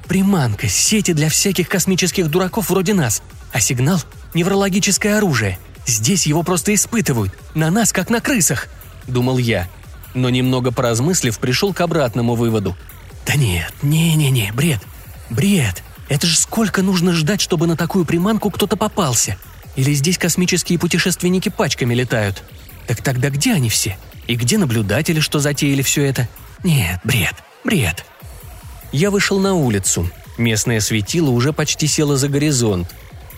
Приманка, 0.06 0.68
сети 0.68 1.12
для 1.12 1.28
всяких 1.28 1.68
космических 1.68 2.28
дураков 2.28 2.70
вроде 2.70 2.94
нас. 2.94 3.22
А 3.52 3.60
сигнал– 3.60 4.00
неврологическое 4.34 5.16
оружие. 5.16 5.58
Здесь 5.86 6.26
его 6.26 6.42
просто 6.42 6.74
испытывают. 6.74 7.32
На 7.54 7.70
нас, 7.70 7.92
как 7.92 8.10
на 8.10 8.20
крысах. 8.20 8.68
Думал 9.06 9.38
я. 9.38 9.68
Но 10.14 10.30
немного 10.30 10.72
поразмыслив, 10.72 11.38
пришел 11.38 11.72
к 11.72 11.80
обратному 11.80 12.34
выводу. 12.34 12.76
Да 13.26 13.34
нет, 13.34 13.72
не-не-не, 13.82 14.52
бред. 14.52 14.80
Бред. 15.30 15.82
Это 16.08 16.26
же 16.26 16.36
сколько 16.36 16.82
нужно 16.82 17.12
ждать, 17.12 17.40
чтобы 17.40 17.66
на 17.66 17.76
такую 17.76 18.04
приманку 18.04 18.50
кто-то 18.50 18.76
попался? 18.76 19.38
Или 19.76 19.92
здесь 19.94 20.18
космические 20.18 20.78
путешественники 20.78 21.48
пачками 21.48 21.94
летают? 21.94 22.42
Так 22.86 23.02
тогда 23.02 23.30
где 23.30 23.54
они 23.54 23.68
все? 23.68 23.96
И 24.26 24.36
где 24.36 24.58
наблюдатели, 24.58 25.20
что 25.20 25.38
затеяли 25.38 25.82
все 25.82 26.04
это? 26.04 26.28
Нет, 26.64 26.98
бред, 27.04 27.34
бред. 27.62 28.06
Я 28.90 29.10
вышел 29.10 29.38
на 29.38 29.54
улицу. 29.54 30.10
Местное 30.38 30.80
светило 30.80 31.28
уже 31.28 31.52
почти 31.52 31.86
село 31.86 32.16
за 32.16 32.28
горизонт. 32.28 32.88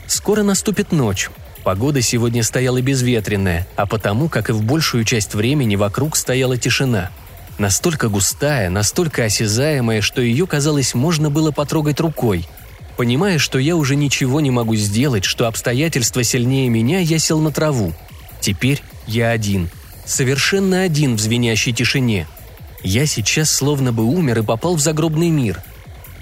Скоро 0.06 0.44
наступит 0.44 0.92
ночь. 0.92 1.28
Погода 1.64 2.00
сегодня 2.02 2.44
стояла 2.44 2.80
безветренная, 2.80 3.66
а 3.74 3.86
потому, 3.86 4.28
как 4.28 4.48
и 4.48 4.52
в 4.52 4.62
большую 4.62 5.04
часть 5.04 5.34
времени, 5.34 5.74
вокруг 5.74 6.14
стояла 6.14 6.56
тишина. 6.56 7.10
Настолько 7.58 8.08
густая, 8.08 8.70
настолько 8.70 9.24
осязаемая, 9.24 10.02
что 10.02 10.22
ее, 10.22 10.46
казалось, 10.46 10.94
можно 10.94 11.28
было 11.28 11.50
потрогать 11.50 11.98
рукой. 11.98 12.46
Понимая, 12.96 13.38
что 13.38 13.58
я 13.58 13.74
уже 13.74 13.96
ничего 13.96 14.40
не 14.40 14.52
могу 14.52 14.76
сделать, 14.76 15.24
что 15.24 15.48
обстоятельства 15.48 16.22
сильнее 16.22 16.68
меня, 16.68 17.00
я 17.00 17.18
сел 17.18 17.40
на 17.40 17.50
траву. 17.50 17.92
Теперь 18.40 18.84
я 19.08 19.30
один. 19.30 19.68
Совершенно 20.04 20.82
один 20.82 21.16
в 21.16 21.20
звенящей 21.20 21.72
тишине– 21.72 22.28
я 22.86 23.04
сейчас 23.04 23.50
словно 23.50 23.92
бы 23.92 24.04
умер 24.04 24.38
и 24.38 24.42
попал 24.42 24.76
в 24.76 24.80
загробный 24.80 25.30
мир. 25.30 25.60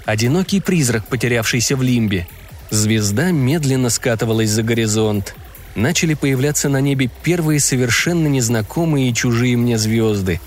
Одинокий 0.03 0.59
призрак, 0.59 1.05
потерявшийся 1.05 1.75
в 1.75 1.83
лимбе. 1.83 2.27
Звезда 2.71 3.29
медленно 3.29 3.91
скатывалась 3.91 4.49
за 4.49 4.63
горизонт. 4.63 5.35
Начали 5.75 6.15
появляться 6.15 6.67
на 6.67 6.81
небе 6.81 7.09
первые 7.21 7.59
совершенно 7.59 8.27
незнакомые 8.27 9.09
и 9.09 9.13
чужие 9.13 9.55
мне 9.57 9.77
звезды. 9.77 10.41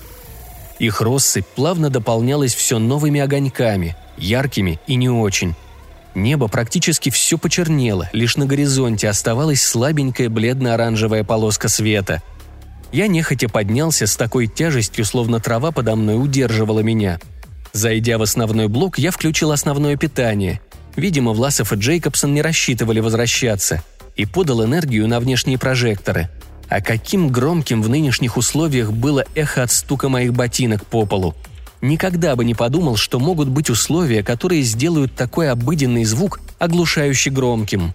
Их 0.77 0.99
россыпь 0.99 1.45
плавно 1.55 1.89
дополнялась 1.89 2.53
все 2.53 2.79
новыми 2.79 3.21
огоньками, 3.21 3.95
яркими 4.17 4.77
и 4.87 4.95
не 4.95 5.09
очень. 5.09 5.55
Небо 6.15 6.49
практически 6.49 7.09
все 7.11 7.37
почернело, 7.37 8.09
лишь 8.11 8.35
на 8.35 8.45
горизонте 8.45 9.07
оставалась 9.07 9.61
слабенькая 9.61 10.27
бледно-оранжевая 10.27 11.23
полоска 11.23 11.69
света– 11.69 12.21
Я 12.91 13.07
нехотя 13.07 13.47
поднялся 13.49 14.07
с 14.07 14.15
такой 14.15 14.47
тяжестью, 14.47 15.05
словно 15.05 15.39
трава 15.39 15.71
подо 15.71 15.95
мной 15.95 16.21
удерживала 16.21 16.79
меня. 16.79 17.19
Зайдя 17.71 18.17
в 18.17 18.23
основной 18.23 18.67
блок, 18.67 18.97
я 18.97 19.11
включил 19.11 19.51
основное 19.51 19.95
питание. 19.95 20.59
Видимо, 20.95 21.33
Власов 21.33 21.71
и 21.71 21.75
Джейкобсон 21.75 22.33
не 22.33 22.41
рассчитывали 22.41 22.99
возвращаться 22.99 23.83
и 24.15 24.25
подал 24.25 24.65
энергию 24.65 25.07
на 25.07 25.19
внешние 25.19 25.59
прожекторы. 25.59 26.29
А 26.67 26.81
каким 26.81 27.29
громким 27.29 27.81
в 27.81 27.89
нынешних 27.89 28.37
условиях 28.37 28.91
было 28.91 29.25
эхо 29.35 29.63
от 29.63 29.71
стука 29.71 30.09
моих 30.09 30.33
ботинок 30.33 30.85
по 30.85 31.05
полу. 31.05 31.35
Никогда 31.81 32.35
бы 32.35 32.43
не 32.43 32.55
подумал, 32.55 32.97
что 32.97 33.19
могут 33.19 33.47
быть 33.47 33.69
условия, 33.69 34.23
которые 34.23 34.63
сделают 34.63 35.15
такой 35.15 35.49
обыденный 35.49 36.03
звук 36.03 36.41
оглушающе 36.59 37.29
громким. 37.29 37.93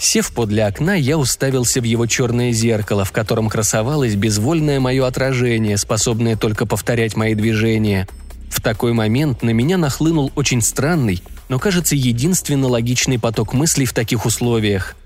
Сев 0.00 0.32
подле 0.32 0.64
окна, 0.64 0.94
я 0.94 1.18
уставился 1.18 1.82
в 1.82 1.84
его 1.84 2.06
черное 2.06 2.52
зеркало, 2.52 3.04
в 3.04 3.12
котором 3.12 3.50
красовалось 3.50 4.14
безвольное 4.14 4.80
мое 4.80 5.06
отражение, 5.06 5.76
способное 5.76 6.36
только 6.36 6.64
повторять 6.64 7.16
мои 7.16 7.34
движения. 7.34 8.08
В 8.48 8.62
такой 8.62 8.94
момент 8.94 9.42
на 9.42 9.50
меня 9.50 9.76
нахлынул 9.76 10.32
очень 10.36 10.62
странный, 10.62 11.22
но, 11.50 11.58
кажется, 11.58 11.96
единственно 11.96 12.66
логичный 12.66 13.18
поток 13.18 13.52
мыслей 13.52 13.84
в 13.84 13.92
таких 13.92 14.24
условиях. 14.24 14.96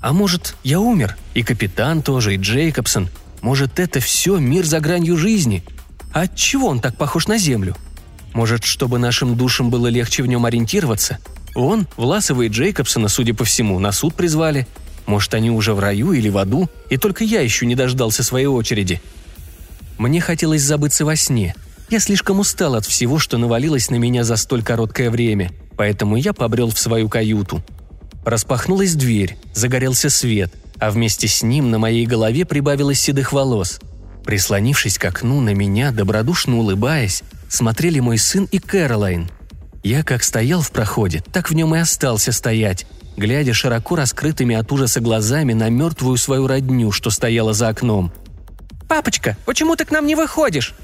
А 0.00 0.12
может, 0.12 0.54
я 0.62 0.78
умер? 0.78 1.16
И 1.34 1.42
капитан 1.42 2.00
тоже, 2.02 2.34
и 2.34 2.38
Джейкобсон. 2.38 3.08
Может, 3.42 3.80
это 3.80 3.98
все 3.98 4.38
мир 4.38 4.64
за 4.66 4.78
гранью 4.78 5.16
жизни? 5.16 5.64
А 6.12 6.28
чего 6.28 6.68
он 6.68 6.80
так 6.80 6.96
похож 6.96 7.26
на 7.26 7.38
Землю? 7.38 7.76
Может, 8.34 8.62
чтобы 8.62 9.00
нашим 9.00 9.36
душам 9.36 9.68
было 9.68 9.88
легче 9.88 10.22
в 10.22 10.28
нем 10.28 10.46
ориентироваться? 10.46 11.18
Он, 11.54 11.86
Власова 11.96 12.42
и 12.42 12.48
Джейкобсона, 12.48 13.08
судя 13.08 13.34
по 13.34 13.44
всему, 13.44 13.78
на 13.78 13.92
суд 13.92 14.14
призвали. 14.14 14.66
Может, 15.06 15.34
они 15.34 15.50
уже 15.50 15.74
в 15.74 15.80
раю 15.80 16.12
или 16.12 16.28
в 16.28 16.38
аду, 16.38 16.68
и 16.88 16.96
только 16.96 17.24
я 17.24 17.40
еще 17.40 17.66
не 17.66 17.74
дождался 17.74 18.22
своей 18.22 18.46
очереди. 18.46 19.00
Мне 19.98 20.20
хотелось 20.20 20.62
забыться 20.62 21.04
во 21.04 21.16
сне. 21.16 21.54
Я 21.88 21.98
слишком 21.98 22.38
устал 22.38 22.76
от 22.76 22.86
всего, 22.86 23.18
что 23.18 23.36
навалилось 23.36 23.90
на 23.90 23.96
меня 23.96 24.22
за 24.22 24.36
столь 24.36 24.62
короткое 24.62 25.10
время, 25.10 25.50
поэтому 25.76 26.16
я 26.16 26.32
побрел 26.32 26.70
в 26.70 26.78
свою 26.78 27.08
каюту. 27.08 27.62
Распахнулась 28.24 28.94
дверь, 28.94 29.36
загорелся 29.52 30.08
свет, 30.08 30.52
а 30.78 30.90
вместе 30.90 31.26
с 31.26 31.42
ним 31.42 31.70
на 31.70 31.78
моей 31.78 32.06
голове 32.06 32.44
прибавилось 32.44 33.00
седых 33.00 33.32
волос. 33.32 33.80
Прислонившись 34.24 34.98
к 34.98 35.04
окну, 35.06 35.40
на 35.40 35.54
меня, 35.54 35.90
добродушно 35.90 36.58
улыбаясь, 36.58 37.24
смотрели 37.48 37.98
мой 37.98 38.18
сын 38.18 38.46
и 38.52 38.60
Кэролайн– 38.60 39.28
я 39.82 40.02
как 40.02 40.22
стоял 40.22 40.60
в 40.62 40.70
проходе, 40.70 41.22
так 41.32 41.50
в 41.50 41.54
нем 41.54 41.74
и 41.74 41.78
остался 41.78 42.32
стоять, 42.32 42.86
глядя 43.16 43.54
широко 43.54 43.96
раскрытыми 43.96 44.54
от 44.54 44.70
ужаса 44.72 45.00
глазами 45.00 45.52
на 45.52 45.68
мертвую 45.68 46.16
свою 46.16 46.46
родню, 46.46 46.92
что 46.92 47.10
стояла 47.10 47.52
за 47.52 47.68
окном. 47.68 48.12
«Папочка, 48.88 49.36
почему 49.46 49.76
ты 49.76 49.84
к 49.84 49.90
нам 49.90 50.06
не 50.06 50.14
выходишь?» 50.14 50.74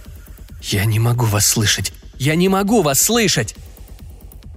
«Я 0.62 0.84
не 0.84 0.98
могу 0.98 1.26
вас 1.26 1.46
слышать! 1.46 1.92
Я 2.18 2.34
не 2.34 2.48
могу 2.48 2.82
вас 2.82 3.00
слышать!» 3.00 3.54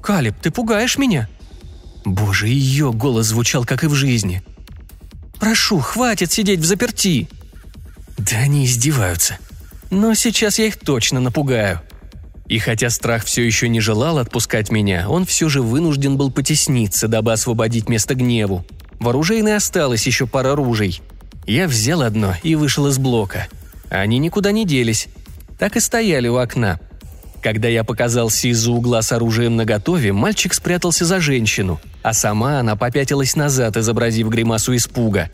«Калиб, 0.02 0.36
ты 0.42 0.52
пугаешь 0.52 0.98
меня!» 0.98 1.28
Боже, 2.06 2.48
ее 2.48 2.94
голос 2.94 3.28
звучал, 3.28 3.66
как 3.66 3.84
и 3.84 3.88
в 3.88 3.94
жизни. 3.94 4.42
«Прошу, 5.40 5.80
хватит 5.80 6.32
сидеть 6.32 6.60
в 6.60 6.66
заперти!» 6.66 7.28
Да 8.18 8.38
они 8.38 8.66
издеваются. 8.66 9.38
Но 9.90 10.14
сейчас 10.14 10.60
я 10.60 10.68
их 10.68 10.78
точно 10.78 11.20
напугаю. 11.20 11.82
И 12.50 12.58
хотя 12.58 12.90
страх 12.90 13.26
все 13.26 13.46
еще 13.46 13.70
не 13.70 13.80
желал 13.80 14.18
отпускать 14.18 14.72
меня, 14.72 15.08
он 15.08 15.26
все 15.26 15.50
же 15.50 15.62
вынужден 15.62 16.18
был 16.18 16.32
потесниться, 16.32 17.08
дабы 17.08 17.32
освободить 17.32 17.88
место 17.88 18.16
гневу. 18.16 18.66
В 19.00 19.08
оружейной 19.08 19.56
осталось 19.56 20.08
еще 20.08 20.26
пара 20.26 20.56
ружей. 20.56 21.00
Я 21.46 21.68
взял 21.68 22.02
одно 22.02 22.36
и 22.42 22.56
вышел 22.56 22.88
из 22.88 22.98
блока. 22.98 23.48
Они 23.90 24.18
никуда 24.18 24.52
не 24.52 24.66
делись. 24.66 25.08
Так 25.60 25.78
и 25.78 25.80
стояли 25.80 26.28
у 26.28 26.38
окна. 26.38 26.80
Когда 27.44 27.68
я 27.68 27.84
показался 27.84 28.48
из-за 28.48 28.72
угла 28.72 29.04
с 29.04 29.12
оружием 29.12 29.56
наготове, 29.56 30.12
мальчик 30.12 30.54
спрятался 30.54 31.06
за 31.06 31.20
женщину, 31.20 31.80
а 32.02 32.14
сама 32.14 32.60
она 32.60 32.76
попятилась 32.76 33.36
назад, 33.36 33.78
изобразив 33.78 34.28
гримасу 34.28 34.76
испуга. 34.76 35.30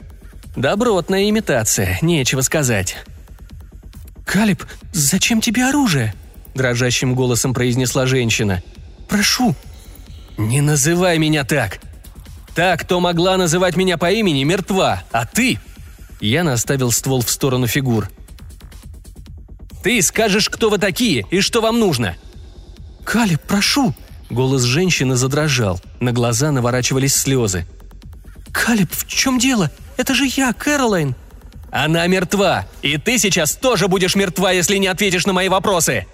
Добротная 0.56 1.30
имитация, 1.30 1.98
нечего 2.02 2.42
сказать. 2.42 2.98
«Калиб, 4.26 4.64
зачем 4.92 5.40
тебе 5.40 5.66
оружие?» 5.66 6.14
Дрожащим 6.56 7.14
голосом 7.14 7.54
произнесла 7.54 8.08
женщина. 8.08 8.64
«Прошу». 9.08 9.56
«Не 10.38 10.62
называй 10.62 11.20
меня 11.20 11.44
так!» 11.44 11.80
«Та, 12.56 12.78
кто 12.78 13.00
могла 13.00 13.38
называть 13.38 13.76
меня 13.76 13.98
по 13.98 14.12
имени, 14.12 14.44
мертва, 14.44 15.04
а 15.12 15.26
ты...» 15.26 15.60
Я 16.22 16.44
наставил 16.44 16.92
ствол 16.92 17.22
в 17.22 17.30
сторону 17.30 17.68
фигур. 17.68 18.10
«Ты 19.84 20.02
скажешь, 20.02 20.50
кто 20.50 20.70
вы 20.70 20.78
такие 20.78 21.26
и 21.30 21.42
что 21.42 21.62
вам 21.62 21.80
нужно!» 21.80 22.16
«Калиб, 23.04 23.42
прошу!» 23.42 23.94
Голос 24.30 24.64
женщины 24.64 25.16
задрожал, 25.16 25.80
на 26.00 26.12
глаза 26.12 26.52
наворачивались 26.52 27.16
слезы. 27.16 27.68
«Калиб, 28.52 28.92
в 28.92 29.06
чем 29.06 29.38
дело? 29.38 29.70
Это 29.98 30.16
же 30.16 30.26
я, 30.26 30.54
Кэролайн!» 30.54 31.16
«Она 31.72 32.08
мертва, 32.08 32.66
и 32.82 32.98
ты 32.98 33.20
сейчас 33.20 33.56
тоже 33.56 33.90
будешь 33.90 34.16
мертва, 34.16 34.52
если 34.52 34.78
не 34.78 34.88
ответишь 34.88 35.26
на 35.26 35.34
мои 35.34 35.50
вопросы!» 35.50 36.08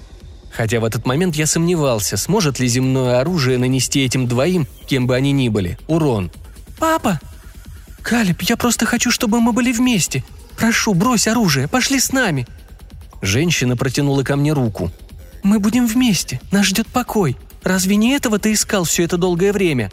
Хотя 0.51 0.79
в 0.79 0.85
этот 0.85 1.05
момент 1.05 1.35
я 1.35 1.47
сомневался, 1.47 2.17
сможет 2.17 2.59
ли 2.59 2.67
земное 2.67 3.19
оружие 3.21 3.57
нанести 3.57 4.03
этим 4.03 4.27
двоим, 4.27 4.67
кем 4.87 5.07
бы 5.07 5.15
они 5.15 5.31
ни 5.31 5.49
были, 5.49 5.77
урон. 5.87 6.31
«Папа!» 6.77 7.19
«Калеб, 8.01 8.41
я 8.41 8.57
просто 8.57 8.85
хочу, 8.85 9.11
чтобы 9.11 9.39
мы 9.39 9.53
были 9.53 9.71
вместе. 9.71 10.23
Прошу, 10.57 10.93
брось 10.93 11.27
оружие, 11.27 11.67
пошли 11.67 11.99
с 11.99 12.11
нами!» 12.11 12.47
Женщина 13.21 13.77
протянула 13.77 14.23
ко 14.23 14.35
мне 14.35 14.51
руку. 14.53 14.91
«Мы 15.43 15.59
будем 15.59 15.85
вместе, 15.87 16.41
нас 16.51 16.65
ждет 16.65 16.87
покой. 16.87 17.37
Разве 17.63 17.95
не 17.95 18.11
этого 18.11 18.39
ты 18.39 18.53
искал 18.53 18.83
все 18.83 19.03
это 19.03 19.17
долгое 19.17 19.53
время?» 19.53 19.91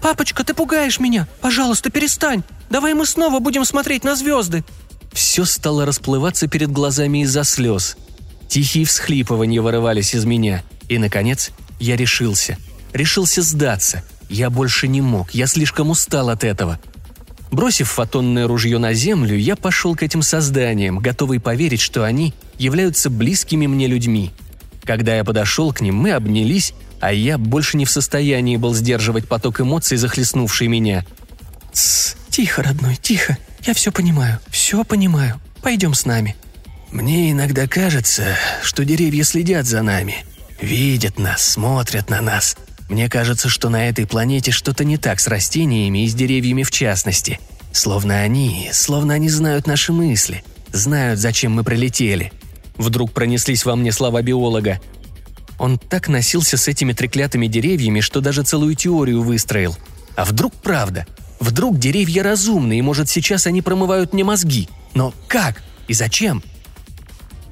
«Папочка, 0.00 0.42
ты 0.42 0.52
пугаешь 0.52 0.98
меня! 0.98 1.28
Пожалуйста, 1.40 1.90
перестань! 1.90 2.42
Давай 2.70 2.94
мы 2.94 3.06
снова 3.06 3.38
будем 3.38 3.64
смотреть 3.64 4.02
на 4.02 4.16
звезды!» 4.16 4.64
Все 5.12 5.44
стало 5.44 5.86
расплываться 5.86 6.48
перед 6.48 6.72
глазами 6.72 7.22
из-за 7.22 7.44
слез. 7.44 7.96
Тихие 8.52 8.84
всхлипывания 8.84 9.62
вырывались 9.62 10.14
из 10.14 10.26
меня. 10.26 10.62
И, 10.90 10.98
наконец, 10.98 11.52
я 11.80 11.96
решился. 11.96 12.58
Решился 12.92 13.40
сдаться. 13.40 14.04
Я 14.28 14.50
больше 14.50 14.88
не 14.88 15.00
мог, 15.00 15.30
я 15.30 15.46
слишком 15.46 15.88
устал 15.88 16.28
от 16.28 16.44
этого. 16.44 16.78
Бросив 17.50 17.88
фотонное 17.88 18.46
ружье 18.46 18.76
на 18.76 18.92
землю, 18.92 19.34
я 19.38 19.56
пошел 19.56 19.96
к 19.96 20.02
этим 20.02 20.20
созданиям, 20.20 20.98
готовый 20.98 21.40
поверить, 21.40 21.80
что 21.80 22.04
они 22.04 22.34
являются 22.58 23.08
близкими 23.08 23.66
мне 23.66 23.86
людьми. 23.86 24.32
Когда 24.84 25.16
я 25.16 25.24
подошел 25.24 25.72
к 25.72 25.80
ним, 25.80 25.96
мы 25.96 26.10
обнялись, 26.10 26.74
а 27.00 27.10
я 27.10 27.38
больше 27.38 27.78
не 27.78 27.86
в 27.86 27.90
состоянии 27.90 28.58
был 28.58 28.74
сдерживать 28.74 29.26
поток 29.28 29.62
эмоций, 29.62 29.96
захлестнувший 29.96 30.68
меня. 30.68 31.06
«Тсс, 31.72 32.16
тихо, 32.28 32.62
родной, 32.62 32.96
тихо. 32.96 33.38
Я 33.64 33.72
все 33.72 33.90
понимаю, 33.90 34.40
все 34.50 34.84
понимаю. 34.84 35.40
Пойдем 35.62 35.94
с 35.94 36.04
нами», 36.04 36.36
мне 36.92 37.32
иногда 37.32 37.66
кажется, 37.66 38.36
что 38.62 38.84
деревья 38.84 39.24
следят 39.24 39.66
за 39.66 39.82
нами. 39.82 40.24
Видят 40.60 41.18
нас, 41.18 41.42
смотрят 41.42 42.10
на 42.10 42.20
нас. 42.20 42.56
Мне 42.90 43.08
кажется, 43.08 43.48
что 43.48 43.70
на 43.70 43.88
этой 43.88 44.06
планете 44.06 44.50
что-то 44.50 44.84
не 44.84 44.98
так 44.98 45.18
с 45.18 45.26
растениями 45.26 46.04
и 46.04 46.08
с 46.08 46.14
деревьями 46.14 46.62
в 46.62 46.70
частности. 46.70 47.40
Словно 47.72 48.20
они, 48.20 48.68
словно 48.72 49.14
они 49.14 49.30
знают 49.30 49.66
наши 49.66 49.92
мысли, 49.92 50.44
знают, 50.70 51.18
зачем 51.18 51.52
мы 51.52 51.64
прилетели. 51.64 52.30
Вдруг 52.76 53.12
пронеслись 53.12 53.64
во 53.64 53.74
мне 53.74 53.90
слова 53.90 54.20
биолога. 54.20 54.78
Он 55.58 55.78
так 55.78 56.08
носился 56.08 56.58
с 56.58 56.68
этими 56.68 56.92
треклятыми 56.92 57.46
деревьями, 57.46 58.00
что 58.00 58.20
даже 58.20 58.42
целую 58.42 58.74
теорию 58.74 59.22
выстроил. 59.22 59.76
А 60.14 60.26
вдруг 60.26 60.52
правда? 60.54 61.06
Вдруг 61.40 61.78
деревья 61.78 62.22
разумные, 62.22 62.82
может, 62.82 63.08
сейчас 63.08 63.46
они 63.46 63.62
промывают 63.62 64.12
мне 64.12 64.24
мозги? 64.24 64.68
Но 64.94 65.14
как? 65.26 65.62
И 65.88 65.94
зачем? 65.94 66.42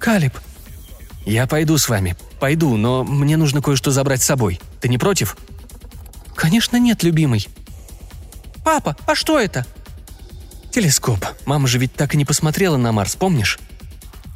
«Калиб!» 0.01 0.33
«Я 1.27 1.47
пойду 1.47 1.77
с 1.79 1.89
вами. 1.89 2.17
Пойду, 2.41 2.77
но 2.77 3.05
мне 3.05 3.37
нужно 3.37 3.61
кое-что 3.61 3.91
забрать 3.91 4.23
с 4.23 4.27
собой. 4.27 4.61
Ты 4.81 4.89
не 4.89 4.99
против?» 4.99 5.37
«Конечно 6.35 6.79
нет, 6.79 7.03
любимый». 7.03 7.47
«Папа, 8.65 8.97
а 9.07 9.15
что 9.15 9.39
это?» 9.39 9.67
«Телескоп. 10.73 11.25
Мама 11.45 11.69
же 11.69 11.79
ведь 11.79 11.95
так 11.95 12.15
и 12.15 12.17
не 12.17 12.25
посмотрела 12.25 12.79
на 12.79 12.93
Марс, 12.93 13.15
помнишь?» 13.15 13.59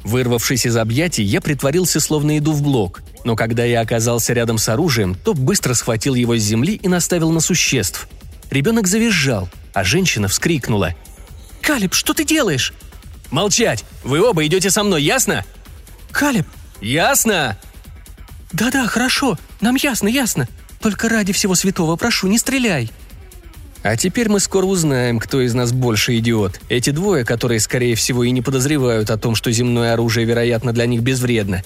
Вырвавшись 0.03 0.67
из 0.67 0.77
объятий, 0.77 1.23
я 1.23 1.41
притворился, 1.41 1.99
словно 1.99 2.37
иду 2.37 2.51
в 2.51 2.61
блок, 2.61 3.01
но 3.23 3.35
когда 3.35 3.65
я 3.65 3.81
оказался 3.81 4.33
рядом 4.33 4.59
с 4.59 4.69
оружием, 4.69 5.15
то 5.15 5.33
быстро 5.33 5.73
схватил 5.73 6.13
его 6.13 6.37
с 6.37 6.43
земли 6.43 6.75
и 6.75 6.87
наставил 6.87 7.31
на 7.31 7.39
существ. 7.39 8.07
Ребенок 8.51 8.85
завизжал, 8.85 9.49
а 9.73 9.83
женщина 9.83 10.27
вскрикнула. 10.27 10.93
«Калиб, 11.61 11.95
что 11.95 12.13
ты 12.13 12.23
делаешь?» 12.23 12.71
«Молчать! 13.31 13.83
Вы 14.03 14.21
оба 14.21 14.45
идете 14.45 14.69
со 14.69 14.83
мной, 14.83 15.01
ясно?» 15.01 15.43
«Калеб!» 16.15 16.47
«Ясно!» 16.79 17.57
«Да-да, 18.53 18.87
хорошо. 18.87 19.37
Нам 19.59 19.75
ясно, 19.75 20.07
ясно. 20.07 20.47
Только 20.79 21.09
ради 21.09 21.33
всего 21.33 21.55
святого 21.55 21.97
прошу, 21.97 22.27
не 22.27 22.37
стреляй!» 22.37 22.89
А 23.83 23.97
теперь 23.97 24.29
мы 24.29 24.39
скоро 24.39 24.65
узнаем, 24.65 25.19
кто 25.19 25.41
из 25.41 25.53
нас 25.53 25.73
больше 25.73 26.17
идиот. 26.17 26.61
Эти 26.69 26.91
двое, 26.91 27.25
которые, 27.25 27.59
скорее 27.59 27.95
всего, 27.95 28.23
и 28.23 28.31
не 28.31 28.41
подозревают 28.41 29.09
о 29.09 29.17
том, 29.17 29.35
что 29.35 29.51
земное 29.51 29.93
оружие, 29.93 30.25
вероятно, 30.25 30.71
для 30.71 30.85
них 30.85 31.01
безвредно. 31.01 31.63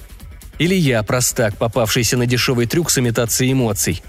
Или 0.58 0.74
я, 0.74 1.04
простак, 1.04 1.56
попавшийся 1.56 2.18
на 2.18 2.26
дешевый 2.26 2.66
трюк 2.66 2.90
с 2.90 2.98
имитацией 2.98 3.54
эмоций. 3.54 4.02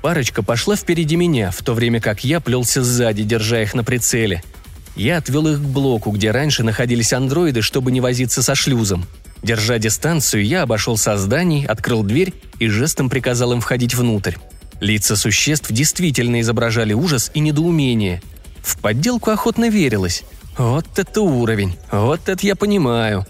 Парочка 0.00 0.42
пошла 0.42 0.76
впереди 0.76 1.16
меня, 1.16 1.50
в 1.50 1.62
то 1.62 1.74
время 1.74 2.00
как 2.00 2.22
я 2.22 2.38
плелся 2.38 2.84
сзади, 2.84 3.24
держа 3.24 3.60
их 3.60 3.74
на 3.74 3.82
прицеле. 3.82 4.42
Я 4.94 5.18
отвел 5.18 5.48
их 5.48 5.58
к 5.58 5.64
блоку, 5.64 6.12
где 6.12 6.30
раньше 6.30 6.62
находились 6.62 7.12
андроиды, 7.12 7.60
чтобы 7.60 7.90
не 7.90 8.00
возиться 8.00 8.40
со 8.40 8.54
шлюзом. 8.54 9.04
Держа 9.44 9.78
дистанцию, 9.78 10.46
я 10.46 10.62
обошел 10.62 10.96
создание, 10.96 11.66
открыл 11.66 12.02
дверь 12.02 12.32
и 12.60 12.68
жестом 12.68 13.10
приказал 13.10 13.52
им 13.52 13.60
входить 13.60 13.94
внутрь. 13.94 14.36
Лица 14.80 15.16
существ 15.16 15.70
действительно 15.70 16.40
изображали 16.40 16.94
ужас 16.94 17.30
и 17.34 17.40
недоумение. 17.40 18.22
В 18.62 18.78
подделку 18.78 19.30
охотно 19.30 19.68
верилось. 19.68 20.22
Вот 20.56 20.86
это 20.96 21.20
уровень, 21.20 21.76
вот 21.92 22.26
это 22.30 22.46
я 22.46 22.56
понимаю. 22.56 23.26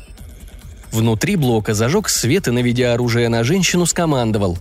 Внутри 0.93 1.35
блока 1.35 1.75
зажег 1.75 2.09
свет 2.09 2.47
и, 2.47 2.53
наведя 2.53 2.95
оружие 2.95 3.29
на 3.29 3.43
женщину, 3.43 3.85
скомандовал. 3.85 4.57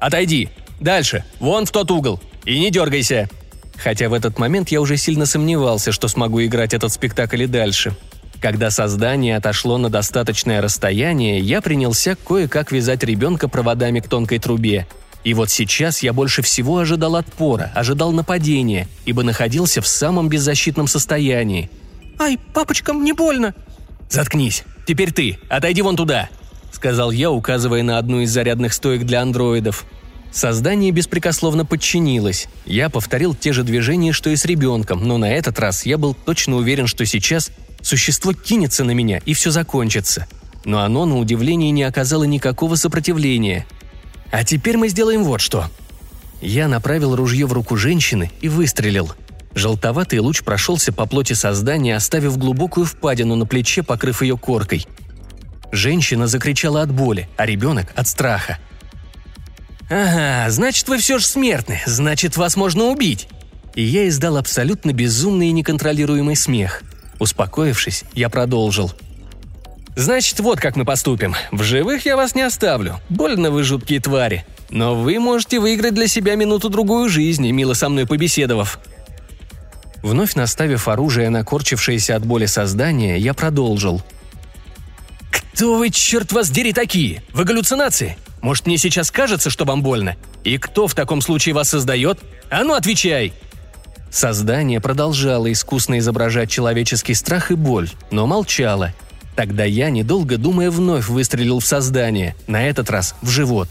«Отойди! 0.00 0.48
Дальше! 0.78 1.24
Вон 1.40 1.66
в 1.66 1.72
тот 1.72 1.90
угол! 1.90 2.20
И 2.44 2.56
не 2.60 2.70
дергайся!» 2.70 3.28
Хотя 3.76 4.08
в 4.08 4.12
этот 4.12 4.38
момент 4.38 4.68
я 4.68 4.80
уже 4.80 4.96
сильно 4.96 5.26
сомневался, 5.26 5.90
что 5.90 6.06
смогу 6.06 6.44
играть 6.44 6.72
этот 6.72 6.92
спектакль 6.92 7.42
и 7.42 7.46
дальше. 7.48 7.96
Когда 8.44 8.70
создание 8.70 9.38
отошло 9.38 9.78
на 9.78 9.88
достаточное 9.88 10.60
расстояние, 10.60 11.40
я 11.40 11.62
принялся 11.62 12.14
кое-как 12.14 12.72
вязать 12.72 13.02
ребенка 13.02 13.48
проводами 13.48 14.00
к 14.00 14.08
тонкой 14.08 14.38
трубе– 14.38 14.86
и 15.24 15.32
вот 15.32 15.48
сейчас 15.48 16.02
я 16.02 16.12
больше 16.12 16.42
всего 16.42 16.76
ожидал 16.80 17.16
отпора, 17.16 17.72
ожидал 17.74 18.12
нападения, 18.12 18.86
ибо 19.06 19.22
находился 19.22 19.80
в 19.80 19.86
самом 19.86 20.28
беззащитном 20.28 20.86
состоянии. 20.86 21.70
«Ай, 22.18 22.38
папочка, 22.52 22.92
мне 22.92 23.14
больно!» 23.14 23.54
«Заткнись! 24.10 24.64
Теперь 24.86 25.12
ты! 25.12 25.38
Отойди 25.48 25.80
вон 25.80 25.96
туда!»— 25.96 26.28
сказал 26.72 27.10
я, 27.10 27.30
указывая 27.30 27.82
на 27.82 27.96
одну 27.96 28.20
из 28.20 28.30
зарядных 28.30 28.74
стоек 28.74 29.04
для 29.04 29.22
андроидов. 29.22 29.86
Создание 30.30 30.90
беспрекословно 30.90 31.64
подчинилось. 31.64 32.48
Я 32.66 32.90
повторил 32.90 33.34
те 33.34 33.54
же 33.54 33.62
движения, 33.62 34.12
что 34.12 34.28
и 34.28 34.36
с 34.36 34.44
ребенком, 34.44 35.08
но 35.08 35.16
на 35.16 35.32
этот 35.32 35.58
раз 35.58 35.86
я 35.86 35.96
был 35.96 36.12
точно 36.12 36.56
уверен, 36.56 36.86
что 36.86 37.06
сейчас 37.06 37.50
существо 37.84 38.32
кинется 38.32 38.82
на 38.82 38.90
меня 38.90 39.18
и 39.24 39.34
все 39.34 39.52
закончится. 39.52 40.26
Но 40.64 40.80
оно, 40.80 41.04
на 41.04 41.18
удивление, 41.18 41.70
не 41.70 41.84
оказало 41.84 42.24
никакого 42.24 42.74
сопротивления— 42.74 43.64
а 44.34 44.42
теперь 44.42 44.76
мы 44.76 44.88
сделаем 44.88 45.22
вот 45.22 45.40
что». 45.40 45.70
Я 46.40 46.66
направил 46.66 47.14
ружье 47.14 47.46
в 47.46 47.52
руку 47.52 47.76
женщины 47.76 48.32
и 48.40 48.48
выстрелил. 48.48 49.12
Желтоватый 49.54 50.18
луч 50.18 50.42
прошелся 50.42 50.92
по 50.92 51.06
плоти 51.06 51.34
создания, 51.34 51.94
оставив 51.94 52.36
глубокую 52.36 52.84
впадину 52.84 53.36
на 53.36 53.46
плече, 53.46 53.84
покрыв 53.84 54.22
ее 54.22 54.36
коркой. 54.36 54.88
Женщина 55.70 56.26
закричала 56.26 56.82
от 56.82 56.90
боли, 56.90 57.28
а 57.36 57.46
ребенок– 57.46 57.92
от 57.94 58.08
страха. 58.08 58.58
«Ага, 59.88 60.50
значит, 60.50 60.88
вы 60.88 60.98
все 60.98 61.18
же 61.18 61.26
смертны, 61.26 61.80
значит, 61.86 62.36
вас 62.36 62.56
можно 62.56 62.86
убить!» 62.86 63.28
И 63.76 63.84
я 63.84 64.08
издал 64.08 64.36
абсолютно 64.36 64.92
безумный 64.92 65.48
и 65.48 65.52
неконтролируемый 65.52 66.34
смех. 66.34 66.82
Успокоившись, 67.18 68.04
я 68.14 68.28
продолжил– 68.28 68.92
Значит, 69.96 70.40
вот 70.40 70.60
как 70.60 70.76
мы 70.76 70.84
поступим. 70.84 71.36
В 71.52 71.62
живых 71.62 72.04
я 72.04 72.16
вас 72.16 72.34
не 72.34 72.42
оставлю. 72.42 73.00
Больно 73.08 73.50
вы 73.50 73.62
жуткие 73.62 74.00
твари. 74.00 74.44
Но 74.70 74.96
вы 74.96 75.20
можете 75.20 75.60
выиграть 75.60 75.94
для 75.94 76.08
себя 76.08 76.34
минуту-другую 76.34 77.08
жизни, 77.08 77.50
мило 77.52 77.74
со 77.74 77.88
мной 77.88 78.06
побеседовав». 78.06 78.78
Вновь 80.02 80.34
наставив 80.34 80.88
оружие 80.88 81.30
на 81.30 81.44
корчившееся 81.44 82.16
от 82.16 82.26
боли 82.26 82.44
создание, 82.44 83.18
я 83.18 83.32
продолжил. 83.32 84.02
«Кто 85.30 85.76
вы, 85.76 85.88
черт 85.88 86.30
вас 86.32 86.50
дери, 86.50 86.72
такие? 86.72 87.22
Вы 87.32 87.44
галлюцинации? 87.44 88.18
Может, 88.42 88.66
мне 88.66 88.76
сейчас 88.76 89.10
кажется, 89.10 89.48
что 89.48 89.64
вам 89.64 89.82
больно? 89.82 90.16
И 90.42 90.58
кто 90.58 90.88
в 90.88 90.94
таком 90.94 91.22
случае 91.22 91.54
вас 91.54 91.70
создает? 91.70 92.18
А 92.50 92.64
ну, 92.64 92.74
отвечай!» 92.74 93.32
Создание 94.14 94.80
продолжало 94.80 95.50
искусно 95.50 95.98
изображать 95.98 96.48
человеческий 96.48 97.14
страх 97.14 97.50
и 97.50 97.56
боль, 97.56 97.90
но 98.12 98.28
молчало, 98.28 98.94
Тогда 99.34 99.64
я, 99.64 99.90
недолго 99.90 100.38
думая, 100.38 100.70
вновь 100.70 101.08
выстрелил 101.08 101.58
в 101.58 101.66
создание, 101.66 102.36
на 102.46 102.68
этот 102.68 102.90
раз 102.90 103.16
в 103.22 103.28
живот. 103.28 103.68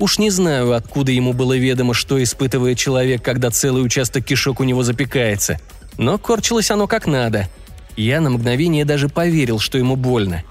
Уж 0.00 0.18
не 0.18 0.30
знаю, 0.30 0.72
откуда 0.72 1.12
ему 1.12 1.32
было 1.32 1.56
ведомо, 1.56 1.94
что 1.94 2.20
испытывает 2.20 2.76
человек, 2.76 3.22
когда 3.22 3.50
целый 3.50 3.84
участок 3.84 4.24
кишок 4.24 4.58
у 4.58 4.64
него 4.64 4.82
запекается, 4.82 5.60
но 5.96 6.18
корчилось 6.18 6.72
оно 6.72 6.88
как 6.88 7.06
надо. 7.06 7.48
Я 7.96 8.20
на 8.20 8.30
мгновение 8.30 8.84
даже 8.84 9.08
поверил, 9.08 9.60
что 9.60 9.78
ему 9.78 9.94
больно. 9.94 10.42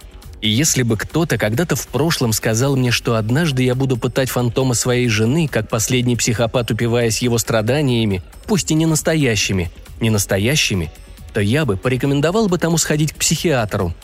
И 0.45 0.47
если 0.47 0.83
бы 0.83 0.95
кто-то 0.95 1.39
когда-то 1.39 1.75
в 1.75 1.87
прошлом 1.87 2.31
сказал 2.31 2.75
мне, 2.75 2.91
что 2.91 3.15
однажды 3.15 3.63
я 3.63 3.73
буду 3.73 3.97
пытать 3.97 4.29
фантома 4.29 4.75
своей 4.75 5.07
жены, 5.09 5.47
как 5.47 5.69
последний 5.69 6.15
психопат, 6.15 6.69
упиваясь 6.69 7.23
его 7.23 7.39
страданиями, 7.39 8.21
пусть 8.45 8.69
и 8.69 8.75
не 8.75 8.85
настоящими, 8.85 9.71
не 9.99 10.11
настоящими, 10.11 10.91
то 11.33 11.41
я 11.41 11.65
бы 11.65 11.77
порекомендовал 11.77 12.47
бы 12.47 12.59
тому 12.59 12.77
сходить 12.77 13.13
к 13.13 13.15
психиатру. 13.15 13.95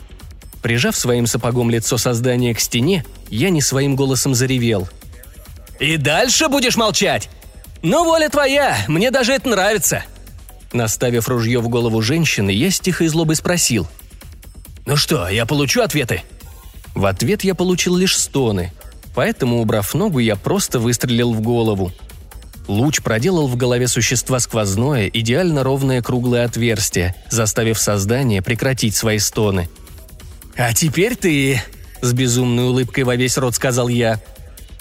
Прижав 0.63 0.95
своим 0.95 1.27
сапогом 1.27 1.69
лицо 1.69 1.99
создания 1.99 2.55
к 2.55 2.59
стене, 2.59 3.05
я 3.29 3.51
не 3.51 3.61
своим 3.61 3.95
голосом 3.95 4.33
заревел. 4.33 4.89
«И 5.79 5.95
дальше 5.97 6.47
будешь 6.47 6.75
молчать? 6.75 7.29
Ну, 7.83 8.03
воля 8.03 8.29
твоя, 8.29 8.79
мне 8.87 9.11
даже 9.11 9.33
это 9.33 9.47
нравится!» 9.47 10.05
Наставив 10.73 11.29
ружье 11.29 11.59
в 11.59 11.69
голову 11.69 12.01
женщины, 12.01 12.49
я 12.49 12.71
с 12.71 12.79
тихой 12.79 13.09
злобой 13.09 13.35
спросил. 13.35 13.87
«Ну 14.85 14.95
что, 14.95 15.27
я 15.27 15.45
получу 15.45 15.81
ответы?» 15.81 16.23
В 16.95 17.05
ответ 17.05 17.43
я 17.43 17.55
получил 17.55 17.95
лишь 17.95 18.17
стоны, 18.17 18.73
поэтому, 19.15 19.61
убрав 19.61 19.93
ногу, 19.93 20.19
я 20.19 20.35
просто 20.35 20.79
выстрелил 20.79 21.33
в 21.33 21.41
голову. 21.41 21.91
Луч 22.67 23.01
проделал 23.01 23.47
в 23.47 23.55
голове 23.55 23.87
существа 23.87 24.39
сквозное, 24.39 25.07
идеально 25.07 25.63
ровное 25.63 26.01
круглое 26.01 26.45
отверстие, 26.45 27.15
заставив 27.29 27.79
создание 27.79 28.41
прекратить 28.41 28.95
свои 28.95 29.19
стоны. 29.19 29.69
«А 30.55 30.73
теперь 30.73 31.15
ты!»– 31.15 31.61
с 32.01 32.13
безумной 32.13 32.65
улыбкой 32.65 33.03
во 33.03 33.15
весь 33.15 33.37
рот 33.37 33.55
сказал 33.55 33.87
я. 33.87 34.21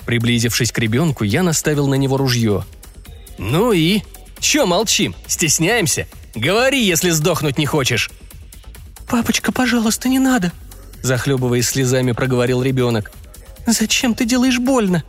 Приблизившись 0.06 0.72
к 0.72 0.78
ребенку, 0.78 1.24
я 1.24 1.42
наставил 1.42 1.86
на 1.86 1.94
него 1.94 2.16
ружье. 2.16 2.64
«Ну 3.38 3.72
и? 3.72 4.02
Чё 4.40 4.66
молчим? 4.66 5.14
Стесняемся? 5.26 6.06
Говори, 6.34 6.84
если 6.84 7.10
сдохнуть 7.10 7.58
не 7.58 7.66
хочешь!» 7.66 8.10
«Папочка, 9.10 9.50
пожалуйста, 9.50 10.08
не 10.08 10.20
надо!»– 10.20 10.52
захлебываясь 11.02 11.68
слезами, 11.68 12.12
проговорил 12.12 12.62
ребенок. 12.62 13.10
«Зачем 13.66 14.14
ты 14.14 14.24
делаешь 14.24 14.58
больно?» 14.58 15.02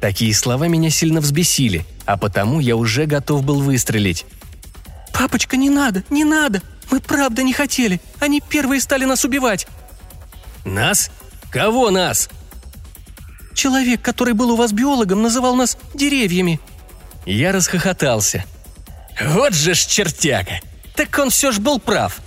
Такие 0.00 0.34
слова 0.34 0.66
меня 0.66 0.90
сильно 0.90 1.20
взбесили, 1.20 1.86
а 2.04 2.16
потому 2.16 2.58
я 2.58 2.74
уже 2.74 3.06
готов 3.06 3.44
был 3.44 3.60
выстрелить. 3.60 4.26
«Папочка, 5.12 5.56
не 5.56 5.70
надо, 5.70 6.02
не 6.10 6.24
надо! 6.24 6.62
Мы 6.90 7.00
правда 7.00 7.42
не 7.44 7.52
хотели! 7.52 8.00
Они 8.18 8.40
первые 8.40 8.80
стали 8.80 9.04
нас 9.04 9.24
убивать!» 9.24 9.68
«Нас? 10.64 11.10
Кого 11.50 11.90
нас?» 11.90 12.28
«Человек, 13.54 14.02
который 14.02 14.34
был 14.34 14.50
у 14.50 14.56
вас 14.56 14.72
биологом, 14.72 15.22
называл 15.22 15.54
нас 15.54 15.78
деревьями». 15.94 16.60
Я 17.24 17.52
расхохотался. 17.52 18.44
«Вот 19.20 19.54
же 19.54 19.74
ж 19.74 19.86
чертяка! 19.86 20.60
Так 20.96 21.16
он 21.18 21.30
все 21.30 21.52
ж 21.52 21.60
был 21.60 21.78
прав!» 21.78 22.20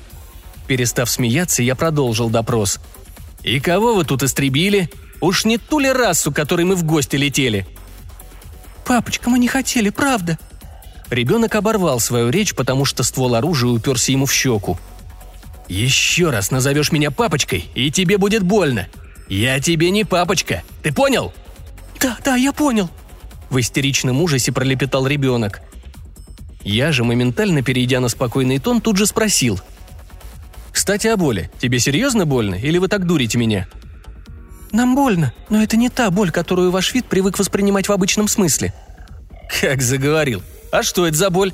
Перестав 0.71 1.09
смеяться, 1.09 1.61
я 1.61 1.75
продолжил 1.75 2.29
допрос. 2.29 2.79
«И 3.43 3.59
кого 3.59 3.93
вы 3.93 4.05
тут 4.05 4.23
истребили? 4.23 4.89
Уж 5.19 5.43
не 5.43 5.57
ту 5.57 5.79
ли 5.79 5.91
расу, 5.91 6.31
которой 6.31 6.65
мы 6.65 6.77
в 6.77 6.85
гости 6.85 7.17
летели?» 7.17 7.67
«Папочка, 8.85 9.29
мы 9.29 9.37
не 9.37 9.49
хотели, 9.49 9.89
правда?» 9.89 10.39
Ребенок 11.09 11.55
оборвал 11.55 11.99
свою 11.99 12.29
речь, 12.29 12.55
потому 12.55 12.85
что 12.85 13.03
ствол 13.03 13.35
оружия 13.35 13.69
уперся 13.69 14.13
ему 14.13 14.25
в 14.25 14.31
щеку. 14.31 14.79
«Еще 15.67 16.29
раз 16.29 16.51
назовешь 16.51 16.93
меня 16.93 17.11
папочкой, 17.11 17.65
и 17.75 17.91
тебе 17.91 18.17
будет 18.17 18.43
больно. 18.43 18.87
Я 19.27 19.59
тебе 19.59 19.91
не 19.91 20.05
папочка, 20.05 20.63
ты 20.83 20.93
понял?» 20.93 21.33
«Да, 21.99 22.17
да, 22.23 22.37
я 22.37 22.53
понял»,— 22.53 22.89
в 23.49 23.59
истеричном 23.59 24.21
ужасе 24.21 24.53
пролепетал 24.53 25.05
ребенок. 25.05 25.59
Я 26.63 26.93
же, 26.93 27.03
моментально 27.03 27.61
перейдя 27.61 27.99
на 27.99 28.07
спокойный 28.07 28.59
тон, 28.59 28.79
тут 28.79 28.95
же 28.95 29.05
спросил. 29.05 29.59
«Кстати, 30.71 31.07
о 31.07 31.17
боли. 31.17 31.51
Тебе 31.59 31.79
серьезно 31.79 32.25
больно, 32.25 32.55
или 32.55 32.77
вы 32.77 32.87
так 32.87 33.05
дурите 33.05 33.37
меня?» 33.37 33.67
Нам 34.71 34.95
больно, 34.95 35.33
но 35.49 35.61
это 35.61 35.75
не 35.75 35.89
та 35.89 36.09
боль, 36.11 36.31
которую 36.31 36.71
ваш 36.71 36.93
вид 36.93 37.05
привык 37.05 37.37
воспринимать 37.37 37.89
в 37.89 37.91
обычном 37.91 38.27
смысле». 38.27 38.73
«Как 39.59 39.81
заговорил. 39.81 40.41
А 40.71 40.81
что 40.83 41.05
это 41.05 41.17
за 41.17 41.29
боль?» 41.29 41.53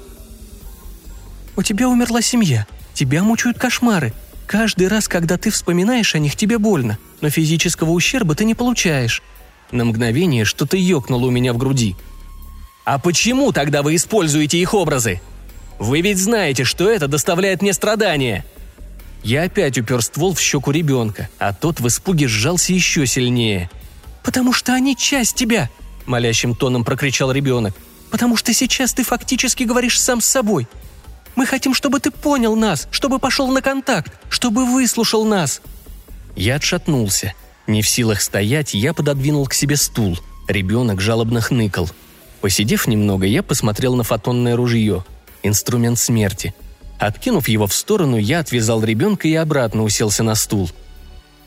«У 1.56 1.64
тебя 1.64 1.90
умерла 1.90 2.22
семья. 2.22 2.68
Тебя 2.94 3.24
мучают 3.24 3.58
кошмары. 3.58 4.14
Каждый 4.46 4.88
раз, 4.88 5.08
когда 5.08 5.38
ты 5.38 5.50
вспоминаешь 5.50 6.14
о 6.14 6.20
них, 6.20 6.36
тебе 6.36 6.60
больно, 6.60 7.00
но 7.22 7.30
физического 7.30 7.92
ущерба 7.92 8.36
ты 8.36 8.46
не 8.46 8.54
получаешь». 8.54 9.24
На 9.72 9.84
мгновение 9.84 10.46
что-то 10.46 10.78
ёкнуло 10.78 11.26
у 11.26 11.32
меня 11.32 11.54
в 11.54 11.58
груди. 11.58 11.96
А 12.86 13.00
почему 13.00 13.52
тогда 13.52 13.82
вы 13.82 13.96
используете 13.96 14.60
их 14.60 14.74
образы? 14.74 15.20
Вы 15.78 16.00
ведь 16.00 16.20
знаете, 16.20 16.64
что 16.64 16.90
это 16.90 17.10
доставляет 17.10 17.62
мне 17.62 17.74
страдания. 17.74 18.46
Я 19.24 19.44
опять 19.44 19.78
упер 19.78 20.02
ствол 20.02 20.34
в 20.34 20.40
щеку 20.40 20.72
ребенка, 20.72 21.30
а 21.40 21.54
тот 21.54 21.80
в 21.80 21.88
испуге 21.88 22.28
сжался 22.28 22.74
еще 22.74 23.06
сильнее. 23.06 23.70
«Потому 24.24 24.54
что 24.54 24.74
они 24.74 24.96
часть 24.96 25.36
тебя!»– 25.36 25.70
молящим 26.06 26.56
тоном 26.56 26.84
прокричал 26.84 27.32
ребенок. 27.32 27.74
«Потому 28.12 28.38
что 28.38 28.54
сейчас 28.54 28.94
ты 28.94 29.04
фактически 29.04 29.64
говоришь 29.64 30.00
сам 30.00 30.22
с 30.22 30.26
собой. 30.26 30.68
Мы 31.36 31.46
хотим, 31.46 31.74
чтобы 31.74 32.00
ты 32.00 32.12
понял 32.12 32.56
нас, 32.56 32.88
чтобы 32.92 33.20
пошел 33.20 33.48
на 33.50 33.62
контакт, 33.62 34.14
чтобы 34.30 34.66
выслушал 34.66 35.26
нас». 35.26 35.62
Я 36.36 36.56
отшатнулся. 36.56 37.34
Не 37.68 37.82
в 37.82 37.88
силах 37.90 38.22
стоять, 38.22 38.74
я 38.74 38.94
пододвинул 38.94 39.46
к 39.48 39.54
себе 39.54 39.76
стул. 39.76 40.18
Ребенок 40.48 41.02
жалобно 41.02 41.42
хныкал. 41.42 41.90
Посидев 42.42 42.88
немного, 42.88 43.26
я 43.26 43.44
посмотрел 43.44 43.96
на 43.96 44.04
фотонное 44.04 44.56
ружье. 44.56 45.04
Инструмент 45.44 46.00
смерти. 46.00 46.54
Откинув 47.00 47.48
его 47.48 47.68
в 47.68 47.74
сторону, 47.74 48.18
я 48.18 48.40
отвязал 48.40 48.84
ребенка 48.84 49.28
и 49.28 49.34
обратно 49.36 49.84
уселся 49.84 50.24
на 50.24 50.36
стул. 50.36 50.70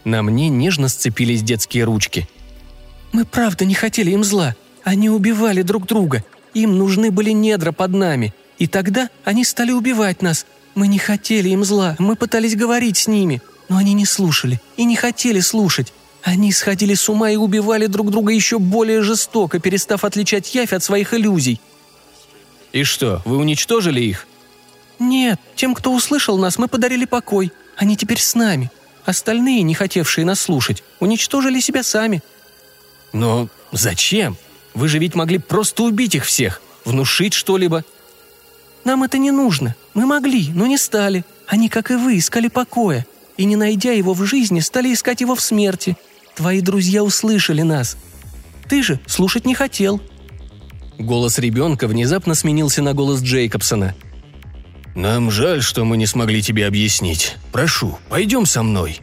На 0.05 0.23
мне 0.23 0.49
нежно 0.49 0.89
сцепились 0.89 1.43
детские 1.43 1.85
ручки. 1.85 2.29
«Мы 3.13 3.25
правда 3.25 3.65
не 3.65 3.75
хотели 3.75 4.13
им 4.13 4.23
зла. 4.23 4.55
Они 4.85 5.11
убивали 5.11 5.63
друг 5.63 5.87
друга. 5.87 6.25
Им 6.55 6.79
нужны 6.79 7.11
были 7.11 7.31
недра 7.31 7.73
под 7.73 7.91
нами. 7.93 8.33
И 8.59 8.67
тогда 8.67 9.11
они 9.25 9.45
стали 9.45 9.73
убивать 9.73 10.23
нас. 10.23 10.47
Мы 10.75 10.87
не 10.87 10.99
хотели 10.99 11.49
им 11.49 11.65
зла, 11.65 11.97
мы 11.99 12.15
пытались 12.15 12.55
говорить 12.55 12.97
с 12.97 13.09
ними, 13.09 13.43
но 13.69 13.77
они 13.77 13.93
не 13.93 14.07
слушали 14.07 14.61
и 14.77 14.85
не 14.85 14.97
хотели 14.97 15.41
слушать. 15.41 15.93
Они 16.23 16.53
сходили 16.53 16.95
с 16.95 17.09
ума 17.09 17.31
и 17.31 17.37
убивали 17.37 17.87
друг 17.87 18.11
друга 18.11 18.33
еще 18.33 18.59
более 18.59 19.03
жестоко, 19.03 19.59
перестав 19.59 20.05
отличать 20.05 20.55
явь 20.55 20.73
от 20.73 20.85
своих 20.85 21.15
иллюзий. 21.15 21.61
«И 22.73 22.85
что, 22.85 23.23
вы 23.25 23.39
уничтожили 23.39 24.01
их?» 24.01 24.27
«Нет, 25.01 25.41
тем, 25.57 25.75
кто 25.75 25.93
услышал 25.93 26.39
нас, 26.39 26.59
мы 26.59 26.69
подарили 26.69 27.07
покой. 27.07 27.53
Они 27.77 27.97
теперь 27.97 28.21
с 28.21 28.35
нами. 28.35 28.71
Остальные, 29.05 29.63
не 29.63 29.75
хотевшие 29.75 30.27
нас 30.27 30.41
слушать, 30.41 30.85
уничтожили 31.01 31.59
себя 31.59 31.83
сами». 31.83 32.23
«Но 33.13 33.49
зачем? 33.73 34.37
Вы 34.75 34.89
же 34.89 34.99
ведь 34.99 35.15
могли 35.17 35.39
просто 35.39 35.83
убить 35.83 36.15
их 36.15 36.25
всех, 36.25 36.61
внушить 36.85 37.33
что-либо». 37.33 37.83
Нам 38.85 39.03
это 39.03 39.19
не 39.19 39.31
нужно. 39.31 39.75
Мы 39.95 40.07
могли, 40.07 40.51
но 40.55 40.67
не 40.67 40.79
стали. 40.79 41.25
Они, 41.47 41.69
как 41.69 41.91
и 41.91 41.95
вы, 41.95 42.19
искали 42.19 42.49
покоя. 42.49 43.07
И, 43.37 43.45
не 43.45 43.57
найдя 43.57 43.93
его 43.93 44.15
в 44.15 44.25
жизни, 44.25 44.61
стали 44.61 44.93
искать 44.93 45.21
его 45.23 45.35
в 45.35 45.41
смерти. 45.41 45.97
Твои 46.35 46.61
друзья 46.61 47.03
услышали 47.03 47.63
нас. 47.63 47.97
Ты 48.69 48.83
же 48.83 49.01
слушать 49.07 49.47
не 49.47 49.55
хотел». 49.55 50.01
Голос 50.99 51.39
ребенка 51.39 51.89
внезапно 51.89 52.35
сменился 52.35 52.83
на 52.83 52.93
голос 52.93 53.23
Джейкобсона. 53.23 53.95
«Нам 54.95 55.31
жаль, 55.31 55.63
что 55.63 55.85
мы 55.85 55.97
не 55.97 56.07
смогли 56.07 56.43
тебе 56.43 56.67
объяснить. 56.67 57.37
Прошу, 57.53 57.99
пойдем 58.09 58.47
со 58.47 58.63
мной». 58.63 59.01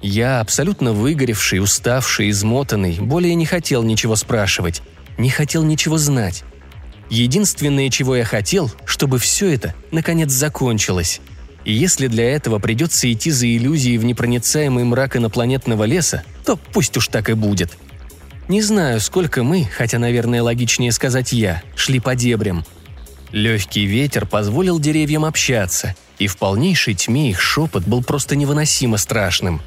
Я, 0.00 0.40
абсолютно 0.40 0.92
выгоревший, 0.92 1.60
уставший, 1.60 2.30
измотанный, 2.30 2.98
более 3.00 3.34
не 3.34 3.46
хотел 3.46 3.82
ничего 3.82 4.14
спрашивать, 4.14 4.82
не 5.18 5.28
хотел 5.28 5.64
ничего 5.64 5.98
знать. 5.98 6.44
Единственное, 7.10 7.90
чего 7.90 8.14
я 8.14 8.24
хотел, 8.24 8.70
чтобы 8.84 9.18
все 9.18 9.52
это, 9.52 9.74
наконец, 9.90 10.30
закончилось. 10.30 11.20
И 11.64 11.72
если 11.72 12.06
для 12.06 12.30
этого 12.30 12.58
придется 12.58 13.10
идти 13.12 13.30
за 13.30 13.46
иллюзией 13.46 13.98
в 13.98 14.04
непроницаемый 14.04 14.84
мрак 14.84 15.16
инопланетного 15.16 15.84
леса, 15.84 16.22
то 16.44 16.56
пусть 16.56 16.96
уж 16.96 17.08
так 17.08 17.28
и 17.28 17.34
будет. 17.34 17.76
Не 18.46 18.62
знаю, 18.62 19.00
сколько 19.00 19.42
мы, 19.42 19.64
хотя, 19.64 19.98
наверное, 19.98 20.42
логичнее 20.42 20.92
сказать 20.92 21.32
я, 21.32 21.62
шли 21.74 22.00
по 22.00 22.14
дебрям. 22.14 22.64
Легкий 23.32 23.84
ветер 23.84 24.26
позволил 24.26 24.78
деревьям 24.78 25.24
общаться, 25.24 25.94
и 26.18 26.26
в 26.26 26.36
полнейшей 26.38 26.94
тьме 26.94 27.30
их 27.30 27.40
шепот 27.40 27.84
был 27.84 28.02
просто 28.02 28.36
невыносимо 28.36 28.96
страшным. 28.96 29.60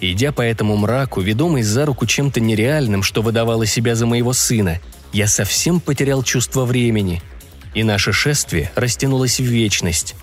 Идя 0.00 0.32
по 0.32 0.42
этому 0.42 0.76
мраку, 0.76 1.20
ведомый 1.20 1.62
за 1.62 1.86
руку 1.86 2.06
чем-то 2.06 2.40
нереальным, 2.40 3.02
что 3.02 3.22
выдавало 3.22 3.66
себя 3.66 3.94
за 3.94 4.06
моего 4.06 4.32
сына– 4.32 4.80
я 5.14 5.28
совсем 5.28 5.78
потерял 5.78 6.24
чувство 6.24 6.64
времени, 6.64 7.22
и 7.72 7.84
наше 7.84 8.12
шествие 8.12 8.72
растянулось 8.74 9.38
в 9.38 9.44
вечность. 9.44 10.16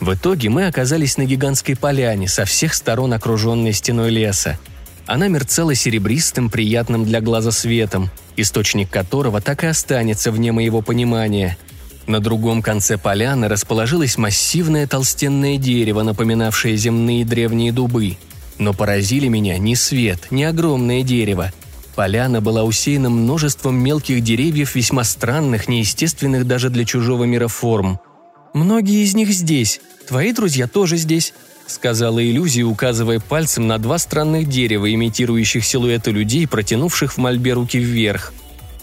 В 0.00 0.14
итоге 0.14 0.48
мы 0.48 0.66
оказались 0.66 1.18
на 1.18 1.26
гигантской 1.26 1.76
поляне, 1.76 2.28
со 2.28 2.46
всех 2.46 2.72
сторон 2.72 3.12
окруженной 3.12 3.74
стеной 3.74 4.08
леса. 4.08 4.58
Она 5.06 5.28
мерцала 5.28 5.74
серебристым, 5.74 6.48
приятным 6.48 7.04
для 7.04 7.20
глаза 7.20 7.50
светом, 7.50 8.10
источник 8.36 8.88
которого 8.88 9.42
так 9.42 9.64
и 9.64 9.66
останется 9.66 10.32
вне 10.32 10.50
моего 10.50 10.80
понимания. 10.80 11.58
На 12.06 12.20
другом 12.20 12.62
конце 12.62 12.98
поляны 12.98 13.48
расположилось 13.48 14.18
массивное 14.18 14.86
толстенное 14.86 15.56
дерево, 15.56 16.02
напоминавшее 16.02 16.76
земные 16.76 17.24
древние 17.24 17.72
дубы. 17.72 18.16
Но 18.58 18.72
поразили 18.72 19.28
меня 19.28 19.58
не 19.58 19.76
свет, 19.76 20.28
не 20.30 20.44
огромное 20.44 21.02
дерево, 21.02 21.52
Поляна 21.94 22.40
была 22.40 22.64
усеяна 22.64 23.10
множеством 23.10 23.76
мелких 23.76 24.22
деревьев 24.22 24.74
весьма 24.74 25.04
странных, 25.04 25.68
неестественных 25.68 26.46
даже 26.46 26.70
для 26.70 26.84
чужого 26.84 27.24
мира 27.24 27.48
форм. 27.48 28.00
«Многие 28.54 29.04
из 29.04 29.14
них 29.14 29.30
здесь. 29.30 29.80
Твои 30.08 30.32
друзья 30.32 30.66
тоже 30.66 30.96
здесь»,— 30.96 31.34
сказала 31.66 32.24
иллюзия, 32.24 32.64
указывая 32.64 33.20
пальцем 33.20 33.66
на 33.66 33.78
два 33.78 33.98
странных 33.98 34.48
дерева, 34.48 34.92
имитирующих 34.92 35.64
силуэты 35.64 36.10
людей, 36.12 36.46
протянувших 36.46 37.12
в 37.12 37.18
мольбе 37.18 37.52
руки 37.52 37.78
вверх. 37.78 38.32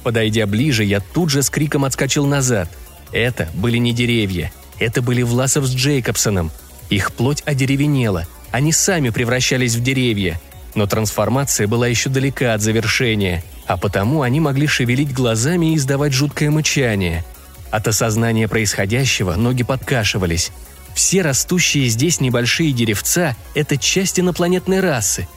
Подойдя 0.04 0.46
ближе, 0.46 0.84
я 0.84 1.00
тут 1.00 1.30
же 1.30 1.42
с 1.42 1.50
криком 1.50 1.86
отскочил 1.86 2.26
назад. 2.26 2.70
Это 3.12 3.50
были 3.54 3.78
не 3.78 3.94
деревья. 3.94 4.52
Это 4.80 5.02
были 5.02 5.22
Власов 5.24 5.66
с 5.66 5.74
Джейкобсоном. 5.74 6.52
Их 6.90 7.12
плоть 7.12 7.44
одеревенела. 7.46 8.26
Они 8.52 8.72
сами 8.72 9.10
превращались 9.10 9.76
в 9.76 9.84
деревья. 9.84 10.40
Но 10.76 10.86
трансформация 10.88 11.68
была 11.68 11.88
еще 11.88 12.10
далека 12.10 12.54
от 12.54 12.62
завершения, 12.62 13.44
а 13.66 13.78
потому 13.78 14.22
они 14.22 14.40
могли 14.40 14.68
шевелить 14.68 15.14
глазами 15.14 15.74
и 15.74 15.76
издавать 15.76 16.14
жуткое 16.14 16.52
мычание. 16.52 17.26
От 17.72 17.88
осознания 17.88 18.48
происходящего 18.48 19.36
ноги 19.36 19.64
подкашивались. 19.64 20.52
Все 20.94 21.22
растущие 21.22 21.88
здесь 21.88 22.20
небольшие 22.20 22.72
деревца– 22.72 23.36
это 23.56 23.78
часть 23.78 24.20
инопланетной 24.20 24.80
расы. 24.80 25.28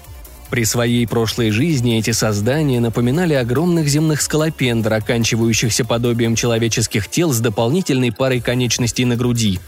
При 0.53 0.65
своей 0.67 1.07
прошлой 1.07 1.51
жизни 1.51 1.99
эти 1.99 2.11
создания 2.11 2.79
напоминали 2.79 3.33
огромных 3.33 3.89
земных 3.89 4.21
скалопендр, 4.21 4.93
оканчивающихся 4.93 5.83
подобием 5.87 6.37
человеческих 6.37 7.09
тел 7.09 7.33
с 7.33 7.41
дополнительной 7.41 8.13
парой 8.13 8.43
конечностей 8.43 9.07
на 9.07 9.17
груди. 9.17 9.61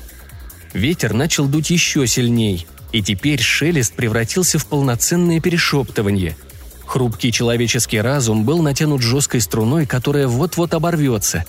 Ветер 0.75 1.15
начал 1.15 1.47
дуть 1.47 1.71
еще 1.71 2.07
сильней– 2.07 2.67
и 2.93 3.03
теперь 3.03 3.41
шелест 3.41 3.95
превратился 3.95 4.61
в 4.61 4.67
полноценное 4.67 5.41
перешептывание. 5.41 6.37
Хрупкий 6.87 7.33
человеческий 7.33 8.01
разум 8.01 8.45
был 8.45 8.63
натянут 8.63 9.03
жесткой 9.03 9.41
струной, 9.41 9.85
которая 9.85 10.29
вот-вот 10.29 10.75
оборвется. 10.75 11.45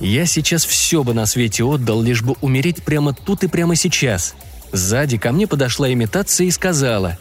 Я 0.00 0.26
сейчас 0.26 0.66
все 0.66 1.02
бы 1.02 1.14
на 1.14 1.24
свете 1.24 1.64
отдал, 1.64 2.02
лишь 2.02 2.22
бы 2.22 2.34
умереть 2.42 2.82
прямо 2.82 3.14
тут 3.14 3.42
и 3.42 3.46
прямо 3.46 3.74
сейчас. 3.74 4.34
Сзади 4.72 5.16
ко 5.16 5.32
мне 5.32 5.46
подошла 5.46 5.90
имитация 5.90 6.48
и 6.48 6.50
сказала 6.50 7.16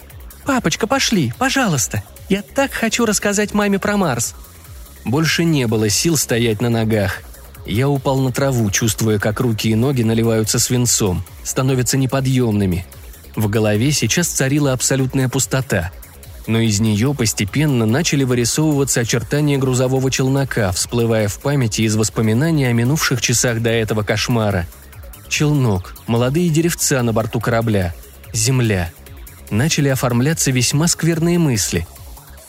«Папочка, 0.46 0.88
пошли, 0.88 1.34
пожалуйста. 1.38 2.04
Я 2.30 2.42
так 2.42 2.72
хочу 2.72 3.06
рассказать 3.06 3.54
маме 3.54 3.80
про 3.80 3.98
Марс». 3.98 4.34
Больше 5.06 5.44
не 5.44 5.68
было 5.68 5.90
сил 5.90 6.18
стоять 6.18 6.62
на 6.62 6.70
ногах. 6.70 7.22
Я 7.66 7.90
упал 7.90 8.20
на 8.20 8.32
траву, 8.32 8.70
чувствуя, 8.72 9.20
как 9.20 9.40
руки 9.40 9.70
и 9.70 9.76
ноги 9.76 10.04
наливаются 10.04 10.60
свинцом, 10.60 11.24
становятся 11.44 11.98
неподъемными– 11.98 12.86
в 13.36 13.48
голове 13.50 13.92
сейчас 13.92 14.28
царила 14.28 14.74
абсолютная 14.74 15.30
пустота. 15.30 15.92
Но 16.48 16.60
из 16.60 16.80
нее 16.80 17.14
постепенно 17.14 17.86
начали 17.86 18.24
вырисовываться 18.24 19.02
очертания 19.02 19.58
грузового 19.58 20.10
челнока, 20.10 20.72
всплывая 20.72 21.28
в 21.28 21.40
памяти 21.40 21.82
из 21.84 21.96
воспоминаний 21.96 22.66
о 22.66 22.74
минувших 22.74 23.22
часах 23.22 23.62
до 23.62 23.70
этого 23.70 24.04
кошмара. 24.04 24.68
Челнок, 25.30 25.96
молодые 26.08 26.50
деревца 26.50 27.02
на 27.04 27.14
борту 27.14 27.40
корабля, 27.40 27.94
земля. 28.34 28.92
Начали 29.52 29.90
оформляться 29.90 30.50
весьма 30.50 30.88
скверные 30.88 31.38
мысли. 31.38 31.86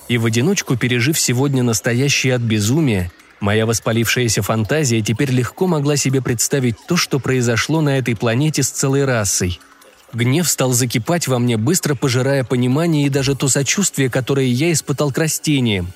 И 0.08 0.16
в 0.16 0.24
одиночку, 0.24 0.78
пережив 0.78 1.20
сегодня 1.20 1.62
настоящее 1.62 2.34
от 2.34 2.40
безумия, 2.40 3.12
моя 3.40 3.66
воспалившаяся 3.66 4.40
фантазия 4.40 5.02
теперь 5.02 5.30
легко 5.30 5.66
могла 5.66 5.96
себе 5.96 6.22
представить 6.22 6.76
то, 6.86 6.96
что 6.96 7.18
произошло 7.18 7.82
на 7.82 7.98
этой 7.98 8.16
планете 8.16 8.62
с 8.62 8.70
целой 8.70 9.04
расой– 9.04 9.60
Гнев 10.12 10.48
стал 10.48 10.72
закипать 10.72 11.26
во 11.26 11.38
мне, 11.38 11.56
быстро 11.56 11.94
пожирая 11.94 12.44
понимание 12.44 13.06
и 13.06 13.10
даже 13.10 13.34
то 13.34 13.48
сочувствие, 13.48 14.10
которое 14.10 14.46
я 14.46 14.72
испытал 14.72 15.10
к 15.10 15.18
растениям. 15.18 15.92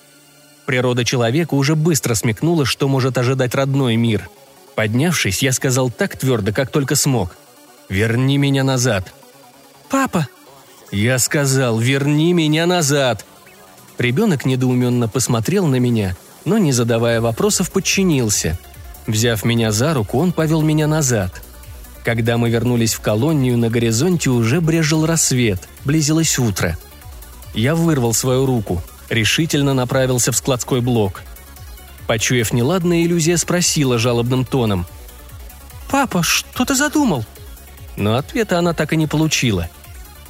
Природа 0.64 1.04
человека 1.04 1.54
уже 1.54 1.76
быстро 1.76 2.14
смекнула, 2.14 2.64
что 2.64 2.88
может 2.88 3.18
ожидать 3.18 3.54
родной 3.54 3.96
мир. 3.96 4.28
Поднявшись, 4.74 5.42
я 5.42 5.52
сказал 5.52 5.90
так 5.90 6.18
твердо, 6.18 6.52
как 6.52 6.70
только 6.70 6.96
смог. 6.96 7.36
«Верни 7.88 8.36
меня 8.36 8.64
назад». 8.64 9.12
«Папа!» 9.88 10.26
Я 10.96 11.18
сказал 11.18 11.78
«Верни 11.78 12.32
меня 12.32 12.64
назад!» 12.64 13.26
Ребенок 13.98 14.46
недоуменно 14.46 15.08
посмотрел 15.08 15.66
на 15.66 15.76
меня, 15.76 16.16
но, 16.46 16.56
не 16.56 16.72
задавая 16.72 17.20
вопросов, 17.20 17.70
подчинился. 17.70 18.58
Взяв 19.06 19.44
меня 19.44 19.72
за 19.72 19.92
руку, 19.92 20.18
он 20.18 20.32
повел 20.32 20.62
меня 20.62 20.86
назад. 20.86 21.42
Когда 22.02 22.38
мы 22.38 22.48
вернулись 22.48 22.94
в 22.94 23.00
колонию, 23.00 23.58
на 23.58 23.68
горизонте 23.68 24.30
уже 24.30 24.62
брежил 24.62 25.04
рассвет, 25.04 25.68
близилось 25.84 26.38
утро. 26.38 26.78
Я 27.52 27.74
вырвал 27.74 28.14
свою 28.14 28.46
руку, 28.46 28.82
решительно 29.10 29.74
направился 29.74 30.32
в 30.32 30.36
складской 30.38 30.80
блок. 30.80 31.24
Почуяв 32.06 32.54
неладное, 32.54 33.02
иллюзия 33.02 33.36
спросила 33.36 33.98
жалобным 33.98 34.46
тоном. 34.46 34.86
«Папа, 35.90 36.22
что 36.22 36.64
ты 36.64 36.74
задумал?» 36.74 37.26
Но 37.96 38.16
ответа 38.16 38.58
она 38.58 38.72
так 38.72 38.94
и 38.94 38.96
не 38.96 39.06
получила. 39.06 39.68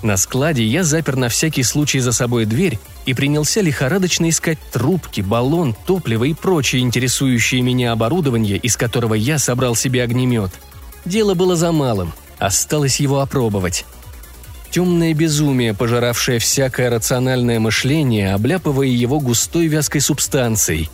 На 0.03 0.17
складе 0.17 0.65
я 0.65 0.85
запер 0.85 1.17
на 1.17 1.29
всякий 1.29 1.63
случай 1.63 2.01
за 2.01 2.13
собой 2.13 2.45
дверь 2.45 2.79
и 3.07 3.15
принялся 3.15 3.61
лихорадочно 3.61 4.29
искать 4.29 4.59
трубки, 4.73 5.21
баллон, 5.21 5.75
топливо 5.87 6.25
и 6.25 6.35
прочее 6.35 6.83
интересующее 6.83 7.63
меня 7.63 7.93
оборудование, 7.93 8.57
из 8.59 8.77
которого 8.77 9.15
я 9.15 9.39
собрал 9.39 9.75
себе 9.75 10.03
огнемет. 10.03 10.51
Дело 11.05 11.35
было 11.35 11.57
за 11.57 11.73
малым, 11.73 12.13
осталось 12.39 13.01
его 13.01 13.21
опробовать. 13.21 13.85
Темное 14.71 15.15
безумие, 15.15 15.73
пожиравшее 15.73 16.39
всякое 16.39 16.91
рациональное 16.91 17.59
мышление, 17.59 18.35
обляпывая 18.35 18.89
его 18.89 19.21
густой 19.21 19.69
вязкой 19.69 20.03
субстанцией. 20.03 20.91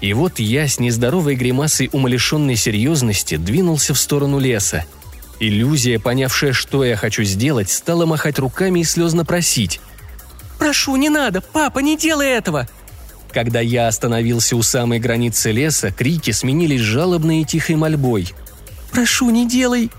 И 0.00 0.12
вот 0.12 0.38
я 0.38 0.68
с 0.68 0.78
нездоровой 0.78 1.34
гримасой 1.34 1.88
умалишенной 1.92 2.56
серьезности 2.56 3.36
двинулся 3.36 3.94
в 3.94 3.98
сторону 3.98 4.38
леса. 4.38 4.84
Иллюзия, 5.40 5.98
понявшая, 5.98 6.52
что 6.52 6.84
я 6.84 6.96
хочу 6.96 7.24
сделать, 7.24 7.70
стала 7.70 8.06
махать 8.06 8.38
руками 8.38 8.80
и 8.80 8.84
слезно 8.84 9.24
просить. 9.24 9.80
«Прошу, 10.58 10.96
не 10.96 11.08
надо! 11.08 11.40
Папа, 11.40 11.80
не 11.80 11.96
делай 11.96 12.28
этого!» 12.28 12.68
Когда 13.32 13.60
я 13.60 13.88
остановился 13.88 14.54
у 14.54 14.62
самой 14.62 15.00
границы 15.00 15.50
леса, 15.50 15.90
крики 15.90 16.30
сменились 16.30 16.80
жалобной 16.80 17.40
и 17.40 17.44
тихой 17.44 17.74
мольбой. 17.74 18.32
«Прошу, 18.92 19.30
не 19.30 19.48
делай!» 19.48 19.90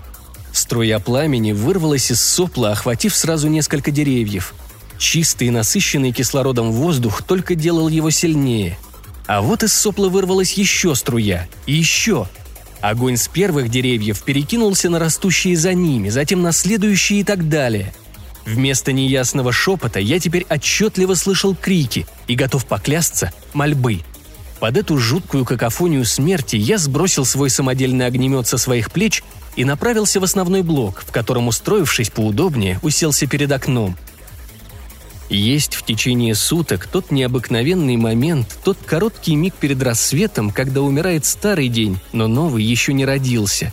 Струя 0.52 0.98
пламени 1.00 1.52
вырвалась 1.52 2.10
из 2.10 2.22
сопла, 2.22 2.72
охватив 2.72 3.14
сразу 3.14 3.48
несколько 3.48 3.90
деревьев. 3.90 4.54
Чистый 4.96 5.48
и 5.48 5.50
насыщенный 5.50 6.12
кислородом 6.12 6.72
воздух 6.72 7.22
только 7.22 7.54
делал 7.54 7.88
его 7.88 8.08
сильнее. 8.08 8.78
А 9.26 9.42
вот 9.42 9.62
из 9.62 9.74
сопла 9.74 10.08
вырвалась 10.08 10.54
еще 10.54 10.94
струя. 10.94 11.46
И 11.66 11.74
еще. 11.74 12.26
Огонь 12.80 13.16
с 13.16 13.28
первых 13.28 13.68
деревьев 13.70 14.22
перекинулся 14.22 14.90
на 14.90 14.98
растущие 14.98 15.56
за 15.56 15.74
ними, 15.74 16.08
затем 16.08 16.42
на 16.42 16.52
следующие 16.52 17.20
и 17.20 17.24
так 17.24 17.48
далее. 17.48 17.92
Вместо 18.44 18.92
неясного 18.92 19.52
шепота 19.52 19.98
я 19.98 20.20
теперь 20.20 20.46
отчетливо 20.48 21.14
слышал 21.14 21.54
крики 21.54 22.06
и 22.28 22.34
готов 22.34 22.66
поклясться 22.66 23.32
мольбы– 23.52 24.02
под 24.60 24.76
эту 24.78 24.96
жуткую 24.96 25.44
какофонию 25.44 26.04
смерти 26.04 26.56
я 26.56 26.78
сбросил 26.78 27.24
свой 27.24 27.50
самодельный 27.50 28.06
огнемет 28.06 28.46
со 28.46 28.56
своих 28.56 28.90
плеч 28.90 29.22
и 29.54 29.64
направился 29.64 30.18
в 30.18 30.24
основной 30.24 30.62
блок, 30.62 31.04
в 31.06 31.12
котором, 31.12 31.48
устроившись 31.48 32.10
поудобнее, 32.10 32.78
уселся 32.82 33.26
перед 33.26 33.52
окном. 33.52 33.96
Есть 35.28 35.74
в 35.74 35.84
течение 35.84 36.34
суток 36.34 36.86
тот 36.86 37.10
необыкновенный 37.10 37.96
момент, 37.96 38.58
тот 38.64 38.78
короткий 38.86 39.34
миг 39.34 39.54
перед 39.54 39.82
рассветом, 39.82 40.50
когда 40.50 40.82
умирает 40.82 41.24
старый 41.24 41.68
день, 41.68 41.98
но 42.12 42.28
новый 42.28 42.62
еще 42.62 42.92
не 42.92 43.04
родился. 43.04 43.72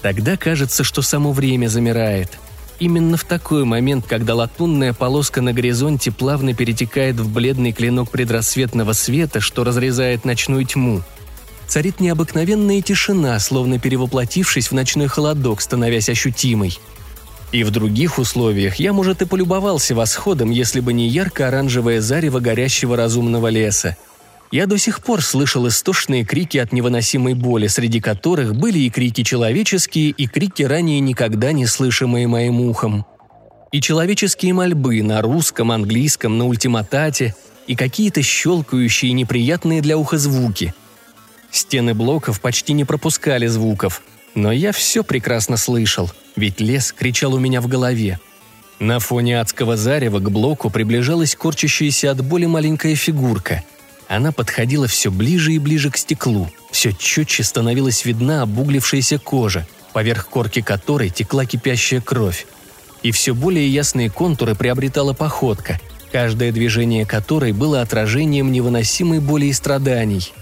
Тогда 0.00 0.36
кажется, 0.36 0.84
что 0.84 1.02
само 1.02 1.32
время 1.32 1.68
замирает– 1.68 2.30
Именно 2.80 3.16
в 3.16 3.24
такой 3.24 3.64
момент, 3.64 4.06
когда 4.06 4.34
латунная 4.34 4.92
полоска 4.92 5.40
на 5.40 5.52
горизонте 5.52 6.10
плавно 6.10 6.54
перетекает 6.54 7.16
в 7.20 7.32
бледный 7.32 7.72
клинок 7.72 8.10
предрассветного 8.10 8.92
света, 8.92 9.40
что 9.40 9.64
разрезает 9.64 10.24
ночную 10.24 10.64
тьму, 10.64 11.02
царит 11.68 12.00
необыкновенная 12.00 12.82
тишина, 12.82 13.38
словно 13.38 13.78
перевоплотившись 13.78 14.70
в 14.70 14.74
ночной 14.74 15.06
холодок, 15.06 15.60
становясь 15.60 16.08
ощутимой. 16.08 16.78
И 17.54 17.62
в 17.62 17.70
других 17.70 18.18
условиях 18.18 18.76
я, 18.76 18.92
может, 18.92 19.22
и 19.22 19.26
полюбовался 19.26 19.94
восходом, 19.94 20.50
если 20.50 20.80
бы 20.80 20.92
не 20.92 21.08
ярко-оранжевое 21.08 22.00
зарево 22.00 22.40
горящего 22.40 22.96
разумного 22.96 23.48
леса– 23.48 23.96
я 24.54 24.66
до 24.66 24.78
сих 24.78 25.02
пор 25.02 25.20
слышал 25.20 25.66
истошные 25.66 26.24
крики 26.24 26.58
от 26.58 26.72
невыносимой 26.72 27.34
боли, 27.34 27.66
среди 27.66 28.00
которых 28.00 28.54
были 28.54 28.78
и 28.78 28.88
крики 28.88 29.24
человеческие, 29.24 30.10
и 30.10 30.28
крики, 30.28 30.62
ранее 30.62 31.00
никогда 31.00 31.50
не 31.50 31.66
слышимые 31.66 32.28
моим 32.28 32.60
ухом. 32.60 33.04
И 33.72 33.80
человеческие 33.80 34.54
мольбы 34.54 35.02
на 35.02 35.22
русском, 35.22 35.72
английском, 35.72 36.38
на 36.38 36.46
ультиматате, 36.46 37.34
и 37.66 37.74
какие-то 37.74 38.22
щелкающие 38.22 39.10
неприятные 39.10 39.80
для 39.80 39.98
уха 39.98 40.18
звуки. 40.18 40.72
Стены 41.50 41.92
блоков 41.92 42.40
почти 42.40 42.74
не 42.74 42.84
пропускали 42.84 43.48
звуков, 43.48 44.02
но 44.34 44.52
я 44.52 44.72
все 44.72 45.04
прекрасно 45.04 45.56
слышал, 45.56 46.10
ведь 46.36 46.60
лес 46.60 46.92
кричал 46.92 47.34
у 47.34 47.38
меня 47.38 47.60
в 47.60 47.68
голове. 47.68 48.18
На 48.78 48.98
фоне 48.98 49.40
адского 49.40 49.76
зарева 49.76 50.18
к 50.18 50.30
блоку 50.30 50.70
приближалась 50.70 51.36
корчащаяся 51.36 52.10
от 52.10 52.24
боли 52.24 52.46
маленькая 52.46 52.94
фигурка– 52.94 53.62
она 54.08 54.32
подходила 54.32 54.86
все 54.86 55.10
ближе 55.10 55.52
и 55.52 55.58
ближе 55.58 55.90
к 55.90 55.96
стеклу. 55.96 56.48
Все 56.70 56.92
четче 56.92 57.42
становилась 57.42 58.04
видна 58.04 58.42
обуглившаяся 58.42 59.18
кожа, 59.18 59.66
поверх 59.92 60.28
корки 60.28 60.60
которой 60.60 61.10
текла 61.10 61.46
кипящая 61.46 62.00
кровь. 62.00 62.46
И 63.02 63.10
все 63.10 63.34
более 63.34 63.68
ясные 63.68 64.10
контуры 64.10 64.54
приобретала 64.54 65.12
походка, 65.12 65.80
каждое 66.12 66.52
движение 66.52 67.06
которой 67.06 67.52
было 67.52 67.80
отражением 67.80 68.52
невыносимой 68.52 69.20
боли 69.20 69.46
и 69.46 69.52
страданий. 69.52 70.32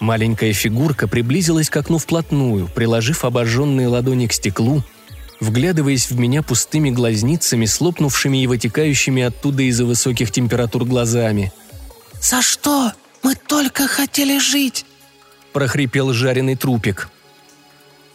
Маленькая 0.00 0.52
фигурка 0.52 1.08
приблизилась 1.08 1.70
к 1.70 1.76
окну 1.76 1.98
вплотную, 1.98 2.68
приложив 2.68 3.24
обожженные 3.24 3.88
ладони 3.88 4.26
к 4.26 4.32
стеклу, 4.32 4.82
вглядываясь 5.40 6.10
в 6.10 6.18
меня 6.18 6.42
пустыми 6.42 6.90
глазницами, 6.90 7.66
слопнувшими 7.66 8.42
и 8.42 8.46
вытекающими 8.46 9.22
оттуда 9.22 9.62
из-за 9.64 9.84
высоких 9.84 10.30
температур 10.30 10.84
глазами– 10.84 11.52
«За 12.20 12.42
что? 12.42 12.92
Мы 13.22 13.34
только 13.34 13.86
хотели 13.86 14.38
жить!»– 14.38 14.84
прохрипел 15.52 16.12
жареный 16.12 16.56
трупик. 16.56 17.08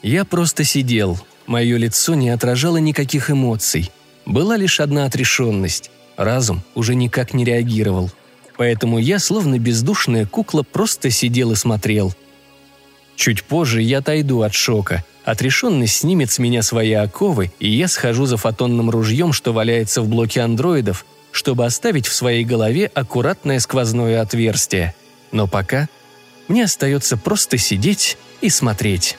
Я 0.01 0.25
просто 0.25 0.63
сидел. 0.63 1.19
Мое 1.47 1.77
лицо 1.77 2.13
не 2.15 2.29
отражало 2.29 2.77
никаких 2.77 3.29
эмоций. 3.29 3.91
Была 4.25 4.57
лишь 4.57 4.79
одна 4.79 5.05
отрешенность. 5.05 5.91
Разум 6.17 6.61
уже 6.75 6.95
никак 6.95 7.34
не 7.34 7.45
реагировал. 7.45 8.11
Поэтому 8.58 8.99
я, 8.99 9.20
словно 9.20 9.58
бездушная 9.58 10.26
кукла, 10.26 10.64
просто 10.64 11.10
сидел 11.10 11.51
и 11.51 11.56
смотрел. 11.56 12.14
Чуть 13.16 13.43
позже 13.43 13.82
я 13.82 13.99
отойду 13.99 14.41
от 14.41 14.54
шока. 14.54 15.04
Отрешенность 15.24 15.97
снимет 15.97 16.32
с 16.32 16.39
меня 16.39 16.62
свои 16.62 16.91
оковы, 16.93 17.51
и 17.60 17.70
я 17.70 17.88
схожу 17.88 18.26
за 18.26 18.38
фотонным 18.38 18.89
ружьем, 18.89 19.32
что 19.34 19.54
валяется 19.54 20.01
в 20.01 20.10
блоке 20.10 20.41
андроидов, 20.41 21.06
чтобы 21.32 21.66
оставить 21.66 22.08
в 22.08 22.14
своей 22.14 22.43
голове 22.43 22.91
аккуратное 22.93 23.60
сквозное 23.60 24.22
отверстие. 24.22 24.93
Но 25.32 25.47
пока 25.47 25.88
мне 26.47 26.66
остается 26.66 27.18
просто 27.18 27.58
сидеть 27.58 28.18
и 28.41 28.49
смотреть. 28.49 29.18